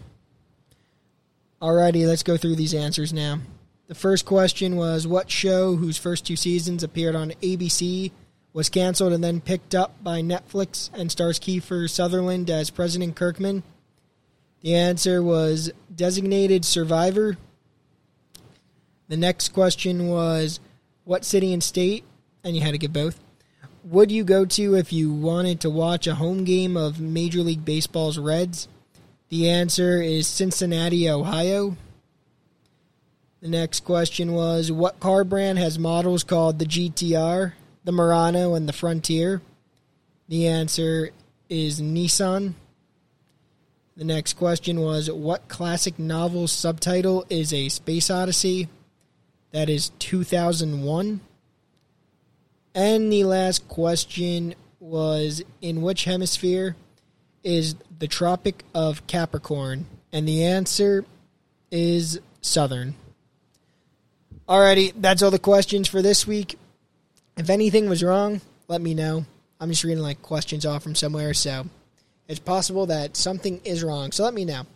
Alrighty, 1.61 2.07
let's 2.07 2.23
go 2.23 2.37
through 2.37 2.55
these 2.55 2.75
answers 2.75 3.11
now. 3.11 3.39
The 3.87 3.95
first 3.95 4.25
question 4.25 4.75
was 4.75 5.07
What 5.07 5.31
show 5.31 5.75
whose 5.75 5.97
first 5.97 6.25
two 6.25 6.35
seasons 6.35 6.83
appeared 6.83 7.15
on 7.15 7.31
ABC 7.41 8.11
was 8.53 8.69
canceled 8.69 9.13
and 9.13 9.23
then 9.23 9.41
picked 9.41 9.73
up 9.73 10.03
by 10.03 10.21
Netflix 10.21 10.91
and 10.93 11.11
stars 11.11 11.39
Kiefer 11.39 11.89
Sutherland 11.89 12.49
as 12.49 12.69
President 12.69 13.15
Kirkman? 13.15 13.63
The 14.61 14.75
answer 14.75 15.23
was 15.23 15.71
Designated 15.93 16.63
Survivor. 16.63 17.37
The 19.07 19.17
next 19.17 19.49
question 19.49 20.07
was 20.09 20.59
What 21.03 21.25
city 21.25 21.53
and 21.53 21.63
state? 21.63 22.03
And 22.43 22.55
you 22.55 22.61
had 22.61 22.71
to 22.71 22.77
get 22.77 22.93
both. 22.93 23.19
Would 23.89 24.11
you 24.11 24.25
go 24.25 24.43
to 24.43 24.75
if 24.75 24.91
you 24.91 25.13
wanted 25.13 25.61
to 25.61 25.69
watch 25.69 26.07
a 26.07 26.15
home 26.15 26.43
game 26.43 26.75
of 26.75 26.99
Major 26.99 27.39
League 27.39 27.63
Baseball's 27.63 28.17
Reds? 28.17 28.67
The 29.29 29.49
answer 29.49 30.01
is 30.01 30.27
Cincinnati, 30.27 31.09
Ohio. 31.09 31.77
The 33.39 33.47
next 33.47 33.85
question 33.85 34.33
was 34.33 34.73
What 34.73 34.99
car 34.99 35.23
brand 35.23 35.57
has 35.59 35.79
models 35.79 36.25
called 36.25 36.59
the 36.59 36.65
GTR, 36.65 37.53
the 37.85 37.91
Murano, 37.93 38.55
and 38.55 38.67
the 38.67 38.73
Frontier? 38.73 39.41
The 40.27 40.47
answer 40.47 41.11
is 41.47 41.79
Nissan. 41.79 42.55
The 43.95 44.03
next 44.03 44.33
question 44.33 44.81
was 44.81 45.09
What 45.09 45.47
classic 45.47 45.97
novel's 45.97 46.51
subtitle 46.51 47.25
is 47.29 47.53
A 47.53 47.69
Space 47.69 48.09
Odyssey? 48.09 48.67
That 49.51 49.69
is 49.69 49.91
2001. 49.99 51.21
And 52.77 53.11
the 53.11 53.23
last 53.23 53.67
question 53.67 54.53
was 54.79 55.41
In 55.63 55.81
which 55.81 56.03
hemisphere 56.03 56.75
is 57.43 57.73
the 57.97 58.07
Tropic 58.07 58.63
of 58.75 59.07
Capricorn? 59.07 59.87
And 60.13 60.27
the 60.27 60.43
answer 60.43 61.03
is 61.71 62.19
Southern. 62.41 62.93
Alrighty, 64.47 64.93
that's 64.95 65.23
all 65.23 65.31
the 65.31 65.39
questions 65.39 65.87
for 65.87 66.03
this 66.03 66.27
week. 66.27 66.59
If 67.35 67.49
anything 67.49 67.89
was 67.89 68.03
wrong, 68.03 68.41
let 68.67 68.79
me 68.79 68.93
know. 68.93 69.25
I'm 69.59 69.69
just 69.69 69.83
reading 69.83 70.03
like 70.03 70.21
questions 70.21 70.63
off 70.63 70.83
from 70.83 70.93
somewhere, 70.93 71.33
so 71.33 71.65
it's 72.27 72.39
possible 72.39 72.85
that 72.85 73.17
something 73.17 73.59
is 73.63 73.83
wrong. 73.83 74.11
So 74.11 74.23
let 74.23 74.35
me 74.35 74.45
know. 74.45 74.67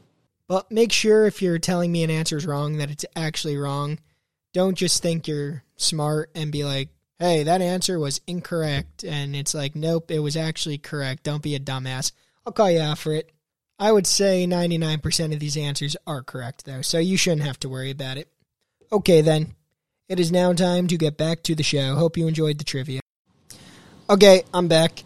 But 0.48 0.72
make 0.72 0.92
sure 0.92 1.28
if 1.28 1.40
you're 1.40 1.60
telling 1.60 1.92
me 1.92 2.04
an 2.04 2.10
answer 2.10 2.36
is 2.36 2.48
wrong 2.48 2.78
that 2.78 2.90
it's 2.90 3.06
actually 3.16 3.58
wrong. 3.58 4.00
Don't 4.54 4.76
just 4.76 5.04
think 5.04 5.28
you're 5.28 5.62
smart 5.78 6.32
and 6.34 6.52
be 6.52 6.64
like, 6.64 6.90
hey, 7.22 7.44
that 7.44 7.62
answer 7.62 8.00
was 8.00 8.20
incorrect. 8.26 9.04
And 9.04 9.36
it's 9.36 9.54
like, 9.54 9.76
nope, 9.76 10.10
it 10.10 10.20
was 10.20 10.36
actually 10.36 10.80
correct. 10.80 11.24
Don't 11.24 11.44
be 11.44 11.56
a 11.56 11.60
dumbass. 11.60 12.12
I'll 12.46 12.52
call 12.52 12.72
you 12.72 12.82
out 12.82 12.98
for 12.98 13.14
it. 13.14 13.32
I 13.78 13.92
would 13.92 14.08
say 14.08 14.46
99% 14.48 15.32
of 15.34 15.40
these 15.40 15.56
answers 15.56 15.96
are 16.08 16.24
correct, 16.24 16.66
though, 16.66 16.82
so 16.82 16.98
you 16.98 17.18
shouldn't 17.18 17.46
have 17.46 17.60
to 17.60 17.70
worry 17.70 17.92
about 17.92 18.18
it. 18.18 18.28
Okay, 18.92 19.22
then. 19.22 19.54
It 20.10 20.20
is 20.20 20.32
now 20.32 20.52
time 20.52 20.88
to 20.88 20.98
get 20.98 21.16
back 21.16 21.42
to 21.44 21.56
the 21.56 21.64
show. 21.64 21.96
Hope 21.96 22.18
you 22.18 22.28
enjoyed 22.28 22.58
the 22.58 22.66
trivia. 22.66 23.00
Okay, 24.10 24.44
I'm 24.54 24.68
back. 24.68 25.04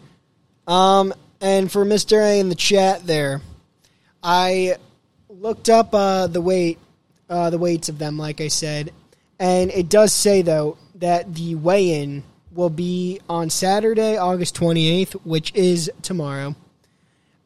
Um, 0.66 1.14
and 1.40 1.70
for 1.70 1.84
Mr. 1.84 2.18
A 2.18 2.40
in 2.40 2.48
the 2.48 2.54
chat 2.54 3.06
there, 3.06 3.40
I 4.22 4.76
looked 5.28 5.68
up 5.68 5.94
uh, 5.94 6.26
the 6.26 6.40
weight, 6.40 6.78
uh, 7.30 7.50
the 7.50 7.58
weights 7.58 7.88
of 7.88 7.98
them, 7.98 8.18
like 8.18 8.40
I 8.40 8.48
said, 8.48 8.92
and 9.38 9.70
it 9.70 9.88
does 9.88 10.12
say 10.12 10.42
though 10.42 10.76
that 10.96 11.34
the 11.34 11.54
weigh-in 11.54 12.24
will 12.52 12.70
be 12.70 13.20
on 13.28 13.50
Saturday, 13.50 14.16
August 14.16 14.56
28th, 14.56 15.12
which 15.24 15.54
is 15.54 15.90
tomorrow. 16.02 16.54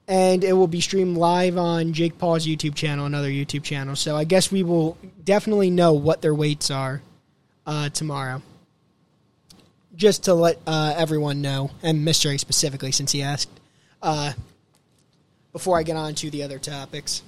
And 0.07 0.43
it 0.43 0.53
will 0.53 0.67
be 0.67 0.81
streamed 0.81 1.17
live 1.17 1.57
on 1.57 1.93
Jake 1.93 2.19
Paul's 2.19 2.47
YouTube 2.47 2.75
channel 2.75 3.07
and 3.07 3.15
other 3.15 3.29
YouTube 3.29 3.63
channels. 3.63 4.01
So 4.01 4.17
I 4.17 4.25
guess 4.25 4.51
we 4.51 4.63
will 4.63 4.97
definitely 5.23 5.71
know 5.71 5.93
what 5.93 6.23
their 6.23 6.35
weights 6.35 6.71
are 6.71 7.03
uh, 7.67 7.91
tomorrow. 7.91 8.43
Just 9.95 10.25
to 10.25 10.35
let 10.35 10.59
uh, 10.67 10.95
everyone 10.97 11.43
know, 11.43 11.71
and 11.83 12.07
Mr. 12.07 12.35
A 12.35 12.39
specifically, 12.39 12.91
since 12.91 13.13
he 13.13 13.23
asked, 13.23 13.51
uh, 14.03 14.33
before 15.53 15.79
I 15.79 15.83
get 15.83 15.97
on 15.97 16.15
to 16.17 16.31
the 16.31 16.43
other 16.43 16.59
topics. 16.59 17.23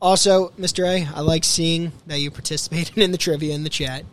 Also, 0.00 0.50
Mr. 0.50 0.86
A, 0.86 1.08
I 1.14 1.20
like 1.20 1.44
seeing 1.44 1.92
that 2.06 2.18
you 2.18 2.30
participated 2.30 2.98
in 3.02 3.12
the 3.12 3.18
trivia 3.18 3.54
in 3.54 3.64
the 3.64 3.70
chat. 3.70 4.04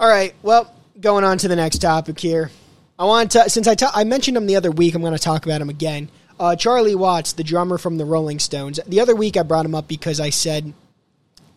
All 0.00 0.08
right, 0.08 0.34
well, 0.42 0.72
going 0.98 1.24
on 1.24 1.36
to 1.36 1.48
the 1.48 1.56
next 1.56 1.80
topic 1.80 2.18
here. 2.18 2.50
I 2.98 3.04
want 3.04 3.32
to, 3.32 3.50
since 3.50 3.68
I 3.68 3.74
ta- 3.74 3.92
I 3.94 4.04
mentioned 4.04 4.34
him 4.34 4.46
the 4.46 4.56
other 4.56 4.70
week, 4.70 4.94
I'm 4.94 5.02
going 5.02 5.12
to 5.12 5.18
talk 5.18 5.44
about 5.44 5.60
him 5.60 5.68
again. 5.68 6.08
Uh, 6.38 6.56
Charlie 6.56 6.94
Watts, 6.94 7.34
the 7.34 7.44
drummer 7.44 7.76
from 7.76 7.98
the 7.98 8.06
Rolling 8.06 8.38
Stones. 8.38 8.80
The 8.86 9.00
other 9.00 9.14
week 9.14 9.36
I 9.36 9.42
brought 9.42 9.66
him 9.66 9.74
up 9.74 9.88
because 9.88 10.18
I 10.18 10.30
said 10.30 10.72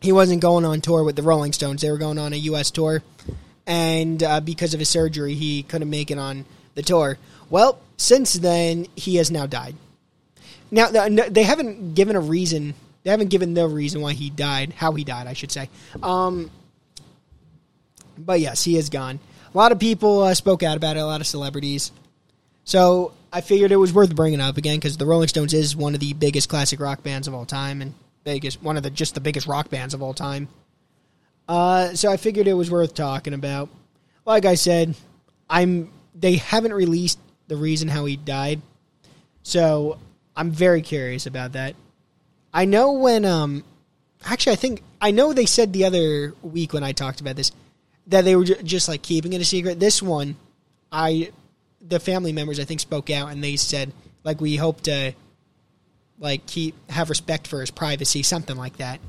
he 0.02 0.12
wasn't 0.12 0.42
going 0.42 0.66
on 0.66 0.82
tour 0.82 1.06
with 1.06 1.16
the 1.16 1.22
Rolling 1.22 1.54
Stones. 1.54 1.82
They 1.82 1.90
were 1.90 1.98
going 1.98 2.20
on 2.20 2.34
a 2.34 2.36
U.S. 2.36 2.70
tour, 2.70 3.02
and 3.66 4.22
uh, 4.22 4.42
because 4.42 4.74
of 4.74 4.82
his 4.82 4.90
surgery, 4.90 5.36
he 5.36 5.64
couldn't 5.64 5.90
make 5.90 6.12
it 6.12 6.18
on 6.18 6.44
the 6.76 6.82
tour. 6.82 7.18
Well, 7.50 7.80
since 7.96 8.34
then, 8.34 8.88
he 8.98 9.16
has 9.16 9.32
now 9.32 9.46
died. 9.46 9.78
Now 10.70 10.90
they 10.90 11.44
haven't 11.44 11.96
given 11.96 12.18
a 12.18 12.22
reason. 12.22 12.74
They 13.04 13.12
haven't 13.12 13.30
given 13.30 13.54
the 13.54 13.70
reason 13.70 14.02
why 14.02 14.12
he 14.12 14.30
died, 14.30 14.74
how 14.74 14.92
he 14.92 15.06
died, 15.06 15.28
I 15.28 15.34
should 15.34 15.52
say. 15.52 15.70
Um, 16.02 16.52
but 18.18 18.40
yes, 18.40 18.64
he 18.64 18.78
is 18.78 18.90
gone. 18.90 19.20
A 19.54 19.58
lot 19.58 19.72
of 19.72 19.80
people 19.80 20.24
uh, 20.24 20.34
spoke 20.34 20.64
out 20.64 20.78
about 20.78 20.98
it. 20.98 21.02
A 21.02 21.06
lot 21.06 21.22
of 21.22 21.28
celebrities. 21.28 21.92
So 22.64 23.14
I 23.32 23.42
figured 23.42 23.72
it 23.72 23.78
was 23.78 23.94
worth 23.94 24.16
bringing 24.16 24.42
up 24.42 24.58
again 24.58 24.78
because 24.78 24.98
the 24.98 25.06
Rolling 25.06 25.28
Stones 25.28 25.54
is 25.54 25.76
one 25.76 25.94
of 25.94 26.00
the 26.00 26.14
biggest 26.14 26.50
classic 26.50 26.80
rock 26.80 27.04
bands 27.04 27.28
of 27.28 27.34
all 27.34 27.46
time, 27.46 27.82
and 27.82 27.94
biggest 28.24 28.62
one 28.64 28.78
of 28.78 28.84
the 28.84 28.90
just 28.90 29.16
the 29.16 29.22
biggest 29.22 29.48
rock 29.48 29.70
bands 29.70 29.94
of 29.94 30.02
all 30.02 30.14
time. 30.14 30.48
Uh, 31.48 31.94
so 31.94 32.12
I 32.12 32.18
figured 32.18 32.48
it 32.48 32.54
was 32.54 32.72
worth 32.72 32.94
talking 32.94 33.34
about. 33.34 33.70
Like 34.26 34.46
I 34.46 34.56
said, 34.56 34.96
I'm 35.50 35.92
they 36.16 36.38
haven't 36.38 36.74
released 36.74 37.20
the 37.48 37.58
reason 37.58 37.90
how 37.90 38.06
he 38.06 38.16
died, 38.16 38.62
so 39.44 40.00
I'm 40.36 40.52
very 40.52 40.82
curious 40.82 41.26
about 41.26 41.54
that. 41.54 41.76
I 42.54 42.66
know 42.66 42.94
when 42.94 43.26
um 43.26 43.64
actually 44.24 44.54
I 44.54 44.58
think 44.58 44.84
I 45.02 45.12
know 45.12 45.34
they 45.34 45.46
said 45.46 45.74
the 45.74 45.86
other 45.86 46.34
week 46.42 46.72
when 46.72 46.84
I 46.84 46.94
talked 46.94 47.20
about 47.20 47.36
this 47.36 47.52
that 48.08 48.26
they 48.26 48.36
were 48.36 48.46
just 48.46 48.88
like 48.88 49.02
keeping 49.02 49.34
it 49.34 49.42
a 49.42 49.46
secret. 49.46 49.80
This 49.80 50.02
one, 50.02 50.36
I 50.92 51.32
the 51.82 52.00
family 52.00 52.34
members 52.34 52.60
I 52.60 52.66
think 52.66 52.80
spoke 52.80 53.10
out 53.10 53.30
and 53.32 53.44
they 53.44 53.56
said 53.58 53.92
like 54.24 54.40
we 54.42 54.56
hope 54.56 54.82
to 54.82 55.14
like 56.20 56.46
keep 56.46 56.76
have 56.90 57.10
respect 57.10 57.48
for 57.48 57.60
his 57.62 57.72
privacy, 57.72 58.24
something 58.24 58.56
like 58.56 58.78
that. 58.78 59.00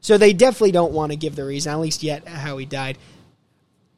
So 0.00 0.18
they 0.18 0.32
definitely 0.34 0.72
don't 0.72 0.92
want 0.92 1.12
to 1.12 1.16
give 1.16 1.34
the 1.34 1.44
reason, 1.44 1.72
at 1.72 1.80
least 1.80 2.02
yet, 2.02 2.28
how 2.28 2.58
he 2.58 2.66
died. 2.66 2.98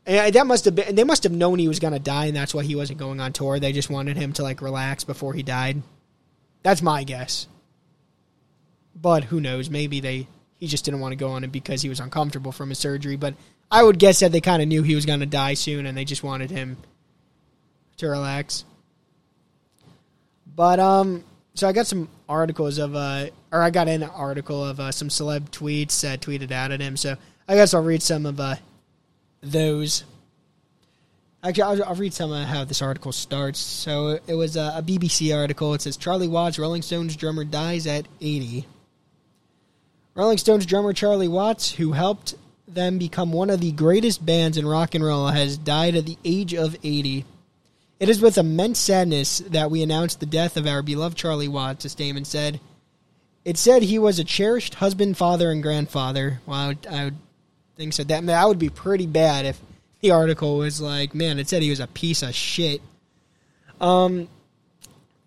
And 0.07 0.33
that 0.35 0.47
must 0.47 0.65
have 0.67 0.75
been. 0.77 0.95
They 0.95 1.03
must 1.03 1.25
have 1.25 1.33
known 1.33 1.59
he 1.59 1.67
was 1.67 1.81
going 1.81 1.93
to 1.93 1.99
die, 1.99 2.27
and 2.27 2.37
that's 2.37 2.55
why 2.55 2.63
he 2.63 2.77
wasn't 2.77 3.01
going 3.01 3.21
on 3.21 3.33
tour. 3.33 3.59
They 3.59 3.73
just 3.73 3.91
wanted 3.91 4.17
him 4.17 4.33
to 4.35 4.45
like 4.45 4.63
relax 4.63 5.03
before 5.03 5.35
he 5.35 5.43
died. 5.43 5.83
That's 6.63 6.81
my 6.81 7.03
guess. 7.03 7.49
but 8.95 9.25
who 9.25 9.41
knows? 9.41 9.69
Maybe 9.69 10.01
they 10.01 10.27
he 10.59 10.67
just 10.67 10.85
didn't 10.85 11.01
want 11.01 11.13
to 11.13 11.17
go 11.17 11.31
on 11.31 11.45
it 11.45 11.53
because 11.53 11.83
he 11.83 11.89
was 11.89 12.01
uncomfortable 12.01 12.53
from 12.53 12.71
his 12.71 12.79
surgery. 12.79 13.17
But 13.17 13.35
I 13.71 13.83
would 13.83 13.99
guess 13.99 14.21
that 14.21 14.33
they 14.33 14.41
kind 14.41 14.63
of 14.63 14.69
knew 14.69 14.83
he 14.83 14.95
was 14.95 15.07
going 15.07 15.21
to 15.21 15.27
die 15.27 15.55
soon, 15.55 15.87
and 15.87 15.97
they 15.97 16.05
just 16.05 16.23
wanted 16.23 16.51
him 16.51 16.77
to 17.99 18.09
relax. 18.09 18.65
But 20.55 20.79
um, 20.81 21.25
so 21.55 21.69
I 21.69 21.73
got 21.73 21.87
some 21.87 22.09
articles 22.29 22.79
of 22.79 22.95
uh, 22.95 23.27
or 23.53 23.63
I 23.63 23.71
got 23.71 23.89
an 23.89 24.03
article 24.03 24.65
of 24.65 24.81
uh, 24.81 24.93
some 24.93 25.09
celeb 25.09 25.51
tweets 25.51 26.05
uh, 26.05 26.17
tweeted 26.17 26.53
out 26.53 26.71
at 26.71 26.81
him. 26.81 26.97
So 26.97 27.17
I 27.49 27.55
guess 27.55 27.75
I'll 27.75 27.83
read 27.83 28.03
some 28.03 28.27
of 28.27 28.41
uh 28.41 28.57
those. 29.43 30.05
Actually, 31.43 31.63
I'll, 31.63 31.85
I'll 31.85 31.95
read 31.95 32.15
some 32.15 32.33
of 32.33 32.47
how 32.47 32.65
this 32.65 32.83
article 32.83 33.13
starts. 33.13 33.59
So 33.59 34.19
it 34.27 34.35
was 34.35 34.57
a, 34.57 34.75
a 34.77 34.83
BBC 34.83 35.37
article. 35.37 35.75
It 35.75 35.83
says 35.83 35.97
Charlie 35.97 36.29
Watts, 36.29 36.59
Rolling 36.59 36.83
Stones 36.83 37.15
drummer, 37.17 37.45
dies 37.45 37.87
at 37.87 38.07
80. 38.21 38.67
Rolling 40.15 40.39
Stones 40.39 40.67
drummer 40.67 40.93
Charlie 40.93 41.29
Watts, 41.29 41.73
who 41.73 41.93
helped 41.93 42.35
them 42.69 42.99
become 42.99 43.33
one 43.33 43.51
of 43.51 43.61
the 43.61 43.73
greatest 43.73 44.25
bands 44.25 44.57
in 44.57 44.67
rock 44.67 44.95
and 44.95 45.05
roll, 45.05 45.29
has 45.29 45.57
died 45.59 45.95
at 45.95 46.07
the 46.07 46.19
age 46.25 46.55
of 46.55 46.77
80. 46.83 47.25
It 47.99 48.09
is 48.09 48.21
with 48.21 48.37
immense 48.37 48.79
sadness 48.79 49.39
that 49.39 49.71
we 49.71 49.83
announce 49.83 50.15
the 50.15 50.27
death 50.27 50.57
of 50.57 50.67
our 50.67 50.83
beloved 50.83 51.17
Charlie 51.17 51.49
Watts, 51.49 51.85
as 51.85 51.95
Damon 51.95 52.25
said. 52.25 52.61
It 53.45 53.57
said 53.57 53.83
he 53.83 53.99
was 53.99 54.19
a 54.19 54.25
cherished 54.25 54.75
husband, 54.75 55.17
father, 55.17 55.51
and 55.51 55.63
grandfather. 55.63 56.41
Well, 56.47 56.59
I 56.59 56.67
would, 56.69 56.87
I 56.87 57.05
would 57.05 57.17
think 57.77 57.93
so. 57.93 58.05
That, 58.05 58.27
that 58.27 58.49
would 58.49 58.59
be 58.59 58.69
pretty 58.69 59.07
bad 59.07 59.47
if 59.47 59.61
the 60.01 60.11
article 60.11 60.59
was 60.59 60.81
like, 60.81 61.15
man, 61.15 61.39
it 61.39 61.49
said 61.49 61.63
he 61.63 61.71
was 61.71 61.81
a 61.81 61.87
piece 61.87 62.23
of 62.23 62.35
shit. 62.35 62.83
Um, 63.81 64.29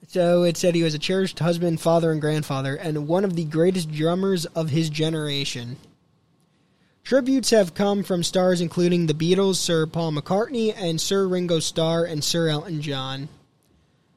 so 0.08 0.44
it 0.44 0.58
said 0.58 0.76
he 0.76 0.84
was 0.84 0.94
a 0.94 1.00
cherished 1.00 1.40
husband, 1.40 1.80
father, 1.80 2.12
and 2.12 2.20
grandfather, 2.20 2.76
and 2.76 3.08
one 3.08 3.24
of 3.24 3.36
the 3.36 3.46
greatest 3.46 3.92
drummers 3.92 4.46
of 4.48 4.70
his 4.70 4.90
generation. 4.90 5.78
Tributes 7.10 7.50
have 7.50 7.74
come 7.74 8.04
from 8.04 8.22
stars 8.22 8.62
including 8.62 9.08
the 9.08 9.16
Beatles, 9.16 9.56
Sir 9.56 9.88
Paul 9.88 10.12
McCartney, 10.12 10.76
and 10.78 11.02
Sir 11.02 11.28
Ringo 11.28 11.58
Starr 11.58 12.06
and 12.06 12.24
Sir 12.24 12.50
Elton 12.50 12.84
John. 12.84 13.30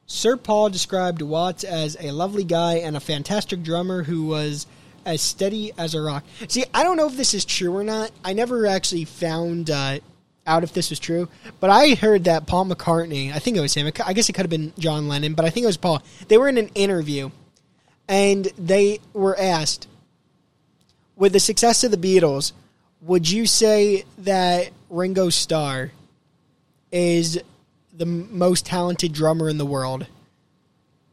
Sir 0.05 0.36
Paul 0.36 0.68
described 0.68 1.22
Watts 1.22 1.64
as 1.64 1.97
a 1.99 2.11
lovely 2.11 2.45
guy 2.45 2.74
and 2.74 2.95
a 2.95 3.01
fantastic 3.01 3.62
drummer 3.62 4.03
who 4.03 4.26
was 4.26 4.66
as 5.07 5.22
steady 5.22 5.72
as 5.78 5.95
a 5.95 6.03
rock. 6.03 6.22
See, 6.49 6.66
I 6.74 6.84
don't 6.84 6.99
know 6.99 7.07
if 7.07 7.16
this 7.16 7.32
is 7.32 7.47
true 7.47 7.74
or 7.74 7.82
not. 7.82 8.11
I 8.22 8.34
never 8.34 8.66
actually 8.66 9.07
found 9.07 9.70
uh, 9.70 10.01
out 10.47 10.62
if 10.62 10.74
this 10.74 10.90
was 10.90 10.99
true, 10.99 11.30
but 11.61 11.70
I 11.70 11.95
heard 11.95 12.24
that 12.24 12.47
Paul 12.47 12.66
McCartney, 12.66 13.32
I 13.32 13.38
think 13.38 13.57
it 13.57 13.62
was 13.62 13.72
him, 13.72 13.90
I 14.05 14.12
guess 14.12 14.28
it 14.28 14.34
could 14.34 14.45
have 14.45 14.51
been 14.51 14.74
John 14.78 15.09
Lennon, 15.09 15.32
but 15.32 15.47
I 15.47 15.49
think 15.49 15.64
it 15.64 15.68
was 15.68 15.78
Paul. 15.78 16.03
They 16.28 16.36
were 16.36 16.51
in 16.51 16.59
an 16.59 16.68
interview 16.74 17.30
and 18.07 18.53
they 18.59 19.01
were 19.14 19.38
asked, 19.40 19.88
with 21.16 21.32
the 21.32 21.40
success 21.40 21.84
of 21.84 21.90
the 21.90 21.97
Beatles, 21.97 22.53
would 23.03 23.28
you 23.28 23.46
say 23.46 24.05
that 24.18 24.70
Ringo 24.88 25.28
Starr 25.28 25.90
is 26.90 27.40
the 27.92 28.07
most 28.07 28.64
talented 28.66 29.12
drummer 29.12 29.48
in 29.48 29.59
the 29.59 29.66
world? 29.66 30.07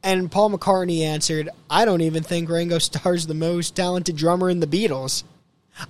And 0.01 0.31
Paul 0.31 0.51
McCartney 0.51 1.01
answered, 1.01 1.49
"I 1.69 1.83
don't 1.83 2.01
even 2.01 2.23
think 2.23 2.49
Ringo 2.49 2.79
Starr's 2.79 3.27
the 3.27 3.33
most 3.33 3.75
talented 3.75 4.15
drummer 4.15 4.49
in 4.49 4.59
the 4.59 4.67
Beatles." 4.67 5.23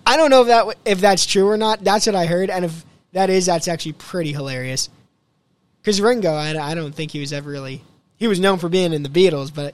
I 0.06 0.18
don't 0.18 0.30
know 0.30 0.42
if 0.42 0.48
that 0.48 0.78
if 0.86 1.02
that's 1.02 1.26
true 1.26 1.48
or 1.48 1.58
not. 1.58 1.84
That's 1.84 2.06
what 2.06 2.16
I 2.16 2.26
heard, 2.26 2.50
and 2.50 2.66
if 2.66 2.86
that 3.14 3.30
is, 3.30 3.46
that's 3.46 3.68
actually 3.68 3.94
pretty 3.94 4.32
hilarious. 4.32 4.90
Because 5.82 6.02
Ringo, 6.02 6.32
I, 6.32 6.72
I 6.72 6.76
don't 6.76 6.94
think 6.94 7.12
he 7.12 7.20
was 7.20 7.34
ever 7.34 7.50
really 7.50 7.84
he 8.18 8.28
was 8.28 8.40
known 8.40 8.60
for 8.60 8.70
being 8.70 8.94
in 8.94 9.04
the 9.04 9.10
Beatles, 9.10 9.54
but 9.54 9.74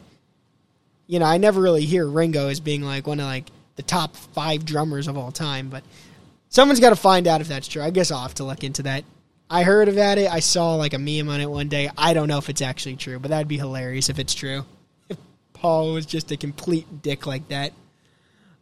you 1.07 1.19
know, 1.19 1.25
I 1.25 1.37
never 1.37 1.61
really 1.61 1.85
hear 1.85 2.07
Ringo 2.07 2.47
as 2.47 2.59
being 2.59 2.81
like 2.81 3.07
one 3.07 3.19
of 3.19 3.25
like 3.25 3.49
the 3.75 3.83
top 3.83 4.15
five 4.15 4.65
drummers 4.65 5.07
of 5.07 5.17
all 5.17 5.31
time. 5.31 5.69
But 5.69 5.83
someone's 6.55 6.79
got 6.79 6.91
to 6.91 6.95
find 6.95 7.27
out 7.27 7.41
if 7.41 7.49
that's 7.49 7.67
true. 7.67 7.81
I 7.81 7.89
guess 7.89 8.11
I'll 8.11 8.21
have 8.21 8.35
to 8.35 8.45
look 8.45 8.63
into 8.63 8.83
that. 8.83 9.03
I 9.49 9.63
heard 9.63 9.89
about 9.89 10.17
it. 10.17 10.31
I 10.31 10.39
saw 10.39 10.75
like 10.75 10.93
a 10.93 10.97
meme 10.97 11.27
on 11.27 11.41
it 11.41 11.51
one 11.51 11.67
day. 11.67 11.89
I 11.97 12.13
don't 12.13 12.29
know 12.29 12.37
if 12.37 12.49
it's 12.49 12.61
actually 12.61 12.95
true, 12.95 13.19
but 13.19 13.27
that'd 13.29 13.49
be 13.49 13.57
hilarious 13.57 14.09
if 14.09 14.17
it's 14.17 14.33
true. 14.33 14.65
If 15.09 15.17
Paul 15.53 15.93
was 15.93 16.05
just 16.05 16.31
a 16.31 16.37
complete 16.37 17.01
dick 17.01 17.25
like 17.25 17.49
that. 17.49 17.73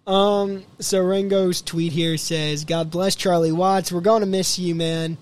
Um, 0.06 0.64
so 0.80 1.02
Ringo's 1.02 1.62
tweet 1.62 1.92
here 1.92 2.18
says, 2.18 2.66
"God 2.66 2.92
bless 2.92 3.16
Charlie 3.16 3.52
Watts. 3.52 3.92
We're 3.92 4.02
going 4.02 4.22
to 4.22 4.28
miss 4.28 4.60
you, 4.60 4.76
man. 4.76 5.18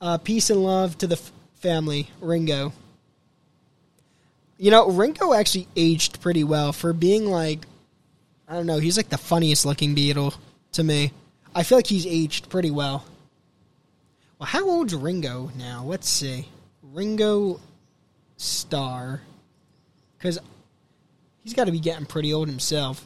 Uh, 0.00 0.18
peace 0.18 0.50
and 0.50 0.62
love 0.62 0.98
to 0.98 1.06
the 1.06 1.16
f- 1.16 1.32
family, 1.54 2.10
Ringo." 2.20 2.72
You 4.58 4.70
know, 4.70 4.90
Ringo 4.90 5.32
actually 5.32 5.68
aged 5.76 6.20
pretty 6.20 6.44
well 6.44 6.72
for 6.72 6.92
being 6.92 7.26
like, 7.26 7.66
I 8.48 8.54
don't 8.54 8.66
know, 8.66 8.78
he's 8.78 8.96
like 8.96 9.10
the 9.10 9.18
funniest 9.18 9.66
looking 9.66 9.94
Beatle 9.94 10.34
to 10.72 10.82
me. 10.82 11.12
I 11.56 11.62
feel 11.62 11.78
like 11.78 11.86
he's 11.86 12.06
aged 12.06 12.50
pretty 12.50 12.70
well. 12.70 13.02
Well, 14.38 14.46
how 14.46 14.68
old's 14.68 14.94
Ringo 14.94 15.50
now? 15.56 15.84
Let's 15.86 16.06
see. 16.06 16.46
Ringo 16.82 17.60
Starr. 18.36 19.22
Because 20.18 20.38
he's 21.42 21.54
got 21.54 21.64
to 21.64 21.72
be 21.72 21.80
getting 21.80 22.04
pretty 22.04 22.34
old 22.34 22.48
himself. 22.48 23.02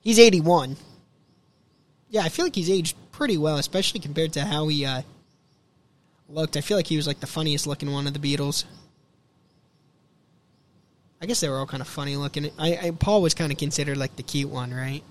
He's 0.00 0.18
81. 0.18 0.78
Yeah, 2.08 2.22
I 2.22 2.30
feel 2.30 2.46
like 2.46 2.54
he's 2.54 2.70
aged 2.70 2.96
pretty 3.12 3.36
well, 3.36 3.58
especially 3.58 4.00
compared 4.00 4.32
to 4.32 4.40
how 4.46 4.68
he 4.68 4.86
uh, 4.86 5.02
looked. 6.30 6.56
I 6.56 6.62
feel 6.62 6.78
like 6.78 6.86
he 6.86 6.96
was 6.96 7.06
like 7.06 7.20
the 7.20 7.26
funniest 7.26 7.66
looking 7.66 7.92
one 7.92 8.06
of 8.06 8.14
the 8.14 8.20
Beatles. 8.20 8.64
I 11.20 11.26
guess 11.26 11.40
they 11.40 11.50
were 11.50 11.58
all 11.58 11.66
kind 11.66 11.82
of 11.82 11.88
funny 11.88 12.16
looking. 12.16 12.50
I, 12.58 12.78
I 12.84 12.90
Paul 12.92 13.20
was 13.20 13.34
kind 13.34 13.52
of 13.52 13.58
considered 13.58 13.98
like 13.98 14.16
the 14.16 14.22
cute 14.22 14.48
one, 14.48 14.72
right? 14.72 15.02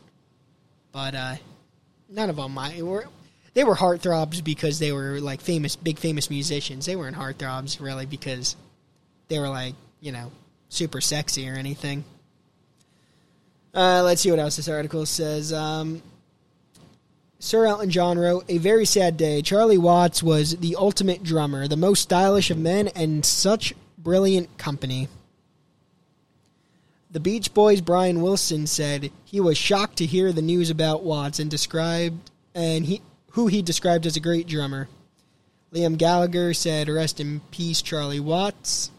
But 0.91 1.13
uh, 1.13 1.35
none 2.09 2.29
of 2.29 2.35
them. 2.35 2.57
I 2.57 2.81
were 2.81 3.05
they 3.53 3.63
were 3.63 3.75
heartthrobs 3.75 4.43
because 4.43 4.79
they 4.79 4.91
were 4.91 5.19
like 5.19 5.41
famous, 5.41 5.75
big 5.75 5.97
famous 5.99 6.29
musicians. 6.29 6.85
They 6.85 6.95
weren't 6.95 7.17
heartthrobs 7.17 7.79
really 7.79 8.05
because 8.05 8.55
they 9.27 9.39
were 9.39 9.49
like 9.49 9.75
you 9.99 10.11
know 10.11 10.31
super 10.69 11.01
sexy 11.01 11.49
or 11.49 11.53
anything. 11.53 12.03
Uh, 13.73 14.01
let's 14.03 14.21
see 14.21 14.31
what 14.31 14.39
else 14.39 14.55
this 14.55 14.69
article 14.69 15.05
says. 15.05 15.53
Um, 15.53 16.01
Sir 17.39 17.67
Elton 17.67 17.91
John 17.91 18.17
wrote, 18.17 18.45
A 18.49 18.57
very 18.57 18.85
sad 18.85 19.17
day. 19.17 19.43
Charlie 19.43 19.77
Watts 19.77 20.23
was 20.23 20.57
the 20.57 20.75
ultimate 20.75 21.21
drummer, 21.21 21.67
the 21.67 21.77
most 21.77 22.01
stylish 22.01 22.49
of 22.49 22.57
men, 22.57 22.87
and 22.89 23.23
such 23.23 23.75
brilliant 23.97 24.57
company. 24.57 25.07
The 27.09 27.19
Beach 27.21 27.53
Boys' 27.53 27.79
Brian 27.79 28.21
Wilson 28.21 28.67
said 28.67 29.11
he 29.23 29.39
was 29.39 29.57
shocked 29.57 29.97
to 29.97 30.05
hear 30.05 30.33
the 30.33 30.41
news 30.41 30.69
about 30.69 31.03
Watts 31.03 31.39
and 31.39 31.49
described 31.49 32.31
and 32.53 32.85
he 32.85 33.01
who 33.31 33.47
he 33.47 33.61
described 33.61 34.05
as 34.05 34.17
a 34.17 34.21
great 34.21 34.47
drummer. 34.47 34.89
Liam 35.71 35.97
Gallagher 35.97 36.53
said, 36.53 36.89
"Rest 36.89 37.19
in 37.19 37.39
peace, 37.51 37.81
Charlie 37.81 38.19
Watts." 38.19 38.91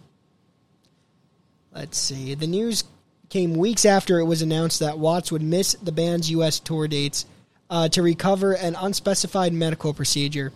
Let's 1.74 1.98
see. 1.98 2.34
The 2.34 2.46
news 2.46 2.84
came 3.28 3.54
weeks 3.54 3.84
after 3.84 4.18
it 4.18 4.24
was 4.24 4.40
announced 4.40 4.80
that 4.80 4.98
Watts 4.98 5.30
would 5.30 5.42
miss 5.42 5.74
the 5.82 5.92
band's 5.92 6.30
U.S. 6.30 6.60
tour 6.60 6.88
dates 6.88 7.26
uh, 7.68 7.88
to 7.90 8.02
recover 8.02 8.54
an 8.54 8.74
unspecified 8.74 9.52
medical 9.52 9.92
procedure. 9.92 10.52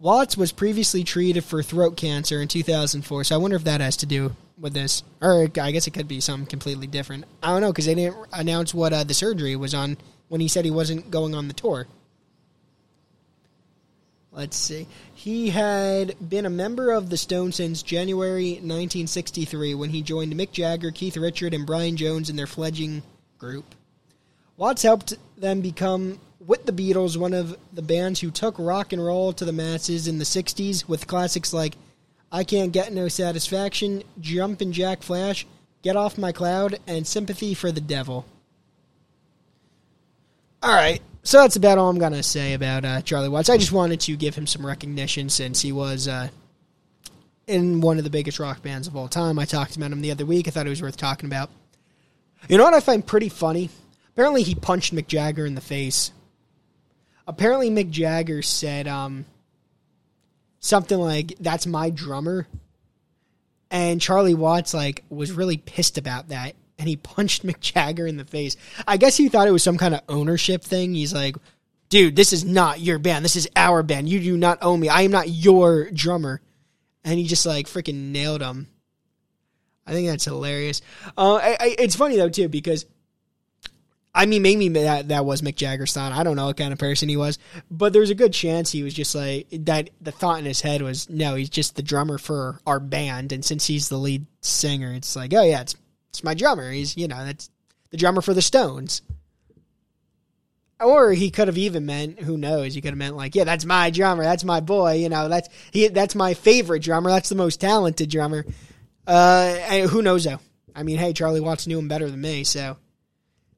Watts 0.00 0.36
was 0.36 0.52
previously 0.52 1.04
treated 1.04 1.44
for 1.44 1.62
throat 1.62 1.96
cancer 1.96 2.42
in 2.42 2.48
2004, 2.48 3.24
so 3.24 3.34
I 3.34 3.38
wonder 3.38 3.56
if 3.56 3.64
that 3.64 3.80
has 3.80 3.96
to 3.98 4.06
do 4.06 4.34
with 4.58 4.74
this. 4.74 5.02
Or 5.20 5.48
I 5.60 5.70
guess 5.70 5.86
it 5.86 5.92
could 5.92 6.08
be 6.08 6.20
something 6.20 6.46
completely 6.46 6.86
different. 6.86 7.24
I 7.42 7.48
don't 7.48 7.60
know, 7.60 7.72
because 7.72 7.86
they 7.86 7.94
didn't 7.94 8.16
announce 8.32 8.74
what 8.74 8.92
uh, 8.92 9.04
the 9.04 9.14
surgery 9.14 9.56
was 9.56 9.74
on 9.74 9.96
when 10.28 10.40
he 10.40 10.48
said 10.48 10.64
he 10.64 10.70
wasn't 10.70 11.10
going 11.10 11.34
on 11.34 11.48
the 11.48 11.54
tour. 11.54 11.86
Let's 14.32 14.58
see. 14.58 14.86
He 15.14 15.48
had 15.48 16.14
been 16.28 16.44
a 16.44 16.50
member 16.50 16.90
of 16.90 17.08
the 17.08 17.16
Stones 17.16 17.56
since 17.56 17.82
January 17.82 18.50
1963 18.50 19.74
when 19.74 19.88
he 19.88 20.02
joined 20.02 20.34
Mick 20.34 20.52
Jagger, 20.52 20.90
Keith 20.90 21.16
Richard, 21.16 21.54
and 21.54 21.64
Brian 21.64 21.96
Jones 21.96 22.28
in 22.28 22.36
their 22.36 22.46
fledgling 22.46 23.02
group. 23.38 23.74
Watts 24.58 24.82
helped 24.82 25.14
them 25.38 25.62
become, 25.62 26.20
with 26.38 26.66
the 26.66 26.72
Beatles, 26.72 27.16
one 27.16 27.32
of 27.32 27.56
the 27.72 27.80
bands 27.80 28.20
who 28.20 28.30
took 28.30 28.58
rock 28.58 28.92
and 28.92 29.02
roll 29.02 29.32
to 29.32 29.46
the 29.46 29.52
masses 29.52 30.06
in 30.06 30.18
the 30.18 30.24
60s 30.24 30.86
with 30.86 31.06
classics 31.06 31.54
like 31.54 31.74
I 32.30 32.44
Can't 32.44 32.72
Get 32.72 32.92
No 32.92 33.08
Satisfaction, 33.08 34.02
Jumpin' 34.20 34.72
Jack 34.72 35.02
Flash, 35.02 35.46
Get 35.82 35.96
Off 35.96 36.18
My 36.18 36.32
Cloud, 36.32 36.78
and 36.86 37.06
Sympathy 37.06 37.54
for 37.54 37.70
the 37.70 37.80
Devil. 37.80 38.26
All 40.62 40.74
right, 40.74 41.00
so 41.22 41.38
that's 41.40 41.56
about 41.56 41.78
all 41.78 41.88
I'm 41.88 41.98
gonna 41.98 42.22
say 42.22 42.54
about 42.54 42.84
uh, 42.84 43.00
Charlie 43.02 43.28
Watts. 43.28 43.48
I 43.48 43.56
just 43.56 43.72
wanted 43.72 44.00
to 44.00 44.16
give 44.16 44.34
him 44.34 44.46
some 44.46 44.66
recognition 44.66 45.28
since 45.28 45.60
he 45.60 45.70
was 45.70 46.08
uh, 46.08 46.28
in 47.46 47.80
one 47.80 47.98
of 47.98 48.04
the 48.04 48.10
biggest 48.10 48.38
rock 48.38 48.62
bands 48.62 48.88
of 48.88 48.96
all 48.96 49.08
time. 49.08 49.38
I 49.38 49.44
talked 49.44 49.76
about 49.76 49.92
him 49.92 50.00
the 50.00 50.10
other 50.10 50.26
week. 50.26 50.48
I 50.48 50.50
thought 50.50 50.66
it 50.66 50.70
was 50.70 50.82
worth 50.82 50.96
talking 50.96 51.28
about. 51.28 51.50
You 52.48 52.58
know 52.58 52.64
what 52.64 52.74
I 52.74 52.80
find 52.80 53.06
pretty 53.06 53.28
funny? 53.28 53.70
Apparently, 54.12 54.42
he 54.42 54.54
punched 54.54 54.94
Mick 54.94 55.06
Jagger 55.06 55.46
in 55.46 55.54
the 55.54 55.60
face. 55.60 56.10
Apparently, 57.28 57.70
Mick 57.70 57.90
Jagger 57.90 58.42
said 58.42 58.88
um, 58.88 59.24
something 60.66 60.98
like, 60.98 61.34
"That's 61.40 61.66
my 61.66 61.90
drummer," 61.90 62.46
and 63.70 64.00
Charlie 64.00 64.34
Watts 64.34 64.74
like 64.74 65.04
was 65.08 65.32
really 65.32 65.56
pissed 65.56 65.98
about 65.98 66.28
that. 66.28 66.54
and 66.78 66.88
he 66.88 66.96
punched 67.14 67.46
Mick 67.46 67.60
Jagger 67.60 68.06
in 68.06 68.18
the 68.18 68.24
face. 68.24 68.56
I 68.86 68.98
guess 68.98 69.16
he 69.16 69.28
thought 69.30 69.48
it 69.48 69.52
was 69.52 69.62
some 69.62 69.78
kind 69.78 69.94
of 69.94 70.02
ownership 70.10 70.62
thing. 70.62 70.94
He's 70.94 71.14
like, 71.14 71.36
dude, 71.88 72.16
this 72.16 72.32
is 72.34 72.44
not 72.44 72.80
your 72.80 72.98
band. 72.98 73.24
This 73.24 73.36
is 73.36 73.48
our 73.56 73.82
band. 73.82 74.08
You 74.10 74.20
do 74.20 74.36
not 74.36 74.58
own 74.60 74.80
me. 74.80 74.90
I 74.90 75.02
am 75.02 75.10
not 75.10 75.28
your 75.30 75.90
drummer. 75.90 76.42
And 77.02 77.18
he 77.18 77.26
just 77.26 77.46
like 77.46 77.66
freaking 77.66 78.10
nailed 78.12 78.42
him. 78.42 78.68
I 79.86 79.92
think 79.92 80.08
that's 80.08 80.24
hilarious. 80.24 80.82
Uh, 81.16 81.36
I, 81.36 81.56
I, 81.58 81.76
it's 81.78 81.96
funny 81.96 82.16
though 82.16 82.28
too 82.28 82.48
because 82.48 82.84
I 84.16 84.24
mean, 84.24 84.40
maybe 84.40 84.66
that 84.70 85.08
that 85.08 85.26
was 85.26 85.42
Mick 85.42 85.56
Jagger's 85.56 85.92
thought. 85.92 86.12
I 86.12 86.22
don't 86.22 86.36
know 86.36 86.46
what 86.46 86.56
kind 86.56 86.72
of 86.72 86.78
person 86.78 87.10
he 87.10 87.18
was, 87.18 87.38
but 87.70 87.92
there's 87.92 88.08
a 88.08 88.14
good 88.14 88.32
chance 88.32 88.72
he 88.72 88.82
was 88.82 88.94
just 88.94 89.14
like 89.14 89.46
that. 89.50 89.90
The 90.00 90.10
thought 90.10 90.38
in 90.38 90.46
his 90.46 90.62
head 90.62 90.80
was, 90.80 91.10
no, 91.10 91.34
he's 91.34 91.50
just 91.50 91.76
the 91.76 91.82
drummer 91.82 92.16
for 92.16 92.58
our 92.66 92.80
band, 92.80 93.32
and 93.32 93.44
since 93.44 93.66
he's 93.66 93.90
the 93.90 93.98
lead 93.98 94.24
singer, 94.40 94.94
it's 94.94 95.16
like, 95.16 95.34
oh 95.34 95.42
yeah, 95.42 95.60
it's 95.60 95.76
it's 96.08 96.24
my 96.24 96.32
drummer. 96.32 96.72
He's 96.72 96.96
you 96.96 97.08
know 97.08 97.26
that's 97.26 97.50
the 97.90 97.98
drummer 97.98 98.22
for 98.22 98.32
the 98.32 98.40
Stones. 98.40 99.02
Or 100.80 101.12
he 101.12 101.30
could 101.30 101.48
have 101.48 101.58
even 101.58 101.86
meant, 101.86 102.20
who 102.20 102.36
knows? 102.36 102.74
He 102.74 102.80
could 102.80 102.90
have 102.90 102.98
meant 102.98 103.16
like, 103.16 103.34
yeah, 103.34 103.44
that's 103.44 103.64
my 103.66 103.90
drummer, 103.90 104.24
that's 104.24 104.44
my 104.44 104.60
boy. 104.60 104.94
You 104.94 105.10
know, 105.10 105.28
that's 105.28 105.50
he, 105.72 105.88
that's 105.88 106.14
my 106.14 106.32
favorite 106.32 106.82
drummer. 106.82 107.10
That's 107.10 107.28
the 107.28 107.34
most 107.34 107.60
talented 107.60 108.08
drummer. 108.08 108.46
Uh, 109.06 109.54
who 109.88 110.00
knows 110.00 110.24
though? 110.24 110.40
I 110.74 110.84
mean, 110.84 110.96
hey, 110.96 111.12
Charlie 111.12 111.40
Watts 111.40 111.66
knew 111.66 111.78
him 111.78 111.88
better 111.88 112.10
than 112.10 112.20
me, 112.22 112.44
so 112.44 112.78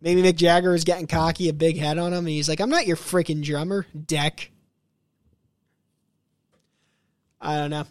maybe 0.00 0.22
Mick 0.22 0.36
Jagger 0.36 0.72
was 0.72 0.84
getting 0.84 1.06
cocky, 1.06 1.48
a 1.48 1.52
big 1.52 1.78
head 1.78 1.98
on 1.98 2.12
him, 2.12 2.18
and 2.18 2.28
he's 2.28 2.48
like, 2.48 2.60
"I'm 2.60 2.70
not 2.70 2.86
your 2.86 2.96
freaking 2.96 3.42
drummer, 3.42 3.86
Deck." 4.06 4.50
I 7.40 7.56
don't 7.56 7.70
know. 7.70 7.84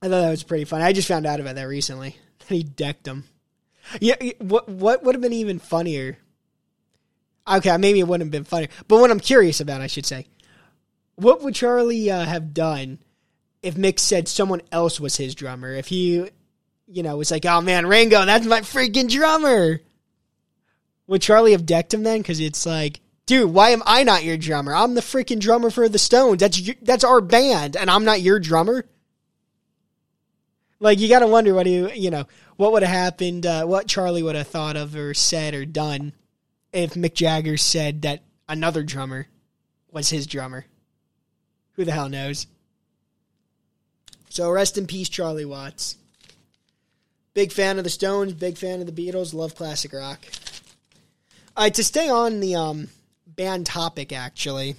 I 0.00 0.08
thought 0.08 0.20
that 0.20 0.30
was 0.30 0.42
pretty 0.42 0.64
funny. 0.64 0.84
I 0.84 0.92
just 0.92 1.08
found 1.08 1.26
out 1.26 1.40
about 1.40 1.56
that 1.56 1.64
recently. 1.64 2.16
he 2.48 2.62
decked 2.62 3.06
him. 3.06 3.24
Yeah, 4.00 4.16
what 4.38 4.68
what 4.68 5.02
would 5.02 5.14
have 5.14 5.22
been 5.22 5.32
even 5.32 5.58
funnier? 5.58 6.18
Okay, 7.46 7.76
maybe 7.76 8.00
it 8.00 8.08
wouldn't 8.08 8.26
have 8.26 8.32
been 8.32 8.44
funnier, 8.44 8.68
but 8.88 9.00
what 9.00 9.10
I'm 9.10 9.20
curious 9.20 9.60
about, 9.60 9.82
I 9.82 9.86
should 9.86 10.06
say, 10.06 10.26
what 11.16 11.42
would 11.42 11.54
Charlie 11.54 12.10
uh, 12.10 12.24
have 12.24 12.54
done 12.54 12.98
if 13.62 13.74
Mick 13.74 13.98
said 13.98 14.28
someone 14.28 14.62
else 14.72 14.98
was 14.98 15.16
his 15.16 15.34
drummer? 15.34 15.74
If 15.74 15.88
he 15.88 16.30
you 16.86 17.02
know, 17.02 17.16
was 17.16 17.30
like, 17.30 17.46
oh 17.46 17.60
man, 17.60 17.86
Ringo, 17.86 18.24
that's 18.24 18.46
my 18.46 18.60
freaking 18.60 19.10
drummer. 19.10 19.80
Would 21.06 21.22
Charlie 21.22 21.52
have 21.52 21.66
decked 21.66 21.92
him 21.92 22.02
then? 22.02 22.20
Because 22.20 22.40
it's 22.40 22.64
like, 22.64 23.00
dude, 23.26 23.52
why 23.52 23.70
am 23.70 23.82
I 23.86 24.04
not 24.04 24.24
your 24.24 24.36
drummer? 24.36 24.74
I'm 24.74 24.94
the 24.94 25.00
freaking 25.00 25.40
drummer 25.40 25.70
for 25.70 25.88
the 25.88 25.98
Stones. 25.98 26.40
That's 26.40 26.60
that's 26.82 27.04
our 27.04 27.20
band, 27.20 27.76
and 27.76 27.90
I'm 27.90 28.04
not 28.04 28.22
your 28.22 28.40
drummer. 28.40 28.84
Like 30.80 30.98
you 30.98 31.08
got 31.08 31.20
to 31.20 31.26
wonder 31.26 31.54
what 31.54 31.66
you 31.66 31.90
you 31.90 32.10
know 32.10 32.26
what 32.56 32.72
would 32.72 32.82
have 32.82 32.94
happened, 32.94 33.46
uh, 33.46 33.64
what 33.64 33.86
Charlie 33.86 34.22
would 34.22 34.36
have 34.36 34.48
thought 34.48 34.76
of 34.76 34.94
or 34.96 35.14
said 35.14 35.54
or 35.54 35.64
done 35.64 36.12
if 36.72 36.94
Mick 36.94 37.14
Jagger 37.14 37.56
said 37.56 38.02
that 38.02 38.22
another 38.48 38.82
drummer 38.82 39.28
was 39.90 40.10
his 40.10 40.26
drummer. 40.26 40.66
Who 41.72 41.84
the 41.84 41.92
hell 41.92 42.08
knows? 42.08 42.46
So 44.28 44.50
rest 44.50 44.76
in 44.76 44.86
peace, 44.86 45.08
Charlie 45.08 45.44
Watts. 45.44 45.96
Big 47.34 47.52
fan 47.52 47.78
of 47.78 47.84
the 47.84 47.90
Stones, 47.90 48.32
big 48.32 48.56
fan 48.56 48.80
of 48.80 48.92
the 48.92 48.92
Beatles, 48.92 49.34
love 49.34 49.54
classic 49.54 49.92
rock. 49.92 50.24
All 51.56 51.64
right, 51.64 51.74
to 51.74 51.84
stay 51.84 52.08
on 52.08 52.40
the 52.40 52.56
um, 52.56 52.88
band 53.28 53.66
topic, 53.66 54.12
actually, 54.12 54.74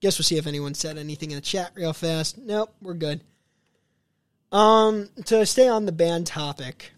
guess 0.00 0.18
we'll 0.18 0.24
see 0.24 0.36
if 0.36 0.46
anyone 0.46 0.74
said 0.74 0.98
anything 0.98 1.30
in 1.30 1.36
the 1.36 1.40
chat 1.40 1.72
real 1.74 1.94
fast. 1.94 2.36
Nope, 2.36 2.74
we're 2.82 2.92
good. 2.92 3.22
Um, 4.52 5.08
to 5.24 5.46
stay 5.46 5.66
on 5.66 5.86
the 5.86 5.92
band 5.92 6.26
topic, 6.26 6.92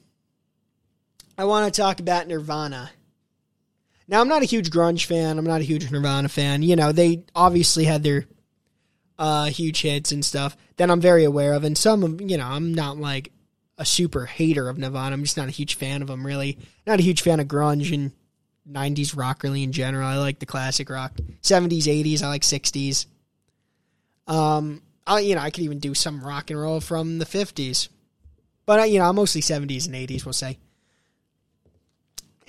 I 1.38 1.44
want 1.44 1.72
to 1.72 1.80
talk 1.80 2.00
about 2.00 2.26
Nirvana. 2.26 2.90
Now, 4.08 4.20
I'm 4.20 4.28
not 4.28 4.42
a 4.42 4.46
huge 4.46 4.70
grunge 4.70 5.04
fan. 5.04 5.38
I'm 5.38 5.46
not 5.46 5.60
a 5.60 5.64
huge 5.64 5.88
Nirvana 5.88 6.28
fan. 6.28 6.64
You 6.64 6.74
know, 6.74 6.90
they 6.90 7.22
obviously 7.32 7.84
had 7.84 8.02
their 8.02 8.26
uh, 9.20 9.46
huge 9.46 9.82
hits 9.82 10.10
and 10.10 10.24
stuff 10.24 10.56
that 10.78 10.90
I'm 10.90 11.00
very 11.00 11.22
aware 11.22 11.52
of, 11.52 11.62
and 11.62 11.78
some 11.78 12.02
of 12.02 12.20
you 12.20 12.36
know, 12.36 12.46
I'm 12.46 12.74
not 12.74 12.98
like 12.98 13.30
a 13.78 13.84
super 13.84 14.26
hater 14.26 14.68
of 14.68 14.78
Nirvana. 14.78 15.14
I'm 15.14 15.22
just 15.22 15.36
not 15.36 15.46
a 15.46 15.52
huge 15.52 15.76
fan 15.76 16.02
of 16.02 16.08
them, 16.08 16.26
really. 16.26 16.58
Not 16.88 16.98
a 16.98 17.04
huge 17.04 17.22
fan 17.22 17.38
of 17.38 17.46
grunge 17.46 17.94
and 17.94 18.10
90s 18.70 19.16
rock, 19.16 19.42
really, 19.42 19.62
in 19.62 19.72
general. 19.72 20.06
I 20.06 20.16
like 20.16 20.38
the 20.38 20.46
classic 20.46 20.90
rock. 20.90 21.12
70s, 21.42 21.84
80s, 21.84 22.22
I 22.22 22.28
like 22.28 22.42
60s. 22.42 23.06
Um, 24.26 24.82
I, 25.06 25.20
you 25.20 25.34
know, 25.34 25.40
I 25.40 25.50
could 25.50 25.64
even 25.64 25.78
do 25.78 25.94
some 25.94 26.24
rock 26.24 26.50
and 26.50 26.60
roll 26.60 26.80
from 26.80 27.18
the 27.18 27.24
50s. 27.24 27.88
But, 28.64 28.90
you 28.90 28.98
know, 28.98 29.12
mostly 29.12 29.40
70s 29.40 29.86
and 29.86 29.94
80s, 29.94 30.24
we'll 30.24 30.32
say. 30.32 30.58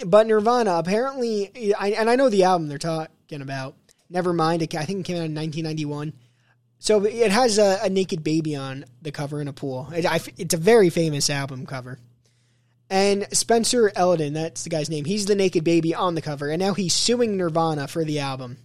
But 0.05 0.27
Nirvana, 0.27 0.75
apparently, 0.75 1.73
I, 1.77 1.89
and 1.91 2.09
I 2.09 2.15
know 2.15 2.29
the 2.29 2.43
album 2.43 2.67
they're 2.67 2.77
talking 2.77 3.41
about, 3.41 3.75
Nevermind, 4.11 4.61
I 4.75 4.85
think 4.85 5.01
it 5.01 5.05
came 5.05 5.17
out 5.17 5.25
in 5.25 5.35
1991 5.35 6.13
so 6.79 7.03
it 7.05 7.31
has 7.31 7.57
a, 7.57 7.79
a, 7.83 7.89
naked 7.89 8.23
baby 8.23 8.55
on 8.55 8.85
the 9.01 9.11
cover 9.11 9.41
in 9.41 9.47
a 9.47 9.53
pool. 9.53 9.89
It, 9.93 10.05
I, 10.05 10.19
it's 10.37 10.53
a 10.53 10.57
very 10.57 10.89
famous 10.89 11.29
album 11.29 11.65
cover. 11.65 11.97
And 12.89 13.27
Spencer 13.33 13.91
Elden, 13.95 14.33
that's 14.33 14.63
the 14.63 14.69
guy's 14.69 14.89
name. 14.89 15.05
He's 15.05 15.25
the 15.25 15.35
naked 15.35 15.63
baby 15.63 15.93
on 15.93 16.15
the 16.15 16.21
cover, 16.21 16.49
and 16.49 16.61
now 16.61 16.73
he's 16.73 16.93
suing 16.93 17.35
Nirvana 17.35 17.87
for 17.87 18.05
the 18.05 18.19
album, 18.19 18.57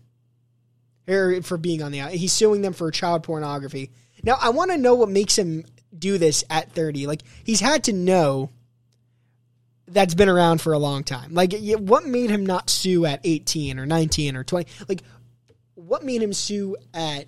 or 1.08 1.42
for 1.42 1.58
being 1.58 1.82
on 1.82 1.90
the 1.90 2.00
album. 2.00 2.18
He's 2.18 2.32
suing 2.32 2.62
them 2.62 2.72
for 2.72 2.90
child 2.92 3.24
pornography. 3.24 3.90
Now 4.22 4.36
I 4.40 4.50
want 4.50 4.70
to 4.70 4.78
know 4.78 4.94
what 4.94 5.08
makes 5.08 5.36
him 5.36 5.64
do 5.96 6.18
this 6.18 6.44
at 6.48 6.70
thirty. 6.70 7.06
Like 7.08 7.22
he's 7.42 7.60
had 7.60 7.84
to 7.84 7.92
know 7.92 8.50
that's 9.88 10.14
been 10.14 10.28
around 10.28 10.60
for 10.60 10.72
a 10.72 10.78
long 10.78 11.02
time. 11.02 11.34
Like 11.34 11.52
what 11.78 12.06
made 12.06 12.30
him 12.30 12.46
not 12.46 12.70
sue 12.70 13.04
at 13.04 13.20
eighteen 13.24 13.80
or 13.80 13.86
nineteen 13.86 14.36
or 14.36 14.44
twenty? 14.44 14.70
Like 14.88 15.02
what 15.74 16.04
made 16.04 16.22
him 16.22 16.32
sue 16.32 16.76
at 16.94 17.26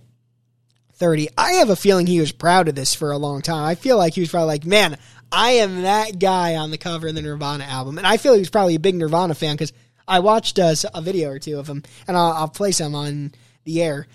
30. 0.95 1.29
I 1.37 1.55
have 1.55 1.71
a 1.71 1.77
feeling 1.77 2.07
he 2.07 2.21
was 2.21 2.33
proud 2.33 2.69
of 2.69 2.75
this 2.75 2.95
for 2.95 3.11
a 3.11 3.19
long 3.19 3.43
time. 3.43 3.65
I 3.65 3.75
feel 3.75 3.99
like 3.99 4.15
he 4.15 4.21
was 4.21 4.31
probably 4.31 4.47
like, 4.47 4.65
man, 4.65 4.97
I 5.35 5.51
am 5.55 5.83
that 5.83 6.21
guy 6.21 6.55
on 6.55 6.71
the 6.71 6.79
cover 6.79 7.09
of 7.09 7.15
the 7.17 7.23
Nirvana 7.23 7.65
album. 7.65 7.99
And 7.99 8.07
I 8.07 8.19
feel 8.19 8.35
he 8.35 8.39
was 8.39 8.51
probably 8.51 8.77
a 8.77 8.81
big 8.81 8.95
Nirvana 8.95 9.35
fan 9.35 9.55
because 9.55 9.73
I 10.07 10.21
watched 10.21 10.61
uh, 10.61 10.75
a 10.95 11.03
video 11.03 11.31
or 11.31 11.41
two 11.41 11.59
of 11.59 11.69
him 11.69 11.83
and 12.07 12.17
I'll, 12.17 12.33
I'll 12.33 12.49
play 12.49 12.71
some 12.71 12.95
on 12.95 13.33
the 13.65 13.83
air. 13.83 14.07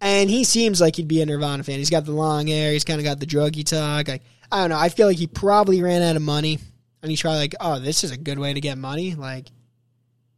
And 0.00 0.30
he 0.30 0.44
seems 0.44 0.80
like 0.80 0.96
he'd 0.96 1.06
be 1.06 1.20
a 1.20 1.26
Nirvana 1.26 1.64
fan. 1.64 1.78
He's 1.78 1.90
got 1.90 2.06
the 2.06 2.12
long 2.12 2.46
hair. 2.46 2.72
He's 2.72 2.84
kind 2.84 2.98
of 2.98 3.04
got 3.04 3.20
the 3.20 3.26
druggy 3.26 3.64
talk. 3.64 4.08
Like, 4.08 4.22
I 4.50 4.62
don't 4.62 4.70
know. 4.70 4.78
I 4.78 4.88
feel 4.88 5.06
like 5.06 5.18
he 5.18 5.26
probably 5.26 5.82
ran 5.82 6.02
out 6.02 6.16
of 6.16 6.22
money 6.22 6.58
and 7.02 7.10
he's 7.10 7.20
probably 7.20 7.40
like, 7.40 7.54
oh, 7.60 7.78
this 7.78 8.02
is 8.02 8.10
a 8.10 8.16
good 8.16 8.38
way 8.38 8.54
to 8.54 8.60
get 8.60 8.78
money. 8.78 9.14
Like, 9.14 9.48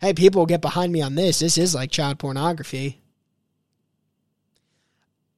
hey, 0.00 0.12
people 0.12 0.40
will 0.40 0.46
get 0.46 0.60
behind 0.60 0.92
me 0.92 1.02
on 1.02 1.14
this. 1.14 1.38
This 1.38 1.56
is 1.56 1.72
like 1.72 1.92
child 1.92 2.18
pornography. 2.18 3.00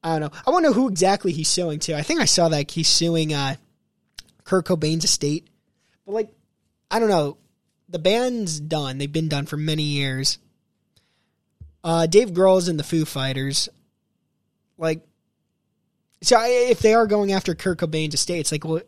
I 0.03 0.17
don't 0.17 0.33
know. 0.33 0.39
I 0.47 0.59
know 0.61 0.73
who 0.73 0.89
exactly 0.89 1.31
he's 1.31 1.47
suing 1.47 1.77
to. 1.81 1.95
I 1.95 2.01
think 2.01 2.21
I 2.21 2.25
saw 2.25 2.49
that 2.49 2.71
he's 2.71 2.87
suing 2.87 3.33
uh, 3.35 3.57
Kurt 4.47 4.65
Cobain's 4.65 5.03
estate. 5.03 5.47
But 6.05 6.13
like, 6.13 6.29
I 6.89 6.99
don't 6.99 7.09
know. 7.09 7.37
The 7.89 7.99
band's 7.99 8.59
done. 8.59 8.97
They've 8.97 9.11
been 9.11 9.29
done 9.29 9.45
for 9.45 9.57
many 9.57 9.83
years. 9.83 10.39
Uh, 11.83 12.07
Dave 12.07 12.31
Grohl's 12.31 12.67
in 12.67 12.77
the 12.77 12.83
Foo 12.83 13.05
Fighters. 13.05 13.69
Like, 14.77 15.01
so 16.21 16.37
I, 16.37 16.47
if 16.47 16.79
they 16.79 16.93
are 16.93 17.07
going 17.07 17.31
after 17.31 17.53
Kurt 17.55 17.79
Cobain's 17.79 18.13
estate, 18.13 18.39
it's 18.39 18.51
like, 18.51 18.65
well, 18.65 18.81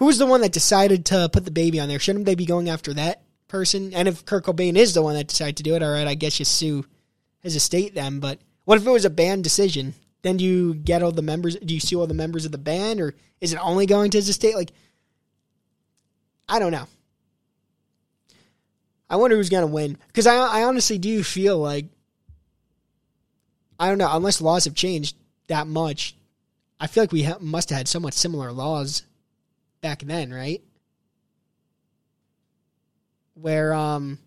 was 0.00 0.18
the 0.18 0.26
one 0.26 0.40
that 0.40 0.52
decided 0.52 1.06
to 1.06 1.28
put 1.32 1.44
the 1.44 1.50
baby 1.50 1.78
on 1.78 1.88
there? 1.88 1.98
Shouldn't 1.98 2.24
they 2.24 2.34
be 2.34 2.46
going 2.46 2.68
after 2.68 2.92
that 2.94 3.22
person? 3.48 3.94
And 3.94 4.08
if 4.08 4.24
Kurt 4.24 4.44
Cobain 4.44 4.76
is 4.76 4.94
the 4.94 5.02
one 5.02 5.14
that 5.14 5.28
decided 5.28 5.58
to 5.58 5.62
do 5.62 5.76
it, 5.76 5.82
all 5.82 5.92
right, 5.92 6.08
I 6.08 6.14
guess 6.14 6.38
you 6.38 6.44
sue 6.44 6.84
his 7.40 7.54
estate 7.54 7.94
then. 7.94 8.18
But 8.18 8.40
what 8.64 8.78
if 8.78 8.86
it 8.86 8.90
was 8.90 9.04
a 9.04 9.10
band 9.10 9.44
decision? 9.44 9.94
then 10.22 10.36
do 10.36 10.44
you 10.44 10.74
get 10.74 11.02
all 11.02 11.12
the 11.12 11.22
members? 11.22 11.56
Do 11.56 11.74
you 11.74 11.80
sue 11.80 12.00
all 12.00 12.06
the 12.06 12.14
members 12.14 12.44
of 12.44 12.52
the 12.52 12.58
band, 12.58 13.00
or 13.00 13.14
is 13.40 13.52
it 13.52 13.58
only 13.58 13.86
going 13.86 14.10
to 14.12 14.18
his 14.18 14.28
estate? 14.28 14.54
Like, 14.54 14.72
I 16.48 16.58
don't 16.58 16.72
know. 16.72 16.86
I 19.08 19.16
wonder 19.16 19.36
who's 19.36 19.50
going 19.50 19.66
to 19.66 19.72
win 19.72 19.98
because 20.06 20.26
I, 20.26 20.36
I 20.36 20.64
honestly 20.64 20.96
do 20.96 21.22
feel 21.22 21.58
like 21.58 21.86
I 23.78 23.88
don't 23.88 23.98
know 23.98 24.08
unless 24.10 24.40
laws 24.40 24.64
have 24.64 24.74
changed 24.74 25.16
that 25.48 25.66
much. 25.66 26.16
I 26.80 26.86
feel 26.86 27.02
like 27.02 27.12
we 27.12 27.24
ha- 27.24 27.36
must 27.40 27.68
have 27.70 27.76
had 27.76 27.88
somewhat 27.88 28.14
similar 28.14 28.52
laws 28.52 29.02
back 29.82 30.00
then, 30.00 30.32
right? 30.32 30.62
Where 33.34 33.74
um 33.74 34.18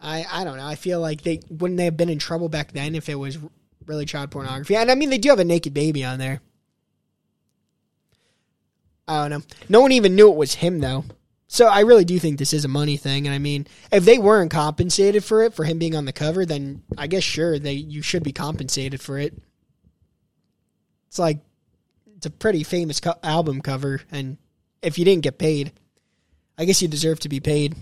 I 0.00 0.24
I 0.30 0.44
don't 0.44 0.56
know. 0.56 0.66
I 0.66 0.74
feel 0.76 1.00
like 1.00 1.22
they 1.22 1.40
wouldn't 1.50 1.76
they 1.76 1.84
have 1.84 1.96
been 1.96 2.08
in 2.08 2.18
trouble 2.18 2.48
back 2.48 2.72
then 2.72 2.94
if 2.94 3.08
it 3.08 3.16
was 3.16 3.36
really 3.84 4.06
child 4.06 4.30
pornography. 4.30 4.76
And 4.76 4.90
I 4.90 4.94
mean, 4.94 5.10
they 5.10 5.18
do 5.18 5.30
have 5.30 5.38
a 5.38 5.44
naked 5.44 5.74
baby 5.74 6.04
on 6.04 6.18
there. 6.18 6.40
I 9.08 9.28
don't 9.28 9.30
know. 9.30 9.46
No 9.68 9.80
one 9.80 9.92
even 9.92 10.14
knew 10.14 10.30
it 10.30 10.36
was 10.36 10.54
him 10.54 10.80
though. 10.80 11.04
So 11.48 11.66
I 11.66 11.80
really 11.80 12.04
do 12.04 12.18
think 12.18 12.38
this 12.38 12.52
is 12.52 12.66
a 12.66 12.68
money 12.68 12.98
thing. 12.98 13.26
And 13.26 13.34
I 13.34 13.38
mean, 13.38 13.66
if 13.90 14.04
they 14.04 14.18
weren't 14.18 14.50
compensated 14.50 15.24
for 15.24 15.42
it 15.42 15.54
for 15.54 15.64
him 15.64 15.78
being 15.78 15.96
on 15.96 16.04
the 16.04 16.12
cover, 16.12 16.44
then 16.44 16.82
I 16.96 17.06
guess 17.06 17.24
sure 17.24 17.58
they 17.58 17.72
you 17.72 18.02
should 18.02 18.22
be 18.22 18.32
compensated 18.32 19.00
for 19.00 19.18
it. 19.18 19.34
It's 21.08 21.18
like 21.18 21.38
it's 22.16 22.26
a 22.26 22.30
pretty 22.30 22.64
famous 22.64 23.00
co- 23.00 23.14
album 23.22 23.62
cover, 23.62 24.02
and 24.12 24.36
if 24.82 24.98
you 24.98 25.06
didn't 25.06 25.22
get 25.22 25.38
paid, 25.38 25.72
I 26.58 26.66
guess 26.66 26.82
you 26.82 26.88
deserve 26.88 27.20
to 27.20 27.30
be 27.30 27.40
paid. 27.40 27.74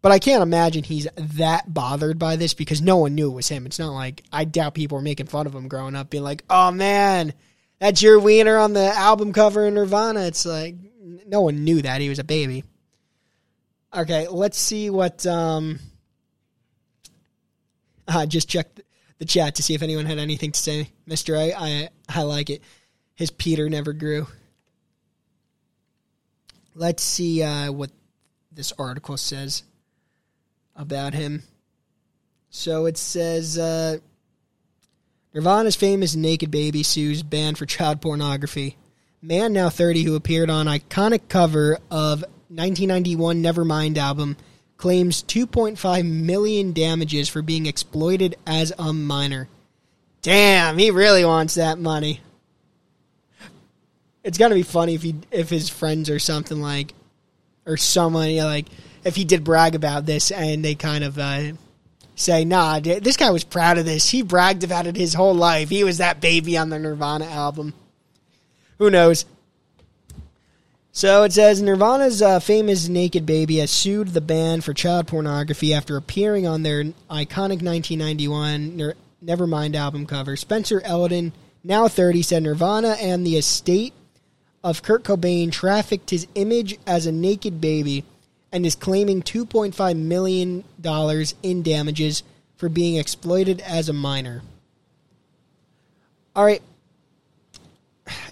But 0.00 0.12
I 0.12 0.18
can't 0.18 0.42
imagine 0.42 0.82
he's 0.82 1.06
that 1.16 1.72
bothered 1.72 2.18
by 2.18 2.36
this 2.36 2.54
because 2.54 2.80
no 2.80 2.96
one 2.96 3.14
knew 3.14 3.30
it 3.30 3.34
was 3.34 3.48
him. 3.48 3.66
It's 3.66 3.78
not 3.78 3.92
like 3.92 4.22
I 4.32 4.44
doubt 4.44 4.74
people 4.74 4.96
were 4.96 5.02
making 5.02 5.26
fun 5.26 5.46
of 5.46 5.54
him 5.54 5.68
growing 5.68 5.94
up, 5.94 6.08
being 6.08 6.24
like, 6.24 6.42
"Oh 6.48 6.70
man, 6.70 7.34
that's 7.82 8.00
your 8.00 8.20
wiener 8.20 8.58
on 8.58 8.74
the 8.74 8.86
album 8.86 9.32
cover 9.32 9.66
in 9.66 9.74
Nirvana." 9.74 10.20
It's 10.20 10.46
like 10.46 10.76
no 11.26 11.40
one 11.40 11.64
knew 11.64 11.82
that 11.82 12.00
he 12.00 12.08
was 12.08 12.20
a 12.20 12.24
baby. 12.24 12.62
Okay, 13.92 14.28
let's 14.28 14.56
see 14.56 14.88
what. 14.88 15.26
Um, 15.26 15.80
I 18.06 18.26
just 18.26 18.48
checked 18.48 18.82
the 19.18 19.24
chat 19.24 19.56
to 19.56 19.62
see 19.62 19.74
if 19.74 19.82
anyone 19.82 20.06
had 20.06 20.18
anything 20.18 20.52
to 20.52 20.60
say, 20.60 20.90
Mister 21.06 21.34
A. 21.34 21.52
I 21.52 21.88
I 22.08 22.22
like 22.22 22.50
it. 22.50 22.62
His 23.14 23.30
Peter 23.30 23.68
never 23.68 23.92
grew. 23.92 24.26
Let's 26.74 27.02
see 27.02 27.42
uh, 27.42 27.72
what 27.72 27.90
this 28.50 28.72
article 28.78 29.16
says 29.16 29.62
about 30.74 31.14
him. 31.14 31.42
So 32.50 32.86
it 32.86 32.96
says 32.96 33.58
uh, 33.58 33.98
Nirvana's 35.34 35.76
famous 35.76 36.14
Naked 36.14 36.50
Baby 36.50 36.82
sues 36.82 37.22
banned 37.22 37.56
for 37.56 37.64
child 37.66 38.00
pornography. 38.02 38.76
Man, 39.22 39.52
now 39.52 39.70
30, 39.70 40.02
who 40.02 40.14
appeared 40.14 40.50
on 40.50 40.66
iconic 40.66 41.28
cover 41.28 41.78
of 41.90 42.20
1991 42.48 43.42
Nevermind 43.42 43.96
album, 43.96 44.36
claims 44.76 45.22
2.5 45.22 46.10
million 46.10 46.72
damages 46.72 47.28
for 47.28 47.40
being 47.40 47.66
exploited 47.66 48.36
as 48.46 48.72
a 48.78 48.92
minor. 48.92 49.48
Damn, 50.20 50.76
he 50.76 50.90
really 50.90 51.24
wants 51.24 51.54
that 51.54 51.78
money. 51.78 52.20
It's 54.24 54.38
gonna 54.38 54.54
be 54.54 54.62
funny 54.62 54.94
if 54.94 55.02
he 55.02 55.16
if 55.30 55.50
his 55.50 55.68
friends 55.68 56.10
or 56.10 56.18
something 56.18 56.60
like, 56.60 56.94
or 57.66 57.76
someone 57.76 58.36
like 58.36 58.66
if 59.04 59.16
he 59.16 59.24
did 59.24 59.44
brag 59.44 59.74
about 59.74 60.06
this 60.06 60.30
and 60.30 60.64
they 60.64 60.74
kind 60.74 61.02
of 61.02 61.18
uh, 61.18 61.52
say, 62.22 62.44
"Nah, 62.44 62.80
this 62.80 63.16
guy 63.16 63.30
was 63.30 63.44
proud 63.44 63.78
of 63.78 63.84
this. 63.84 64.10
He 64.10 64.22
bragged 64.22 64.64
about 64.64 64.86
it 64.86 64.96
his 64.96 65.14
whole 65.14 65.34
life. 65.34 65.68
He 65.68 65.84
was 65.84 65.98
that 65.98 66.20
baby 66.20 66.56
on 66.56 66.70
the 66.70 66.78
Nirvana 66.78 67.26
album." 67.26 67.74
Who 68.78 68.90
knows? 68.90 69.24
So 70.94 71.22
it 71.22 71.32
says 71.32 71.62
Nirvana's 71.62 72.20
uh, 72.20 72.38
famous 72.38 72.86
Naked 72.86 73.24
Baby 73.24 73.56
has 73.56 73.70
sued 73.70 74.08
the 74.08 74.20
band 74.20 74.62
for 74.62 74.74
child 74.74 75.06
pornography 75.06 75.72
after 75.72 75.96
appearing 75.96 76.46
on 76.46 76.62
their 76.62 76.84
iconic 77.10 77.62
1991 77.62 78.76
Nir- 78.76 78.94
Nevermind 79.24 79.74
album 79.74 80.04
cover. 80.04 80.36
Spencer 80.36 80.82
Elden, 80.84 81.32
now 81.64 81.88
30, 81.88 82.20
said 82.20 82.42
Nirvana 82.42 82.96
and 83.00 83.26
the 83.26 83.38
estate 83.38 83.94
of 84.62 84.82
Kurt 84.82 85.02
Cobain 85.02 85.50
trafficked 85.50 86.10
his 86.10 86.26
image 86.34 86.76
as 86.86 87.06
a 87.06 87.12
naked 87.12 87.58
baby 87.58 88.04
and 88.52 88.66
is 88.66 88.74
claiming 88.74 89.22
$2.5 89.22 89.96
million 89.96 90.64
in 91.42 91.62
damages 91.62 92.22
for 92.56 92.68
being 92.68 92.96
exploited 92.96 93.60
as 93.62 93.88
a 93.88 93.92
minor. 93.92 94.42
All 96.36 96.44
right. 96.44 96.62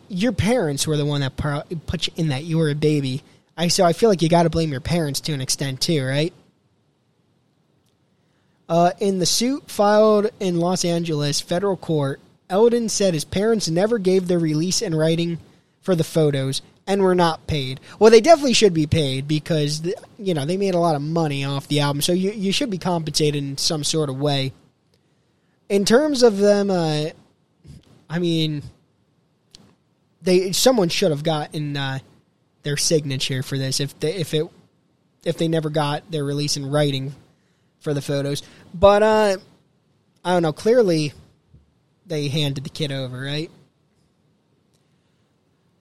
Your 0.08 0.32
parents 0.32 0.86
were 0.86 0.96
the 0.96 1.06
one 1.06 1.22
that 1.22 1.36
put 1.86 2.06
you 2.06 2.12
in 2.16 2.28
that. 2.28 2.44
You 2.44 2.58
were 2.58 2.70
a 2.70 2.74
baby. 2.74 3.22
I 3.56 3.68
so 3.68 3.84
I 3.84 3.92
feel 3.92 4.08
like 4.08 4.22
you 4.22 4.28
got 4.28 4.44
to 4.44 4.50
blame 4.50 4.70
your 4.70 4.80
parents 4.80 5.20
to 5.22 5.32
an 5.32 5.40
extent 5.40 5.80
too, 5.80 6.04
right? 6.04 6.32
Uh, 8.68 8.92
in 9.00 9.18
the 9.18 9.26
suit 9.26 9.68
filed 9.70 10.30
in 10.38 10.60
Los 10.60 10.84
Angeles 10.84 11.40
federal 11.40 11.76
court, 11.76 12.20
Elden 12.48 12.88
said 12.88 13.14
his 13.14 13.24
parents 13.24 13.68
never 13.68 13.98
gave 13.98 14.28
their 14.28 14.38
release 14.38 14.80
in 14.80 14.94
writing 14.94 15.38
for 15.82 15.94
the 15.94 16.04
photos 16.04 16.62
and 16.86 17.02
were 17.02 17.14
not 17.14 17.46
paid. 17.46 17.80
Well, 17.98 18.10
they 18.10 18.20
definitely 18.20 18.54
should 18.54 18.74
be 18.74 18.86
paid 18.86 19.28
because 19.28 19.82
you 20.18 20.34
know 20.34 20.44
they 20.44 20.56
made 20.56 20.74
a 20.74 20.78
lot 20.78 20.96
of 20.96 21.02
money 21.02 21.44
off 21.44 21.68
the 21.68 21.80
album, 21.80 22.02
so 22.02 22.12
you 22.12 22.32
you 22.32 22.52
should 22.52 22.70
be 22.70 22.78
compensated 22.78 23.42
in 23.42 23.58
some 23.58 23.84
sort 23.84 24.08
of 24.08 24.18
way. 24.18 24.52
In 25.68 25.84
terms 25.84 26.22
of 26.22 26.38
them, 26.38 26.70
uh, 26.70 27.10
I 28.08 28.18
mean, 28.18 28.62
they 30.22 30.52
someone 30.52 30.88
should 30.88 31.10
have 31.10 31.22
gotten 31.22 31.76
uh, 31.76 32.00
their 32.62 32.76
signature 32.76 33.42
for 33.42 33.56
this 33.56 33.80
if 33.80 33.98
they 34.00 34.14
if 34.14 34.34
it 34.34 34.46
if 35.24 35.36
they 35.36 35.48
never 35.48 35.70
got 35.70 36.10
their 36.10 36.24
release 36.24 36.56
in 36.56 36.70
writing 36.70 37.14
for 37.80 37.94
the 37.94 38.02
photos. 38.02 38.42
But 38.74 39.02
uh, 39.02 39.36
I 40.24 40.32
don't 40.32 40.42
know. 40.42 40.52
Clearly, 40.52 41.12
they 42.06 42.28
handed 42.28 42.64
the 42.64 42.70
kid 42.70 42.92
over, 42.92 43.20
right? 43.20 43.50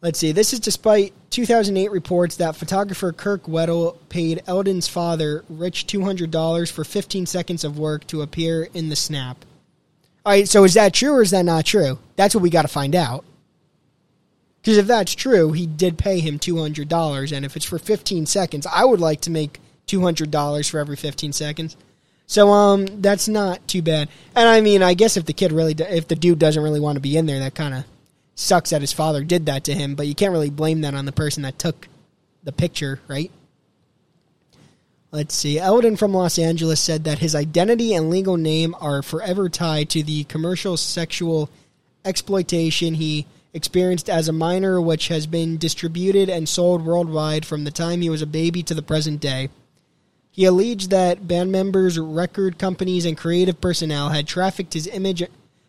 Let's 0.02 0.20
see. 0.20 0.32
This 0.32 0.54
is 0.54 0.62
despite 0.62 1.14
2008 1.30 1.91
reports 1.91 2.38
that 2.38 2.56
photographer 2.56 3.12
Kirk 3.12 3.43
Weddle 3.43 3.97
paid 4.08 4.41
Elden's 4.47 4.88
father 4.88 5.43
Rich 5.50 5.88
$200 5.88 6.72
for 6.72 6.84
15 6.86 7.26
seconds 7.26 7.66
of 7.66 7.78
work 7.78 8.08
to 8.08 8.22
appear 8.22 8.70
in 8.74 8.88
the 8.88 8.95
snap. 8.95 9.43
All 10.26 10.32
right, 10.32 10.47
so 10.47 10.64
is 10.64 10.76
that 10.76 10.93
true 10.93 11.14
or 11.14 11.22
is 11.22 11.32
that 11.32 11.43
not 11.43 11.66
true? 11.66 12.00
That's 12.16 12.34
what 12.34 12.41
we 12.41 12.50
got 12.50 12.62
to 12.62 12.70
find 12.70 12.95
out. 12.95 13.26
Because 14.62 14.78
if 14.78 14.88
that's 14.88 15.16
true, 15.16 15.52
he 15.52 15.66
did 15.66 15.97
pay 15.97 16.20
him 16.20 16.38
$200, 16.38 17.32
and 17.36 17.45
if 17.45 17.56
it's 17.56 17.66
for 17.66 17.80
15 17.80 18.26
seconds, 18.26 18.68
I 18.68 18.84
would 18.84 19.00
like 19.00 19.22
to 19.22 19.32
make 19.32 19.60
$200 19.88 20.70
for 20.70 20.80
every 20.80 20.97
15 20.97 21.34
seconds. 21.34 21.78
So 22.28 22.50
um, 22.50 22.86
that's 23.02 23.28
not 23.28 23.68
too 23.68 23.82
bad. 23.82 24.10
And 24.36 24.47
I 24.47 24.62
mean, 24.62 24.84
I 24.84 24.93
guess 24.93 25.18
if 25.18 25.26
the 25.26 25.34
kid 25.34 25.52
really, 25.52 25.74
if 25.74 26.08
the 26.08 26.16
dude 26.16 26.39
doesn't 26.39 26.62
really 26.62 26.80
want 26.80 26.97
to 26.97 27.02
be 27.02 27.18
in 27.18 27.26
there, 27.26 27.39
that 27.39 27.56
kind 27.56 27.74
of 27.74 27.86
sucks 28.40 28.70
that 28.70 28.82
his 28.82 28.94
father 28.94 29.24
did 29.24 29.46
that 29.46 29.66
to 29.66 29.74
him. 29.74 29.96
But 29.96 30.08
you 30.08 30.16
can't 30.16 30.32
really 30.32 30.50
blame 30.50 30.82
that 30.82 30.96
on 30.96 31.06
the 31.06 31.12
person 31.12 31.44
that 31.44 31.60
took 31.60 31.88
the 32.44 32.52
picture, 32.52 33.00
right? 33.08 33.32
Let's 35.12 35.36
see. 35.36 35.60
Elden 35.60 35.98
from 35.98 36.14
Los 36.14 36.40
Angeles 36.40 36.80
said 36.80 37.04
that 37.04 37.20
his 37.20 37.36
identity 37.36 37.94
and 37.94 38.10
legal 38.10 38.38
name 38.38 38.76
are 38.80 39.02
forever 39.02 39.50
tied 39.50 39.90
to 39.90 40.04
the 40.04 40.24
commercial 40.26 40.78
sexual 40.78 41.50
exploitation 42.06 42.94
he 42.94 43.26
experienced 43.54 44.10
as 44.10 44.28
a 44.28 44.34
minor, 44.34 44.80
which 44.80 45.08
has 45.08 45.26
been 45.26 45.58
distributed 45.58 46.30
and 46.30 46.48
sold 46.48 46.86
worldwide 46.86 47.46
from 47.46 47.64
the 47.64 47.72
time 47.72 48.02
he 48.02 48.10
was 48.10 48.22
a 48.22 48.28
baby 48.28 48.64
to 48.64 48.76
the 48.76 48.84
present 48.84 49.20
day. 49.20 49.50
He 50.32 50.46
alleged 50.46 50.92
that 50.92 51.28
band 51.28 51.52
members, 51.52 52.00
record 52.00 52.60
companies, 52.60 53.06
and 53.06 53.18
creative 53.18 53.60
personnel 53.60 54.10
had 54.10 54.28
trafficked 54.28 54.76
his 54.76 54.88
image 54.88 55.24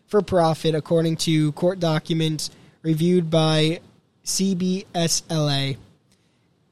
for 0.07 0.21
profit, 0.21 0.75
according 0.75 1.17
to 1.17 1.51
court 1.53 1.79
documents 1.79 2.51
reviewed 2.81 3.29
by 3.29 3.79
CBSLA. 4.25 5.77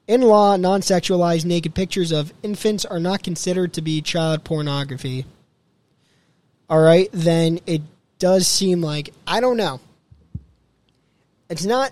In 0.08 0.22
law, 0.22 0.56
non 0.56 0.82
sexualized 0.82 1.46
naked 1.46 1.76
pictures 1.76 2.12
of 2.12 2.34
infants 2.42 2.86
are 2.86 3.00
not 3.00 3.24
considered 3.24 3.74
to 3.74 3.82
be 3.82 4.02
child 4.02 4.44
pornography. 4.44 5.26
All 6.70 6.80
right, 6.80 7.10
then 7.12 7.60
it 7.66 7.82
does 8.18 8.48
seem 8.48 8.82
like, 8.82 9.14
I 9.28 9.40
don't 9.40 9.58
know. 9.58 9.80
It's 11.50 11.66
not, 11.66 11.92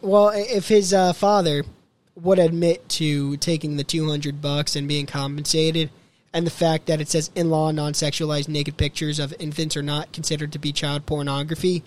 well, 0.00 0.30
if 0.34 0.68
his 0.68 0.92
uh, 0.92 1.12
father 1.12 1.64
would 2.14 2.38
admit 2.38 2.88
to 2.88 3.36
taking 3.38 3.76
the 3.76 3.84
200 3.84 4.40
bucks 4.40 4.76
and 4.76 4.86
being 4.86 5.06
compensated 5.06 5.90
and 6.32 6.46
the 6.46 6.50
fact 6.50 6.86
that 6.86 7.00
it 7.00 7.08
says 7.08 7.30
in 7.34 7.50
law 7.50 7.70
non-sexualized 7.70 8.48
naked 8.48 8.76
pictures 8.76 9.18
of 9.18 9.34
infants 9.38 9.76
are 9.76 9.82
not 9.82 10.12
considered 10.12 10.52
to 10.52 10.58
be 10.58 10.72
child 10.72 11.06
pornography 11.06 11.82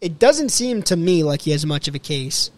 it 0.00 0.18
doesn't 0.18 0.50
seem 0.50 0.82
to 0.84 0.96
me 0.96 1.22
like 1.22 1.42
he 1.42 1.50
has 1.50 1.66
much 1.66 1.88
of 1.88 1.94
a 1.94 1.98
case. 1.98 2.50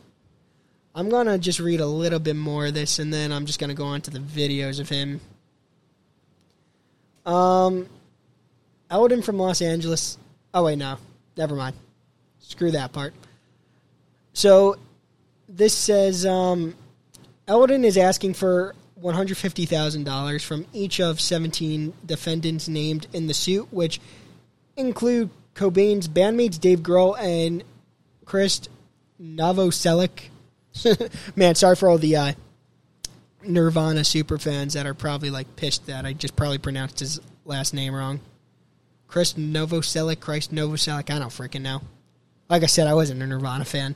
I'm 0.94 1.08
going 1.08 1.26
to 1.26 1.38
just 1.38 1.58
read 1.58 1.80
a 1.80 1.86
little 1.86 2.18
bit 2.18 2.36
more 2.36 2.66
of 2.66 2.74
this 2.74 2.98
and 2.98 3.12
then 3.12 3.32
i'm 3.32 3.46
just 3.46 3.58
going 3.58 3.70
to 3.70 3.74
go 3.74 3.84
on 3.84 4.00
to 4.02 4.10
the 4.10 4.18
videos 4.18 4.78
of 4.80 4.88
him. 4.88 5.20
Um 7.24 7.88
Elden 8.90 9.22
from 9.22 9.38
los 9.38 9.62
angeles. 9.62 10.18
Oh 10.52 10.64
wait 10.64 10.76
no. 10.76 10.98
Never 11.36 11.54
mind. 11.54 11.76
Screw 12.40 12.72
that 12.72 12.92
part. 12.92 13.14
So 14.34 14.76
this 15.48 15.76
says 15.76 16.26
um 16.26 16.74
Elden 17.48 17.84
is 17.84 17.96
asking 17.96 18.34
for 18.34 18.74
$150,000 19.00 20.44
from 20.44 20.64
each 20.72 21.00
of 21.00 21.20
17 21.20 21.92
defendants 22.06 22.68
named 22.68 23.08
in 23.12 23.26
the 23.26 23.34
suit, 23.34 23.66
which 23.72 24.00
include 24.76 25.28
Cobain's 25.54 26.08
bandmates 26.08 26.58
Dave 26.58 26.80
Grohl 26.80 27.18
and 27.18 27.62
Chris 28.24 28.68
Novoselic. 29.20 30.30
Man, 31.36 31.54
sorry 31.54 31.76
for 31.76 31.88
all 31.88 31.98
the 31.98 32.16
uh, 32.16 32.32
Nirvana 33.44 34.04
super 34.04 34.38
fans 34.38 34.74
that 34.74 34.86
are 34.86 34.94
probably 34.94 35.30
like 35.30 35.56
pissed 35.56 35.86
that 35.86 36.06
I 36.06 36.12
just 36.12 36.36
probably 36.36 36.58
pronounced 36.58 37.00
his 37.00 37.20
last 37.44 37.74
name 37.74 37.94
wrong. 37.94 38.20
Chris 39.06 39.34
Novoselic, 39.34 40.20
Christ 40.20 40.54
Novoselic, 40.54 41.10
I 41.10 41.18
don't 41.18 41.28
freaking 41.28 41.60
know. 41.60 41.82
Like 42.48 42.62
I 42.62 42.66
said, 42.66 42.86
I 42.86 42.94
wasn't 42.94 43.22
a 43.22 43.26
Nirvana 43.26 43.64
fan. 43.64 43.94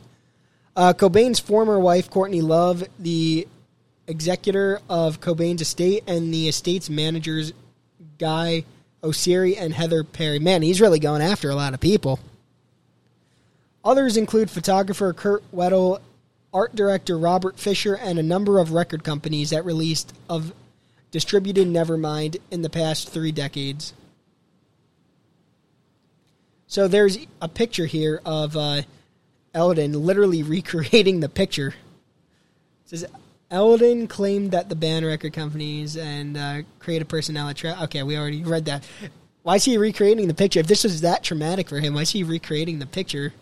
Uh, 0.75 0.93
Cobain's 0.93 1.41
former 1.41 1.81
wife, 1.81 2.11
Courtney 2.11 2.43
Love, 2.43 2.85
the 2.99 3.49
executor 4.07 4.81
of 4.91 5.21
Cobain's 5.21 5.63
estate, 5.63 6.05
and 6.07 6.33
the 6.33 6.49
estate's 6.49 6.91
managers, 6.91 7.53
Guy 8.19 8.65
Oseary 9.07 9.57
and 9.59 9.73
Heather 9.73 10.05
Parry. 10.05 10.39
Man, 10.39 10.63
he's 10.63 10.81
really 10.81 10.99
going 10.99 11.23
after 11.23 11.49
a 11.49 11.55
lot 11.55 11.75
of 11.75 11.81
people. 11.81 12.19
Others 13.85 14.17
include 14.17 14.51
photographer 14.51 15.13
Kurt 15.13 15.45
Weddle, 15.55 16.01
art 16.53 16.75
director 16.75 17.17
Robert 17.17 17.59
Fisher, 17.59 17.95
and 17.95 18.19
a 18.19 18.23
number 18.23 18.59
of 18.59 18.73
record 18.73 19.05
companies 19.05 19.51
that 19.51 19.65
released 19.65 20.13
of 20.29 20.53
distributed 21.13 21.69
Nevermind 21.69 22.39
in 22.51 22.63
the 22.63 22.71
past 22.71 23.09
three 23.09 23.33
decades. 23.33 23.95
So 26.67 26.89
there's 26.89 27.19
a 27.41 27.49
picture 27.49 27.87
here 27.87 28.21
of 28.25 28.57
uh, 28.57 28.83
Elden 29.55 29.93
literally 29.93 30.43
recreating 30.43 31.21
the 31.21 31.29
picture. 31.29 31.69
It 31.69 32.89
says 32.89 33.07
Elden 33.51 34.09
claimed 34.09 34.51
that 34.51 34.69
the 34.69 34.75
band 34.75 35.07
record 35.07 35.33
companies 35.33 35.97
and 35.97 36.37
uh, 36.37 36.63
creative 36.79 37.09
personnel. 37.09 37.49
At 37.49 37.57
tra- 37.57 37.79
okay, 37.85 38.03
we 38.03 38.17
already 38.17 38.43
read 38.43 38.65
that. 38.65 38.87
Why 39.43 39.57
is 39.57 39.65
he 39.65 39.79
recreating 39.79 40.27
the 40.27 40.35
picture? 40.35 40.59
If 40.59 40.67
this 40.67 40.83
was 40.83 41.03
that 41.03 41.23
traumatic 41.23 41.69
for 41.69 41.79
him, 41.79 41.95
why 41.95 42.01
is 42.03 42.11
he 42.11 42.25
recreating 42.25 42.81
the 42.81 42.87
picture? 42.87 43.33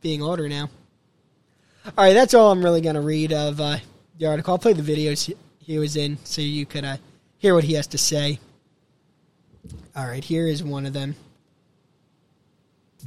Being 0.00 0.22
older 0.22 0.48
now. 0.48 0.70
All 1.84 2.04
right, 2.04 2.14
that's 2.14 2.32
all 2.32 2.50
I'm 2.50 2.64
really 2.64 2.80
gonna 2.80 3.02
read 3.02 3.32
of 3.32 3.60
uh, 3.60 3.76
the 4.18 4.26
article. 4.26 4.52
I'll 4.52 4.58
play 4.58 4.72
the 4.72 4.82
videos 4.82 5.32
he- 5.58 5.78
was 5.78 5.96
in 5.96 6.16
so 6.24 6.40
you 6.40 6.64
could 6.64 6.84
uh, 6.84 6.96
hear 7.38 7.54
what 7.54 7.64
he 7.64 7.74
has 7.74 7.86
to 7.88 7.98
say. 7.98 8.38
All 9.94 10.06
right, 10.06 10.24
here 10.24 10.46
is 10.48 10.62
one 10.62 10.86
of 10.86 10.92
them. 10.92 11.14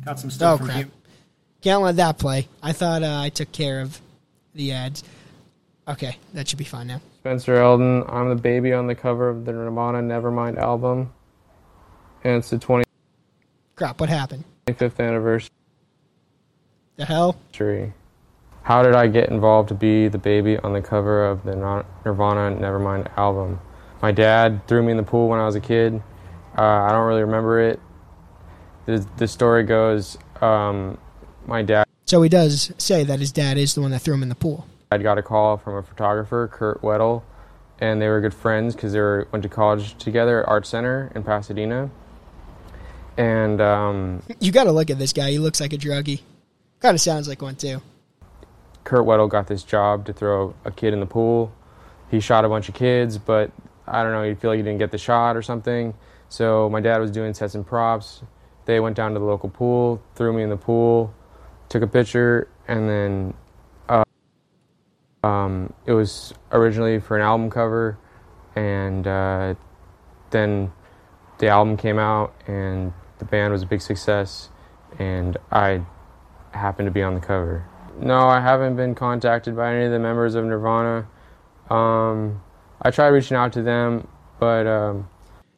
Got 0.04 0.20
some 0.20 0.28
Oh 0.28 0.32
stuff 0.32 0.58
from 0.60 0.68
crap! 0.68 0.88
Can't 1.62 1.82
let 1.82 1.96
that 1.96 2.18
play. 2.20 2.48
I 2.62 2.74
thought 2.74 3.02
uh, 3.02 3.20
I 3.22 3.30
took 3.30 3.52
care 3.52 3.82
of 3.82 4.00
the 4.54 4.72
ads. 4.74 5.04
Okay, 5.88 6.18
that 6.34 6.48
should 6.48 6.58
be 6.58 6.66
fine 6.66 6.88
now. 6.88 7.02
Spencer 7.20 7.56
Elden. 7.56 8.04
I'm 8.08 8.30
the 8.30 8.36
baby 8.36 8.74
on 8.74 8.88
the 8.88 8.96
cover 8.96 9.30
of 9.30 9.46
the 9.46 9.52
Nirvana 9.52 10.00
Nevermind 10.02 10.58
album. 10.58 11.14
And 12.24 12.38
it's 12.38 12.50
the 12.50 12.58
20- 12.58 12.84
Crap! 13.76 14.00
What 14.00 14.10
happened? 14.10 14.46
25th 14.68 15.00
anniversary. 15.00 15.52
The 16.96 17.06
hell? 17.06 17.38
How 18.64 18.82
did 18.82 18.96
I 18.96 19.06
get 19.08 19.30
involved 19.30 19.70
to 19.70 19.76
be 19.76 20.08
the 20.08 20.18
baby 20.18 20.58
on 20.58 20.74
the 20.74 20.82
cover 20.82 21.26
of 21.26 21.44
the 21.44 21.56
Nirvana 21.56 22.56
Nevermind 22.56 23.16
album? 23.16 23.60
My 24.02 24.12
dad 24.12 24.68
threw 24.68 24.82
me 24.82 24.92
in 24.92 24.98
the 24.98 25.04
pool 25.04 25.28
when 25.28 25.40
I 25.40 25.46
was 25.46 25.56
a 25.56 25.60
kid. 25.60 26.02
Uh, 26.58 26.62
I 26.64 26.92
don't 26.92 27.06
really 27.06 27.22
remember 27.22 27.60
it. 27.60 27.80
The, 28.86 29.06
the 29.18 29.28
story 29.28 29.64
goes 29.64 30.18
um, 30.42 30.98
my 31.46 31.62
dad 31.62 31.86
So 32.06 32.22
he 32.22 32.30
does 32.30 32.72
say 32.78 33.04
that 33.04 33.20
his 33.20 33.32
dad 33.32 33.58
is 33.58 33.76
the 33.76 33.82
one 33.82 33.92
that 33.92 34.02
threw 34.02 34.14
him 34.14 34.24
in 34.24 34.30
the 34.30 34.36
pool. 34.36 34.68
I 34.92 34.98
got 34.98 35.18
a 35.18 35.24
call 35.24 35.58
from 35.58 35.76
a 35.76 35.84
photographer, 35.84 36.48
Kurt 36.52 36.82
Weddle, 36.82 37.24
and 37.80 38.02
they 38.02 38.08
were 38.08 38.22
good 38.22 38.34
friends 38.34 38.76
because 38.76 38.94
they 38.94 39.00
were, 39.00 39.28
went 39.32 39.44
to 39.44 39.50
college 39.50 39.98
together 39.98 40.44
at 40.44 40.48
Art 40.48 40.66
Center 40.66 41.12
in 41.16 41.24
Pasadena. 41.24 41.90
And 43.18 43.62
um, 43.62 44.22
You 44.40 44.52
got 44.52 44.66
to 44.66 44.72
look 44.72 44.90
at 44.90 45.00
this 45.00 45.14
guy. 45.14 45.32
He 45.32 45.40
looks 45.40 45.60
like 45.60 45.74
a 45.74 45.78
druggie. 45.78 46.22
Kind 46.80 46.96
of 46.96 47.02
sounds 47.02 47.28
like 47.28 47.42
one 47.42 47.56
too. 47.56 47.82
Kurt 48.84 49.06
Weddle 49.06 49.30
got 49.30 49.48
this 49.48 49.64
job 49.64 50.06
to 50.06 50.14
throw 50.14 50.54
a 50.64 50.72
kid 50.72 50.94
in 50.94 51.00
the 51.00 51.06
pool. 51.06 51.52
He 52.12 52.20
shot 52.20 52.46
a 52.46 52.50
bunch 52.50 52.70
of 52.70 52.76
kids, 52.76 53.18
but 53.18 53.52
I 53.88 54.04
don't 54.04 54.12
know, 54.12 54.24
you 54.24 54.36
feel 54.36 54.52
like 54.52 54.58
he 54.58 54.64
didn't 54.64 54.80
get 54.80 54.92
the 54.92 54.98
shot 54.98 55.36
or 55.36 55.42
something. 55.42 55.96
So 56.30 56.70
my 56.70 56.82
dad 56.82 57.00
was 57.00 57.12
doing 57.12 57.34
sets 57.34 57.56
and 57.56 57.66
props. 57.66 58.22
They 58.66 58.80
went 58.80 58.96
down 58.96 59.14
to 59.14 59.20
the 59.20 59.26
local 59.26 59.50
pool, 59.50 60.02
threw 60.16 60.34
me 60.34 60.44
in 60.44 60.50
the 60.50 60.58
pool, 60.58 61.14
took 61.70 61.82
a 61.82 61.88
picture, 61.88 62.48
and 62.68 62.90
then 62.90 63.34
um, 65.26 65.74
it 65.86 65.94
was 65.94 66.34
originally 66.52 67.00
for 67.00 67.18
an 67.18 67.24
album 67.24 67.50
cover, 67.50 67.98
and 68.56 69.08
uh, 69.08 69.56
then 70.30 70.72
the 71.40 71.48
album 71.48 71.78
came 71.78 71.98
out, 71.98 72.34
and 72.48 72.94
the 73.20 73.26
band 73.26 73.52
was 73.52 73.64
a 73.64 73.66
big 73.66 73.82
success, 73.82 74.50
and 75.00 75.38
I 75.52 75.82
happened 76.52 76.88
to 76.88 76.92
be 76.92 77.02
on 77.02 77.16
the 77.16 77.22
cover. 77.22 77.66
No, 78.00 78.20
I 78.20 78.40
haven't 78.40 78.76
been 78.76 78.94
contacted 78.94 79.56
by 79.56 79.74
any 79.74 79.86
of 79.86 79.92
the 79.92 80.00
members 80.00 80.36
of 80.36 80.46
Nirvana. 80.46 81.08
Um, 81.70 82.42
I 82.82 82.92
tried 82.92 83.08
reaching 83.08 83.38
out 83.38 83.54
to 83.54 83.62
them, 83.64 84.08
but 84.40 84.68
um, 84.68 85.08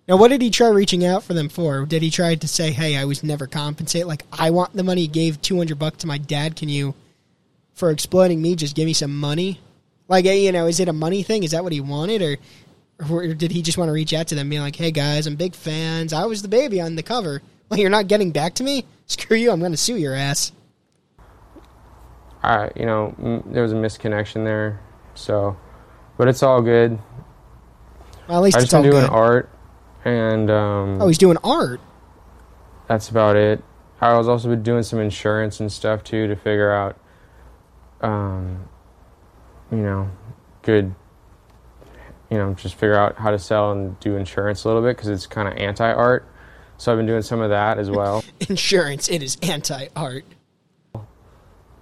Now, 0.07 0.18
what 0.18 0.30
did 0.30 0.41
he 0.41 0.49
try 0.49 0.70
reaching 0.70 1.03
out 1.03 1.24
for 1.24 1.34
them 1.34 1.49
for? 1.49 1.86
Did 1.86 2.01
he 2.01 2.09
try 2.09 2.36
to 2.36 2.47
say, 2.47 2.72
"Hey, 2.72 2.95
I 2.95 3.05
was 3.05 3.24
never 3.24 3.47
compensated. 3.47 4.07
Like, 4.07 4.26
I 4.32 4.51
want 4.51 4.74
the 4.74 4.84
money. 4.84 5.07
Gave 5.07 5.41
two 5.41 5.57
hundred 5.57 5.78
bucks 5.80 5.97
to 5.97 6.07
my 6.07 6.18
dad. 6.18 6.55
Can 6.55 6.70
you, 6.70 6.93
for 7.78 7.91
exploiting 7.91 8.41
me, 8.41 8.55
just 8.55 8.75
give 8.75 8.86
me 8.86 8.93
some 8.93 9.15
money? 9.17 9.61
Like, 10.09 10.25
you 10.25 10.51
know, 10.51 10.65
is 10.67 10.80
it 10.80 10.88
a 10.89 10.93
money 10.93 11.21
thing? 11.23 11.43
Is 11.43 11.51
that 11.51 11.63
what 11.63 11.71
he 11.73 11.80
wanted, 11.82 12.21
or, 12.21 12.38
or 13.09 13.34
did 13.34 13.51
he 13.51 13.61
just 13.61 13.78
want 13.78 13.89
to 13.89 13.93
reach 13.93 14.13
out 14.13 14.28
to 14.28 14.36
them, 14.36 14.49
being 14.49 14.61
like, 14.61 14.75
"Hey 14.75 14.91
guys, 14.91 15.28
I'm 15.28 15.36
big 15.36 15.53
fans. 15.55 16.11
I 16.13 16.25
was 16.25 16.41
the 16.41 16.47
baby 16.47 16.82
on 16.82 16.95
the 16.95 17.03
cover. 17.03 17.41
Well, 17.69 17.78
you're 17.82 17.89
not 17.89 18.07
getting 18.07 18.32
back 18.32 18.55
to 18.55 18.63
me. 18.63 18.86
Screw 19.07 19.36
you. 19.36 19.51
I'm 19.51 19.59
going 19.59 19.73
to 19.73 19.78
sue 19.78 19.97
your 19.97 20.13
ass." 20.15 20.53
I, 22.43 22.71
you 22.75 22.86
know, 22.86 23.13
m- 23.21 23.43
there 23.51 23.61
was 23.63 23.73
a 23.73 23.75
misconnection 23.75 24.43
there. 24.45 24.80
So, 25.15 25.57
but 26.17 26.28
it's 26.28 26.43
all 26.43 26.61
good. 26.61 26.97
Well, 28.28 28.38
at 28.39 28.43
least 28.43 28.57
I 28.57 28.61
it's 28.61 28.73
all 28.73 28.82
been 28.84 28.91
doing 28.91 29.03
good. 29.03 29.11
art, 29.11 29.49
and 30.05 30.49
um, 30.49 31.01
Oh, 31.01 31.07
he's 31.07 31.17
doing 31.17 31.38
art. 31.43 31.80
that's 32.88 33.09
about 33.09 33.36
it. 33.36 33.63
I 33.99 34.17
was 34.17 34.28
also 34.28 34.47
been 34.49 34.63
doing 34.63 34.84
some 34.84 34.99
insurance 34.99 35.59
and 35.59 35.71
stuff 35.71 36.03
too 36.03 36.28
to 36.28 36.36
figure 36.36 36.71
out, 36.71 36.97
um, 38.02 38.68
you 39.72 39.78
know, 39.78 40.10
good, 40.62 40.93
you 42.30 42.38
know, 42.38 42.54
just 42.54 42.76
figure 42.76 42.95
out 42.95 43.18
how 43.18 43.32
to 43.32 43.39
sell 43.39 43.72
and 43.72 44.00
do 44.00 44.16
insurance 44.16 44.64
a 44.64 44.68
little 44.68 44.82
bit 44.82 44.95
because 44.95 45.10
it's 45.10 45.28
kind 45.28 45.48
of 45.48 45.56
anti 45.56 45.91
art. 45.91 46.26
So 46.78 46.91
I've 46.91 46.98
been 46.98 47.08
doing 47.08 47.24
some 47.24 47.41
of 47.41 47.50
that 47.50 47.80
as 47.80 47.89
well. 47.89 48.24
Insurance. 48.50 49.10
It 49.10 49.24
is 49.24 49.38
anti-art. 49.41 50.26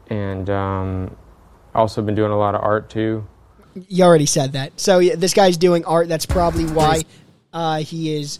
and 0.07 0.49
um, 0.49 1.17
also 1.73 2.01
been 2.01 2.15
doing 2.15 2.31
a 2.31 2.37
lot 2.37 2.55
of 2.55 2.61
art 2.61 2.89
too. 2.89 3.27
You 3.89 4.05
already 4.05 4.25
said 4.25 4.53
that. 4.53 4.79
So 4.79 4.99
yeah, 4.99 5.15
this 5.15 5.33
guy's 5.33 5.57
doing 5.57 5.83
art. 5.83 6.07
That's 6.07 6.25
probably 6.25 6.65
why 6.65 7.03
uh, 7.51 7.79
he 7.79 8.15
is 8.15 8.39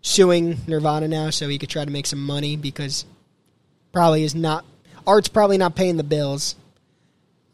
suing 0.00 0.58
Nirvana 0.66 1.08
now, 1.08 1.28
so 1.28 1.46
he 1.46 1.58
could 1.58 1.68
try 1.68 1.84
to 1.84 1.90
make 1.90 2.06
some 2.06 2.24
money 2.24 2.56
because 2.56 3.04
probably 3.92 4.24
is 4.24 4.34
not 4.34 4.64
art's 5.06 5.28
probably 5.28 5.58
not 5.58 5.74
paying 5.74 5.98
the 5.98 6.04
bills. 6.04 6.56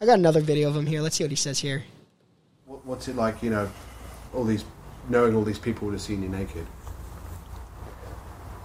I 0.02 0.04
got 0.04 0.18
another 0.18 0.40
video 0.40 0.68
of 0.68 0.74
him 0.74 0.84
here. 0.84 1.00
Let's 1.00 1.14
see 1.14 1.22
what 1.22 1.30
he 1.30 1.36
says 1.36 1.60
here. 1.60 1.84
What- 2.66 2.84
What's 2.84 3.06
it 3.06 3.14
like, 3.14 3.40
you 3.40 3.50
know, 3.50 3.70
all 4.34 4.42
these 4.42 4.64
knowing 5.08 5.36
all 5.36 5.44
these 5.44 5.60
people 5.60 5.86
would 5.86 5.92
have 5.92 6.00
seen 6.00 6.24
you 6.24 6.28
naked? 6.28 6.66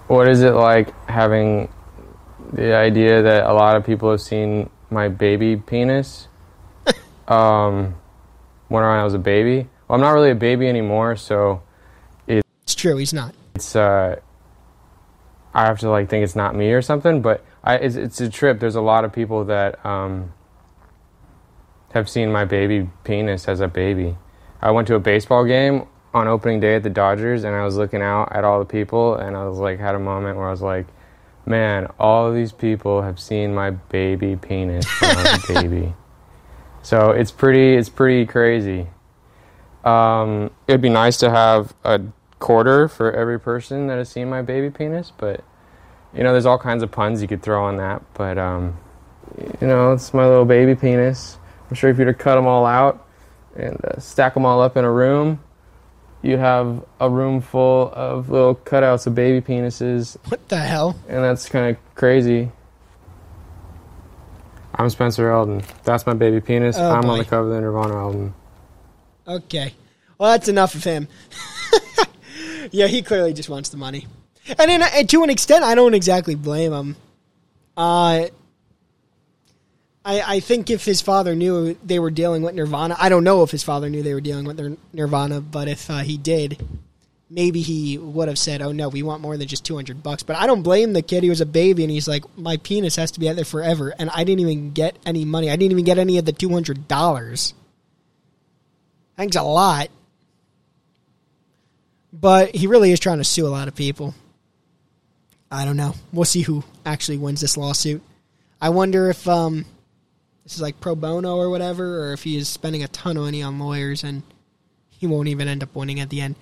What 0.08 0.28
is 0.28 0.42
it 0.42 0.52
like 0.56 0.92
having 1.08 1.70
the 2.54 2.74
idea 2.76 3.22
that 3.22 3.44
a 3.46 3.54
lot 3.54 3.76
of 3.76 3.86
people 3.86 4.10
have 4.10 4.22
seen 4.22 4.72
my 4.90 5.10
baby 5.10 5.58
penis 5.58 6.28
um, 7.28 7.94
when 8.70 8.84
I 8.84 9.04
was 9.04 9.14
a 9.14 9.20
baby? 9.20 9.70
Well, 9.88 9.96
I'm 9.96 10.02
not 10.02 10.14
really 10.14 10.32
a 10.32 10.36
baby 10.36 10.68
anymore, 10.68 11.16
so 11.18 11.62
It's 12.28 12.74
true. 12.74 12.98
He's 12.98 13.14
not. 13.14 13.36
it's 13.54 13.76
uh, 13.76 14.16
I 15.54 15.66
have 15.66 15.78
to 15.82 15.90
like 15.92 16.10
think 16.10 16.24
it's 16.24 16.36
not 16.36 16.56
me 16.56 16.72
or 16.74 16.82
something. 16.82 17.22
But 17.22 17.46
I, 17.64 17.76
it's, 17.76 17.96
it's 17.96 18.20
a 18.22 18.30
trip. 18.30 18.60
There's 18.60 18.76
a 18.76 18.82
lot 18.82 19.06
of 19.06 19.14
people 19.14 19.46
that 19.46 19.86
um, 19.86 20.34
have 21.98 22.10
seen 22.10 22.32
my 22.32 22.46
baby 22.46 22.90
penis 23.04 23.48
as 23.48 23.60
a 23.60 23.68
baby. 23.68 24.18
I 24.62 24.72
went 24.72 24.88
to 24.88 24.96
a 24.96 25.00
baseball 25.00 25.46
game 25.46 25.88
on 26.14 26.28
opening 26.28 26.60
day 26.60 26.76
at 26.76 26.84
the 26.84 26.90
Dodgers, 26.90 27.44
and 27.44 27.56
I 27.56 27.64
was 27.64 27.76
looking 27.76 28.02
out 28.02 28.30
at 28.32 28.44
all 28.44 28.60
the 28.60 28.66
people, 28.66 29.16
and 29.16 29.36
I 29.36 29.48
was 29.48 29.58
like, 29.58 29.80
had 29.80 29.96
a 29.96 30.00
moment 30.00 30.38
where 30.38 30.48
I 30.48 30.52
was 30.52 30.62
like, 30.62 30.88
man, 31.46 31.88
all 32.00 32.32
these 32.32 32.52
people 32.52 33.02
have 33.02 33.20
seen 33.20 33.54
my 33.54 33.72
baby 33.72 34.36
penis 34.36 34.86
when 35.02 35.16
I 35.18 35.34
was 35.34 35.50
a 35.50 35.54
baby. 35.62 35.94
So 36.82 37.12
it's 37.12 37.32
pretty, 37.32 37.76
it's 37.76 37.90
pretty 37.90 38.26
crazy. 38.26 38.88
Um, 39.84 40.52
it'd 40.68 40.82
be 40.82 40.90
nice 40.90 41.18
to 41.18 41.30
have 41.30 41.74
a 41.84 42.02
quarter 42.40 42.88
for 42.88 43.12
every 43.12 43.40
person 43.40 43.88
that 43.88 43.98
has 43.98 44.10
seen 44.10 44.30
my 44.30 44.42
baby 44.42 44.70
penis, 44.70 45.12
but 45.18 45.44
you 46.14 46.24
know, 46.24 46.32
there's 46.32 46.46
all 46.46 46.58
kinds 46.58 46.84
of 46.84 46.92
puns 46.92 47.22
you 47.22 47.28
could 47.28 47.42
throw 47.42 47.64
on 47.64 47.78
that. 47.78 48.02
But 48.14 48.38
um, 48.38 48.78
you 49.62 49.68
know, 49.68 49.94
it's 49.94 50.14
my 50.14 50.28
little 50.28 50.46
baby 50.46 50.76
penis. 50.76 51.38
I'm 51.70 51.76
sure 51.76 51.90
if 51.90 51.98
you 51.98 52.06
were 52.06 52.12
to 52.14 52.18
cut 52.18 52.36
them 52.36 52.48
all 52.48 52.66
out 52.66 53.06
and 53.56 53.84
uh, 53.84 54.00
stack 54.00 54.34
them 54.34 54.46
all 54.46 54.62
up 54.62 54.78
in 54.78 54.86
a 54.86 54.92
room, 54.92 55.42
you 56.22 56.38
have 56.38 56.84
a 57.00 57.10
room 57.10 57.42
full 57.42 57.92
of 57.94 58.30
little 58.30 58.56
cutouts 58.56 59.08
of 59.08 59.16
baby 59.16 59.46
penises, 59.46 60.18
What 60.30 60.48
the 60.50 60.58
hell? 60.58 60.96
and 61.08 61.24
that's 61.24 61.48
kind 61.50 61.76
of 61.76 61.96
crazy. 61.96 62.52
I'm 64.76 64.90
Spencer 64.90 65.30
Elden. 65.32 65.64
That's 65.84 66.06
my 66.06 66.14
baby 66.14 66.40
penis. 66.40 66.78
Oh, 66.78 66.92
I'm 66.92 67.02
boy. 67.02 67.10
on 67.10 67.18
the 67.20 67.26
cover 67.26 67.48
of 67.48 67.56
the 67.56 67.62
Nirvana 67.62 67.96
album. 67.96 68.36
Okay. 69.28 69.74
Well, 70.18 70.32
that's 70.32 70.48
enough 70.48 70.76
of 70.76 70.84
him. 70.84 71.08
yeah, 72.72 72.86
he 72.88 73.02
clearly 73.02 73.34
just 73.34 73.50
wants 73.50 73.70
the 73.70 73.78
money. 73.78 74.06
And, 74.60 74.70
in, 74.72 74.82
and 74.84 75.10
to 75.10 75.24
an 75.24 75.30
extent, 75.30 75.64
I 75.64 75.74
don't 75.76 75.94
exactly 75.96 76.36
blame 76.36 76.74
him. 76.74 76.96
Uh, 77.76 78.28
I, 80.08 80.36
I 80.36 80.40
think 80.40 80.70
if 80.70 80.86
his 80.86 81.02
father 81.02 81.36
knew 81.36 81.74
they 81.84 82.00
were 82.00 82.10
dealing 82.10 82.42
with 82.42 82.56
Nirvana, 82.56 82.96
I 82.98 83.10
don't 83.10 83.26
know 83.26 83.44
if 83.44 83.52
his 83.52 83.62
father 83.62 83.90
knew 83.90 84.02
they 84.02 84.14
were 84.14 84.22
dealing 84.22 84.46
with 84.46 84.56
their 84.56 84.78
Nirvana, 84.94 85.42
but 85.42 85.68
if 85.68 85.90
uh, 85.90 85.98
he 85.98 86.18
did, 86.18 86.66
maybe 87.30 87.60
he 87.60 87.98
would 87.98 88.30
have 88.30 88.40
said, 88.40 88.62
"Oh 88.62 88.72
no, 88.72 88.88
we 88.88 89.04
want 89.04 89.22
more 89.22 89.36
than 89.36 89.50
just 89.50 89.66
two 89.66 89.76
hundred 89.76 90.02
bucks." 90.02 90.24
But 90.24 90.38
I 90.38 90.48
don't 90.48 90.64
blame 90.64 90.94
the 90.94 91.02
kid. 91.02 91.24
He 91.24 91.30
was 91.30 91.42
a 91.42 91.46
baby, 91.46 91.84
and 91.84 91.92
he's 91.92 92.08
like, 92.08 92.24
"My 92.38 92.56
penis 92.56 92.96
has 92.96 93.12
to 93.12 93.20
be 93.20 93.28
out 93.28 93.36
there 93.36 93.44
forever," 93.44 93.94
and 94.00 94.10
I 94.10 94.24
didn't 94.24 94.40
even 94.40 94.72
get 94.72 94.98
any 95.06 95.26
money. 95.26 95.50
I 95.50 95.58
didn't 95.58 95.74
even 95.74 95.84
get 95.84 95.98
any 95.98 96.18
of 96.18 96.24
the 96.24 96.32
two 96.32 96.50
hundred 96.50 96.88
dollars. 96.88 97.54
Thanks 99.18 99.36
a 99.36 99.44
lot. 99.44 99.90
But 102.14 102.56
he 102.56 102.68
really 102.68 102.94
is 102.94 103.02
trying 103.02 103.18
to 103.18 103.26
sue 103.26 103.46
a 103.46 103.50
lot 103.50 103.68
of 103.68 103.76
people. 103.76 104.16
I 105.52 105.66
don't 105.66 105.76
know. 105.76 105.96
We'll 106.14 106.24
see 106.24 106.44
who 106.44 106.64
actually 106.86 107.18
wins 107.18 107.42
this 107.42 107.58
lawsuit. 107.58 108.02
I 108.62 108.70
wonder 108.70 109.10
if 109.10 109.28
um, 109.28 109.66
this 110.48 110.56
is 110.56 110.62
like 110.62 110.80
pro 110.80 110.96
bono 110.96 111.36
or 111.36 111.50
whatever, 111.50 112.06
or 112.06 112.14
if 112.14 112.24
he 112.24 112.38
is 112.38 112.48
spending 112.48 112.82
a 112.82 112.88
ton 112.88 113.18
of 113.18 113.24
money 113.24 113.44
on 113.44 113.60
lawyers 113.60 114.02
and 114.02 114.24
he 114.90 115.06
won't 115.06 115.28
even 115.28 115.46
end 115.46 115.62
up 115.62 115.76
winning 115.76 116.00
at 116.00 116.10
the 116.10 116.22
end. 116.22 116.36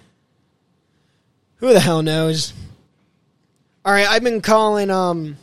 Who 1.55 1.73
the 1.73 1.79
hell 1.79 2.03
knows? 2.03 2.53
All 3.83 3.91
right, 3.91 4.07
I've 4.07 4.23
been 4.23 4.41
calling 4.41 4.91
um 4.91 5.37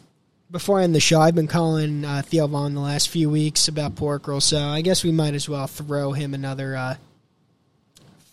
before 0.49 0.79
I 0.79 0.85
end 0.85 0.95
the 0.95 1.01
show. 1.01 1.21
I've 1.21 1.35
been 1.35 1.49
calling 1.49 2.05
uh, 2.05 2.23
Theo 2.25 2.47
Von 2.47 2.75
the 2.75 2.81
last 2.81 3.09
few 3.09 3.29
weeks 3.29 3.67
about 3.67 3.97
pork 3.97 4.29
roll, 4.29 4.41
so 4.41 4.61
I 4.61 4.81
guess 4.81 5.03
we 5.03 5.11
might 5.11 5.35
as 5.35 5.49
well 5.49 5.67
throw 5.67 6.13
him 6.13 6.33
another 6.33 6.77
uh, 6.77 6.95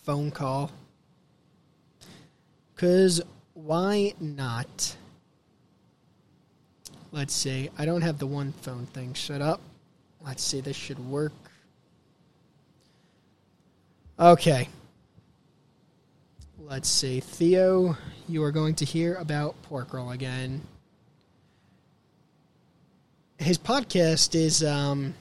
phone 0.04 0.30
call. 0.30 0.70
Cause 2.76 3.20
why 3.54 4.14
not? 4.20 4.94
Let's 7.10 7.34
see. 7.34 7.68
I 7.76 7.84
don't 7.84 8.02
have 8.02 8.20
the 8.20 8.28
one 8.28 8.52
phone 8.52 8.86
thing 8.86 9.16
set 9.16 9.42
up. 9.42 9.60
Let's 10.24 10.42
see. 10.42 10.60
This 10.60 10.76
should 10.76 10.98
work. 10.98 11.32
Okay. 14.18 14.68
Let's 16.58 16.88
see. 16.88 17.20
Theo, 17.20 17.96
you 18.28 18.44
are 18.44 18.52
going 18.52 18.74
to 18.76 18.84
hear 18.84 19.14
about 19.16 19.60
pork 19.62 19.92
roll 19.92 20.10
again. 20.10 20.60
His 23.38 23.56
podcast 23.56 24.34
is 24.34 24.62
um, 24.62 25.14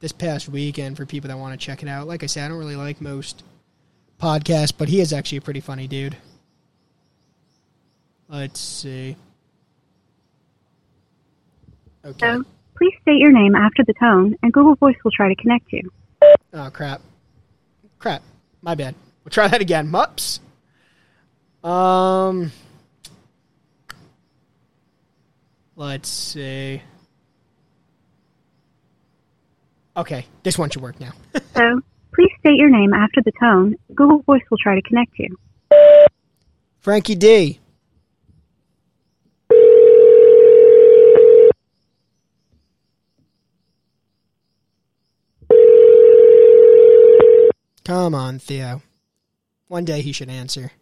this 0.00 0.12
past 0.12 0.48
weekend 0.48 0.96
for 0.96 1.06
people 1.06 1.28
that 1.28 1.38
want 1.38 1.58
to 1.58 1.66
check 1.66 1.82
it 1.82 1.88
out. 1.88 2.06
Like 2.06 2.22
I 2.22 2.26
said, 2.26 2.44
I 2.44 2.48
don't 2.48 2.58
really 2.58 2.76
like 2.76 3.00
most 3.00 3.42
podcasts, 4.20 4.72
but 4.76 4.88
he 4.88 5.00
is 5.00 5.12
actually 5.12 5.38
a 5.38 5.40
pretty 5.40 5.60
funny 5.60 5.88
dude. 5.88 6.16
Let's 8.28 8.60
see. 8.60 9.16
Okay. 12.04 12.38
Please 12.76 12.94
state 13.02 13.18
your 13.18 13.32
name 13.32 13.54
after 13.54 13.82
the 13.84 13.94
tone, 13.94 14.36
and 14.42 14.52
Google 14.52 14.74
Voice 14.76 14.96
will 15.04 15.10
try 15.10 15.28
to 15.28 15.40
connect 15.40 15.72
you. 15.72 15.90
Oh 16.52 16.70
crap. 16.72 17.00
Crap. 17.98 18.22
My 18.62 18.74
bad. 18.74 18.94
We'll 19.24 19.30
try 19.30 19.48
that 19.48 19.60
again. 19.60 19.88
Mups. 19.88 20.40
Um 21.64 22.52
Let's 25.78 26.08
see. 26.08 26.80
Okay, 29.94 30.26
this 30.42 30.58
one 30.58 30.70
should 30.70 30.82
work 30.82 30.98
now. 31.00 31.12
So, 31.54 31.80
please 32.14 32.30
state 32.38 32.56
your 32.56 32.68
name 32.68 32.92
after 32.92 33.22
the 33.22 33.32
tone. 33.40 33.76
Google 33.94 34.18
Voice 34.20 34.42
will 34.50 34.58
try 34.58 34.74
to 34.74 34.82
connect 34.82 35.18
you. 35.18 35.34
Frankie 36.80 37.14
D. 37.14 37.58
Come 47.86 48.16
on, 48.16 48.40
Theo. 48.40 48.82
One 49.68 49.84
day 49.84 50.00
he 50.02 50.10
should 50.10 50.28
answer. 50.28 50.72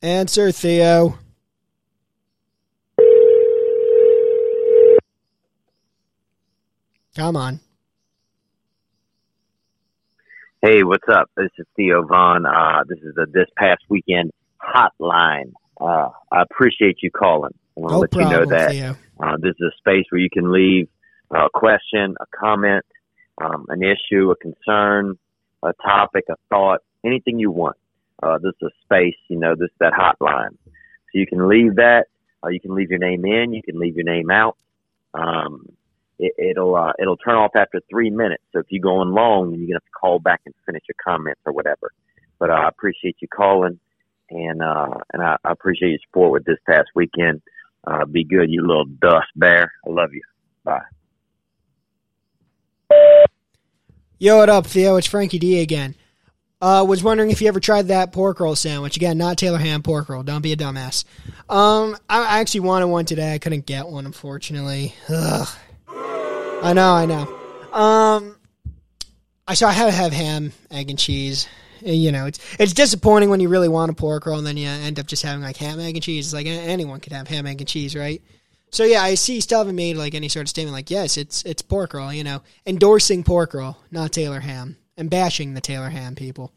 Answer, 0.00 0.52
Theo. 0.52 1.18
Come 7.16 7.34
on. 7.34 7.58
Hey, 10.62 10.84
what's 10.84 11.08
up? 11.08 11.28
This 11.36 11.50
is 11.58 11.66
Theo 11.74 12.04
Von. 12.04 12.46
Uh, 12.46 12.84
this 12.88 12.98
is 13.00 13.12
the 13.16 13.26
this 13.26 13.48
past 13.58 13.82
weekend 13.88 14.30
hotline. 14.62 15.52
Uh, 15.80 16.10
I 16.30 16.42
appreciate 16.42 16.98
you 17.02 17.10
calling. 17.10 17.52
I 17.76 17.80
want 17.80 17.90
to 17.90 17.94
No 17.94 18.00
let 18.00 18.14
you 18.14 18.38
know 18.38 18.56
that 18.56 18.70
Theo. 18.70 18.96
uh, 19.20 19.36
this 19.38 19.54
is 19.58 19.72
a 19.72 19.76
space 19.78 20.06
where 20.10 20.20
you 20.20 20.30
can 20.30 20.52
leave 20.52 20.88
a 21.30 21.48
question, 21.52 22.14
a 22.20 22.26
comment, 22.38 22.84
um, 23.38 23.66
an 23.68 23.82
issue, 23.82 24.30
a 24.30 24.36
concern, 24.36 25.18
a 25.62 25.72
topic, 25.82 26.24
a 26.30 26.36
thought, 26.48 26.80
anything 27.04 27.38
you 27.38 27.50
want. 27.50 27.76
Uh, 28.22 28.38
this 28.38 28.52
is 28.62 28.68
a 28.68 28.84
space, 28.84 29.16
you 29.28 29.38
know, 29.38 29.54
this 29.54 29.66
is 29.66 29.76
that 29.80 29.92
hotline. 29.92 30.56
So 30.66 31.18
you 31.18 31.26
can 31.26 31.48
leave 31.48 31.76
that. 31.76 32.06
Uh, 32.44 32.48
you 32.48 32.60
can 32.60 32.74
leave 32.74 32.90
your 32.90 32.98
name 32.98 33.24
in. 33.24 33.52
You 33.52 33.62
can 33.62 33.78
leave 33.78 33.96
your 33.96 34.04
name 34.04 34.30
out. 34.30 34.56
Um, 35.14 35.66
it, 36.18 36.32
it'll 36.38 36.76
uh, 36.76 36.92
it'll 36.98 37.16
turn 37.16 37.34
off 37.34 37.52
after 37.56 37.80
three 37.90 38.10
minutes. 38.10 38.42
So 38.52 38.60
if 38.60 38.66
you 38.68 38.80
go 38.80 38.98
on 38.98 39.12
long, 39.12 39.50
then 39.50 39.60
you're 39.60 39.68
gonna 39.68 39.76
have 39.76 39.84
to 39.84 39.98
call 40.00 40.18
back 40.18 40.40
and 40.46 40.54
finish 40.66 40.82
your 40.88 40.96
comments 41.04 41.40
or 41.44 41.52
whatever. 41.52 41.92
But 42.38 42.50
uh, 42.50 42.54
I 42.54 42.68
appreciate 42.68 43.16
you 43.20 43.28
calling, 43.28 43.78
and 44.34 44.62
uh, 44.62 44.98
and 45.12 45.22
I, 45.22 45.36
I 45.44 45.52
appreciate 45.52 45.90
your 45.90 45.98
support 46.06 46.32
with 46.32 46.44
this 46.44 46.58
past 46.68 46.88
weekend. 46.94 47.40
Uh, 47.86 48.04
be 48.04 48.24
good, 48.24 48.50
you 48.50 48.66
little 48.66 48.86
dust 48.86 49.28
bear. 49.36 49.72
I 49.86 49.90
love 49.90 50.12
you. 50.12 50.22
Bye. 50.64 50.80
Yo, 54.18 54.38
what 54.38 54.48
up, 54.48 54.66
Theo? 54.66 54.96
It's 54.96 55.06
Frankie 55.06 55.38
D 55.38 55.60
again. 55.60 55.94
Uh, 56.60 56.82
was 56.82 57.02
wondering 57.02 57.30
if 57.30 57.42
you 57.42 57.48
ever 57.48 57.60
tried 57.60 57.88
that 57.88 58.10
pork 58.12 58.40
roll 58.40 58.56
sandwich. 58.56 58.96
Again, 58.96 59.18
not 59.18 59.36
Taylor 59.36 59.58
ham 59.58 59.82
pork 59.82 60.08
roll. 60.08 60.22
Don't 60.22 60.40
be 60.40 60.52
a 60.52 60.56
dumbass. 60.56 61.04
Um, 61.48 61.96
I 62.08 62.40
actually 62.40 62.60
wanted 62.60 62.86
one 62.86 63.04
today. 63.04 63.34
I 63.34 63.38
couldn't 63.38 63.66
get 63.66 63.86
one, 63.86 64.06
unfortunately. 64.06 64.94
Ugh. 65.10 65.48
I 65.88 66.72
know, 66.72 66.92
I 66.92 67.04
know. 67.04 67.38
Um, 67.70 68.36
I 69.46 69.52
so 69.52 69.66
I 69.66 69.72
had 69.72 69.86
to 69.86 69.90
have 69.90 70.12
ham, 70.12 70.52
egg, 70.70 70.88
and 70.88 70.98
cheese. 70.98 71.46
Uh, 71.86 71.90
You 71.92 72.12
know, 72.12 72.26
it's 72.26 72.38
it's 72.58 72.72
disappointing 72.72 73.30
when 73.30 73.40
you 73.40 73.48
really 73.48 73.68
want 73.68 73.90
a 73.90 73.94
pork 73.94 74.26
roll 74.26 74.38
and 74.38 74.46
then 74.46 74.56
you 74.56 74.68
end 74.68 74.98
up 74.98 75.06
just 75.06 75.22
having 75.22 75.42
like 75.42 75.56
ham, 75.56 75.80
egg, 75.80 75.94
and 75.94 76.02
cheese. 76.02 76.26
It's 76.26 76.34
like 76.34 76.46
anyone 76.46 77.00
could 77.00 77.12
have 77.12 77.28
ham, 77.28 77.46
egg, 77.46 77.60
and 77.60 77.68
cheese, 77.68 77.94
right? 77.94 78.22
So 78.70 78.82
yeah, 78.84 79.02
I 79.02 79.14
see 79.14 79.36
you 79.36 79.40
still 79.40 79.58
haven't 79.58 79.76
made 79.76 79.96
like 79.96 80.14
any 80.14 80.28
sort 80.28 80.44
of 80.44 80.48
statement 80.48 80.74
like, 80.74 80.90
yes, 80.90 81.16
it's 81.16 81.42
it's 81.44 81.62
pork 81.62 81.94
roll, 81.94 82.12
you 82.12 82.24
know, 82.24 82.42
endorsing 82.66 83.22
pork 83.22 83.54
roll, 83.54 83.76
not 83.90 84.12
Taylor 84.12 84.40
ham, 84.40 84.76
and 84.96 85.08
bashing 85.08 85.54
the 85.54 85.60
Taylor 85.60 85.90
ham 85.90 86.14
people. 86.16 86.52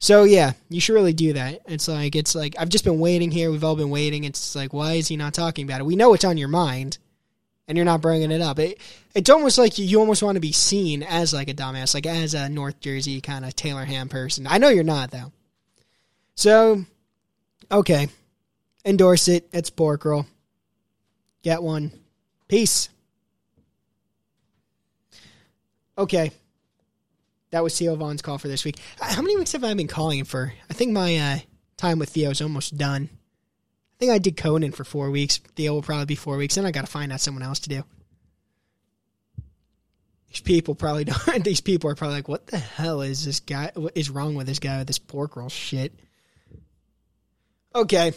So 0.00 0.24
yeah, 0.24 0.54
you 0.68 0.80
should 0.80 0.94
really 0.94 1.12
do 1.12 1.34
that. 1.34 1.60
It's 1.66 1.86
like 1.86 2.16
it's 2.16 2.34
like 2.34 2.56
I've 2.58 2.68
just 2.70 2.82
been 2.84 2.98
waiting 2.98 3.30
here. 3.30 3.52
We've 3.52 3.62
all 3.62 3.76
been 3.76 3.90
waiting. 3.90 4.24
It's 4.24 4.56
like 4.56 4.72
why 4.72 4.94
is 4.94 5.06
he 5.06 5.16
not 5.16 5.32
talking 5.32 5.64
about 5.64 5.80
it? 5.80 5.86
We 5.86 5.94
know 5.94 6.12
it's 6.12 6.24
on 6.24 6.38
your 6.38 6.48
mind, 6.48 6.98
and 7.68 7.76
you're 7.76 7.84
not 7.84 8.00
bringing 8.00 8.30
it 8.30 8.40
up. 8.40 8.58
It, 8.58 8.78
it's 9.14 9.30
almost 9.30 9.58
like 9.58 9.78
you, 9.78 10.00
almost 10.00 10.22
want 10.22 10.36
to 10.36 10.40
be 10.40 10.52
seen 10.52 11.02
as 11.02 11.32
like 11.32 11.48
a 11.48 11.54
dumbass, 11.54 11.94
like 11.94 12.06
as 12.06 12.34
a 12.34 12.48
North 12.48 12.80
Jersey 12.80 13.20
kind 13.20 13.44
of 13.44 13.54
Taylor 13.54 13.84
ham 13.84 14.08
person. 14.08 14.46
I 14.46 14.58
know 14.58 14.68
you're 14.68 14.84
not 14.84 15.10
though. 15.10 15.32
So, 16.34 16.84
okay, 17.70 18.08
endorse 18.84 19.28
it. 19.28 19.48
It's 19.52 19.70
pork 19.70 20.04
roll. 20.04 20.26
Get 21.42 21.62
one. 21.62 21.92
Peace. 22.48 22.88
Okay. 25.96 26.32
That 27.50 27.62
was 27.62 27.78
Theo 27.78 27.94
Von's 27.96 28.22
call 28.22 28.38
for 28.38 28.48
this 28.48 28.64
week. 28.64 28.78
How 28.98 29.20
many 29.20 29.36
weeks 29.36 29.52
have 29.52 29.62
I 29.62 29.74
been 29.74 29.88
calling 29.88 30.18
him 30.18 30.24
for? 30.24 30.54
I 30.70 30.72
think 30.72 30.92
my 30.92 31.16
uh, 31.16 31.38
time 31.76 31.98
with 31.98 32.08
Theo 32.08 32.30
is 32.30 32.40
almost 32.40 32.78
done. 32.78 33.10
I 34.02 34.04
think 34.04 34.14
I 34.14 34.18
did 34.18 34.36
Conan 34.36 34.72
for 34.72 34.82
four 34.82 35.12
weeks. 35.12 35.36
Theo 35.54 35.74
will 35.74 35.82
probably 35.82 36.06
be 36.06 36.16
four 36.16 36.36
weeks. 36.36 36.56
Then 36.56 36.66
I 36.66 36.72
got 36.72 36.84
to 36.84 36.90
find 36.90 37.12
out 37.12 37.20
someone 37.20 37.44
else 37.44 37.60
to 37.60 37.68
do. 37.68 37.84
These 40.28 40.40
people 40.40 40.74
probably 40.74 41.04
don't. 41.04 41.44
These 41.44 41.60
people 41.60 41.88
are 41.88 41.94
probably 41.94 42.16
like, 42.16 42.26
"What 42.26 42.48
the 42.48 42.58
hell 42.58 43.02
is 43.02 43.24
this 43.24 43.38
guy? 43.38 43.70
What 43.76 43.96
is 43.96 44.10
wrong 44.10 44.34
with 44.34 44.48
this 44.48 44.58
guy 44.58 44.78
with 44.78 44.88
this 44.88 44.98
pork 44.98 45.36
roll 45.36 45.48
shit?" 45.48 45.92
Okay. 47.76 48.12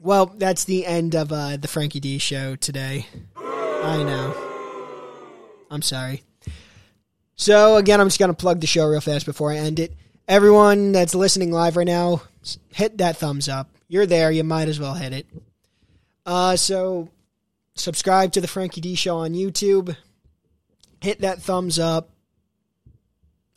Well, 0.00 0.24
that's 0.24 0.64
the 0.64 0.86
end 0.86 1.14
of 1.14 1.32
uh, 1.32 1.58
the 1.58 1.68
Frankie 1.68 2.00
D 2.00 2.16
show 2.16 2.56
today. 2.56 3.04
I 3.36 4.02
know. 4.02 4.34
I'm 5.70 5.82
sorry. 5.82 6.22
So 7.34 7.76
again, 7.76 8.00
I'm 8.00 8.06
just 8.06 8.18
gonna 8.18 8.32
plug 8.32 8.62
the 8.62 8.66
show 8.66 8.86
real 8.86 9.02
fast 9.02 9.26
before 9.26 9.52
I 9.52 9.58
end 9.58 9.80
it. 9.80 9.92
Everyone 10.26 10.92
that's 10.92 11.14
listening 11.14 11.52
live 11.52 11.76
right 11.76 11.86
now, 11.86 12.22
hit 12.72 12.96
that 12.96 13.18
thumbs 13.18 13.50
up. 13.50 13.68
You're 13.88 14.06
there. 14.06 14.30
You 14.30 14.44
might 14.44 14.68
as 14.68 14.78
well 14.78 14.94
hit 14.94 15.12
it. 15.12 15.26
Uh, 16.24 16.56
so 16.56 17.08
subscribe 17.74 18.32
to 18.32 18.40
the 18.40 18.48
Frankie 18.48 18.80
D 18.80 18.94
Show 18.94 19.18
on 19.18 19.32
YouTube. 19.32 19.96
Hit 21.00 21.22
that 21.22 21.40
thumbs 21.40 21.78
up. 21.78 22.10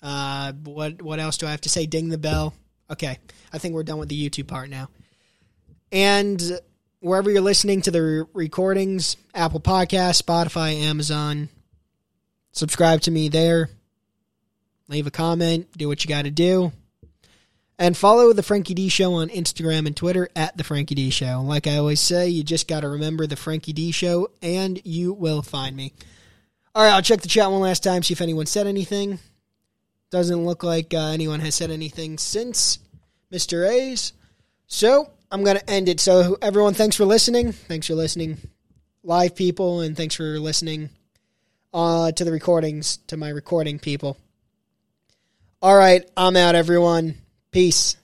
Uh, 0.02 0.54
what 0.64 1.02
what 1.02 1.20
else 1.20 1.38
do 1.38 1.46
I 1.46 1.52
have 1.52 1.62
to 1.62 1.70
say? 1.70 1.86
Ding 1.86 2.10
the 2.10 2.18
bell. 2.18 2.54
Okay, 2.90 3.20
I 3.54 3.58
think 3.58 3.76
we're 3.76 3.84
done 3.84 4.00
with 4.00 4.10
the 4.10 4.30
YouTube 4.30 4.48
part 4.48 4.70
now. 4.70 4.90
And 5.92 6.42
wherever 7.02 7.30
you're 7.30 7.42
listening 7.42 7.82
to 7.82 7.92
the 7.92 8.02
re- 8.02 8.24
recordings 8.34 9.18
Apple 9.34 9.60
Podcasts, 9.60 10.22
Spotify, 10.22 10.82
Amazon. 10.82 11.50
Subscribe 12.54 13.02
to 13.02 13.12
me 13.12 13.30
there. 13.30 13.70
Leave 14.88 15.08
a 15.08 15.12
comment. 15.12 15.68
Do 15.78 15.88
what 15.88 16.04
you 16.04 16.10
got 16.10 16.24
to 16.24 16.32
do. 16.32 16.72
And 17.82 17.98
follow 17.98 18.32
the 18.32 18.44
Frankie 18.44 18.76
D 18.76 18.90
Show 18.90 19.16
on 19.16 19.30
Instagram 19.30 19.88
and 19.88 19.98
Twitter 19.98 20.30
at 20.36 20.56
the 20.56 20.64
Frankie 20.64 20.94
D 20.94 21.10
Show. 21.10 21.42
Like 21.42 21.66
I 21.66 21.78
always 21.78 22.00
say, 22.00 22.30
you 22.30 22.44
just 22.44 22.68
got 22.68 22.82
to 22.82 22.90
remember 22.90 23.26
the 23.26 23.36
Frankie 23.36 23.74
D 23.74 23.92
Show, 23.92 24.30
and 24.40 24.80
you 24.86 25.14
will 25.14 25.42
find 25.42 25.76
me. 25.76 25.92
All 26.76 26.84
right, 26.84 26.94
I'll 26.94 27.02
check 27.02 27.22
the 27.22 27.28
chat 27.28 27.50
one 27.50 27.60
last 27.60 27.82
time, 27.84 28.04
see 28.04 28.14
if 28.14 28.22
anyone 28.22 28.46
said 28.46 28.68
anything. 28.68 29.18
Doesn't 30.12 30.46
look 30.46 30.64
like 30.64 30.94
uh, 30.94 31.08
anyone 31.08 31.40
has 31.40 31.56
said 31.56 31.72
anything 31.72 32.20
since 32.20 32.78
Mr. 33.34 33.68
A's. 33.68 34.14
So 34.68 35.10
I'm 35.32 35.44
going 35.44 35.58
to 35.58 35.68
end 35.68 35.90
it. 35.90 36.00
So, 36.00 36.38
everyone, 36.40 36.76
thanks 36.76 36.96
for 36.96 37.06
listening. 37.06 37.52
Thanks 37.52 37.88
for 37.88 37.96
listening, 37.96 38.38
live 39.04 39.36
people, 39.36 39.82
and 39.82 39.98
thanks 39.98 40.14
for 40.14 40.38
listening 40.38 40.92
uh, 41.74 42.12
to 42.12 42.24
the 42.26 42.32
recordings, 42.32 42.98
to 43.08 43.18
my 43.18 43.30
recording 43.30 43.80
people. 43.80 44.18
All 45.64 45.76
right, 45.76 46.08
I'm 46.16 46.38
out, 46.38 46.54
everyone. 46.54 47.16
Peace. 47.52 48.01